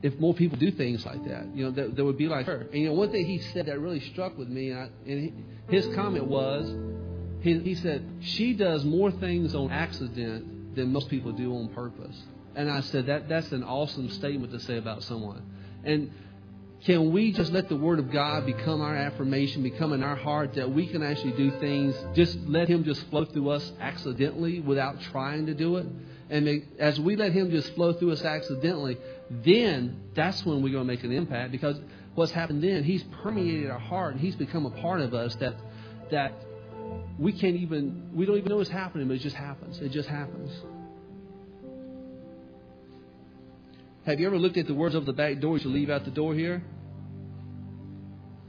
if 0.03 0.19
more 0.19 0.35
people 0.35 0.59
do 0.59 0.71
things 0.73 1.07
like 1.07 1.25
that, 1.27 1.47
you 1.55 1.65
know, 1.65 1.71
that, 1.71 1.97
that 1.97 2.05
would 2.05 2.19
be 2.19 2.27
like 2.29 2.47
her. 2.47 2.67
And, 2.73 2.83
you 2.83 2.89
know, 2.89 2.95
one 2.95 3.11
thing 3.11 3.25
he 3.25 3.39
said 3.39 3.67
that 3.67 3.79
really 3.79 4.01
struck 4.01 4.37
with 4.37 4.49
me, 4.49 4.71
and, 4.71 4.81
I, 4.81 4.89
and 5.07 5.21
he, 5.21 5.35
his 5.75 5.87
comment 5.95 6.27
was, 6.27 6.75
he, 7.41 7.59
he 7.61 7.75
said, 7.77 8.05
she 8.21 8.53
does 8.53 8.85
more 8.85 9.11
things 9.13 9.55
on 9.55 9.71
accident 9.71 10.75
than 10.75 10.93
most 10.93 11.09
people 11.09 11.33
do 11.33 11.55
on 11.57 11.69
purpose. 11.69 12.17
And 12.55 12.71
I 12.71 12.81
said, 12.81 13.07
that, 13.07 13.29
that's 13.29 13.51
an 13.53 13.63
awesome 13.63 14.11
statement 14.11 14.53
to 14.53 14.61
say 14.61 14.77
about 14.77 15.03
someone. 15.05 15.43
And 15.85 16.11
can 16.85 17.13
we 17.13 17.33
just 17.33 17.53
let 17.53 17.69
the 17.69 17.77
Word 17.77 18.01
of 18.01 18.11
God 18.11 18.45
become 18.45 18.81
our 18.81 18.95
affirmation, 18.95 19.63
become 19.63 19.93
in 19.93 20.03
our 20.03 20.17
heart 20.17 20.55
that 20.55 20.71
we 20.73 20.89
can 20.89 21.03
actually 21.03 21.33
do 21.33 21.53
things, 21.61 21.95
just 22.15 22.37
let 22.41 22.69
Him 22.69 22.83
just 22.83 23.09
flow 23.09 23.25
through 23.25 23.51
us 23.51 23.73
accidentally 23.81 24.59
without 24.59 25.01
trying 25.13 25.47
to 25.47 25.55
do 25.55 25.77
it? 25.77 25.87
And 26.29 26.63
as 26.79 26.99
we 26.99 27.15
let 27.15 27.33
Him 27.33 27.51
just 27.51 27.73
flow 27.75 27.93
through 27.93 28.13
us 28.13 28.25
accidentally, 28.25 28.99
then 29.45 30.01
that's 30.15 30.45
when 30.45 30.63
we're 30.63 30.73
going 30.73 30.87
to 30.87 30.93
make 30.93 31.05
an 31.05 31.13
impact 31.13 31.53
because 31.53 31.81
what's 32.15 32.33
happened 32.33 32.63
then, 32.63 32.85
He's 32.85 33.03
permeated 33.23 33.71
our 33.71 33.79
heart 33.79 34.13
and 34.13 34.21
He's 34.21 34.37
become 34.37 34.67
a 34.67 34.71
part 34.71 35.01
of 35.01 35.15
us 35.15 35.35
that, 35.37 35.55
that 36.11 36.35
we 37.19 37.33
can't 37.33 37.57
even, 37.57 38.11
we 38.15 38.27
don't 38.27 38.37
even 38.37 38.51
know 38.51 38.59
what's 38.59 38.69
happening, 38.69 39.09
but 39.09 39.15
it 39.15 39.21
just 39.21 39.37
happens. 39.37 39.79
It 39.81 39.91
just 39.91 40.09
happens. 40.09 40.53
Have 44.05 44.21
you 44.21 44.27
ever 44.27 44.39
looked 44.39 44.57
at 44.57 44.67
the 44.67 44.75
words 44.75 44.95
over 44.95 45.07
the 45.07 45.13
back 45.13 45.41
door 45.41 45.57
as 45.57 45.65
you 45.65 45.71
leave 45.71 45.89
out 45.89 46.05
the 46.05 46.11
door 46.11 46.35
here? 46.35 46.63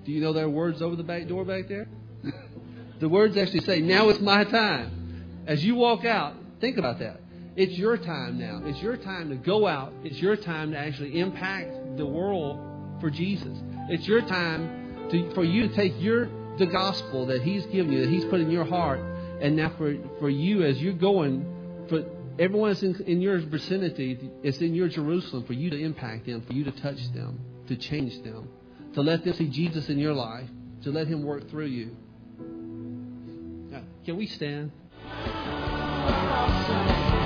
Do 0.04 0.12
you 0.12 0.20
know 0.20 0.34
there 0.34 0.46
are 0.46 0.50
words 0.50 0.82
over 0.82 0.96
the 0.96 1.04
back 1.04 1.28
door 1.28 1.46
back 1.46 1.68
there? 1.70 1.88
the 3.00 3.08
words 3.08 3.38
actually 3.38 3.62
say, 3.62 3.80
Now 3.80 4.10
it's 4.10 4.20
my 4.20 4.44
time. 4.44 5.44
As 5.46 5.64
you 5.64 5.76
walk 5.76 6.04
out, 6.06 6.36
think 6.60 6.78
about 6.78 7.00
that. 7.00 7.22
It's 7.56 7.78
your 7.78 7.98
time 7.98 8.40
now. 8.40 8.62
It's 8.66 8.82
your 8.82 8.98
time 8.98 9.30
to 9.30 9.36
go 9.36 9.68
out. 9.68 9.94
It's 10.04 10.20
your 10.20 10.36
time 10.36 10.72
to 10.72 10.78
actually 10.78 11.20
impact 11.20 11.98
the 11.98 12.06
world 12.06 12.60
for 13.00 13.12
Jesus. 13.12 13.58
It's 13.90 14.08
your 14.08 14.22
time 14.22 15.10
to, 15.10 15.34
for 15.36 15.44
you 15.44 15.68
to 15.68 15.76
take 15.76 15.94
your 16.00 16.30
the 16.58 16.66
gospel 16.66 17.26
that 17.28 17.42
He's 17.42 17.66
given 17.68 17.92
you, 17.92 18.02
that 18.02 18.10
He's 18.10 18.26
put 18.26 18.40
in 18.40 18.50
your 18.52 18.66
heart, 18.66 19.00
and 19.42 19.56
now 19.56 19.72
for, 19.78 19.96
for 20.20 20.30
you 20.30 20.64
as 20.64 20.82
you're 20.82 20.94
going, 20.94 21.46
for 21.90 22.04
everyone 22.40 22.70
that's 22.70 22.84
in, 22.84 22.96
in 23.06 23.22
your 23.22 23.40
vicinity, 23.40 24.32
it's 24.44 24.60
in 24.60 24.74
your 24.74 24.88
Jerusalem 24.88 25.46
for 25.46 25.54
you 25.54 25.70
to 25.70 25.80
impact 25.80 26.26
them, 26.26 26.42
for 26.42 26.54
you 26.54 26.64
to 26.64 26.72
touch 26.72 27.12
them, 27.14 27.40
to 27.68 27.76
change 27.76 28.22
them, 28.24 28.50
to 28.94 29.02
let 29.02 29.24
them 29.24 29.34
see 29.34 29.48
Jesus 29.48 29.90
in 29.90 29.98
your 29.98 30.14
life, 30.14 30.50
to 30.84 30.92
let 30.92 31.08
Him 31.08 31.24
work 31.24 31.50
through 31.50 31.68
you. 31.68 31.96
Now, 33.72 33.82
can 34.06 34.16
we 34.18 34.28
stand? 34.28 34.72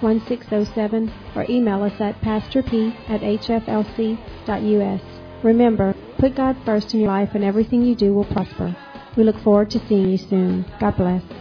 225-274-1607 0.00 1.36
or 1.36 1.46
email 1.48 1.82
us 1.82 2.00
at 2.00 2.20
pastorp 2.20 2.72
at 3.08 3.20
hflc.us. 3.20 5.00
Remember, 5.42 5.94
put 6.18 6.36
God 6.36 6.56
first 6.64 6.92
in 6.92 7.00
your 7.00 7.08
life 7.08 7.30
and 7.34 7.44
everything 7.44 7.82
you 7.82 7.94
do 7.94 8.12
will 8.12 8.24
prosper. 8.24 8.76
We 9.16 9.24
look 9.24 9.38
forward 9.42 9.70
to 9.70 9.86
seeing 9.88 10.10
you 10.10 10.18
soon. 10.18 10.64
God 10.78 10.96
bless. 10.96 11.39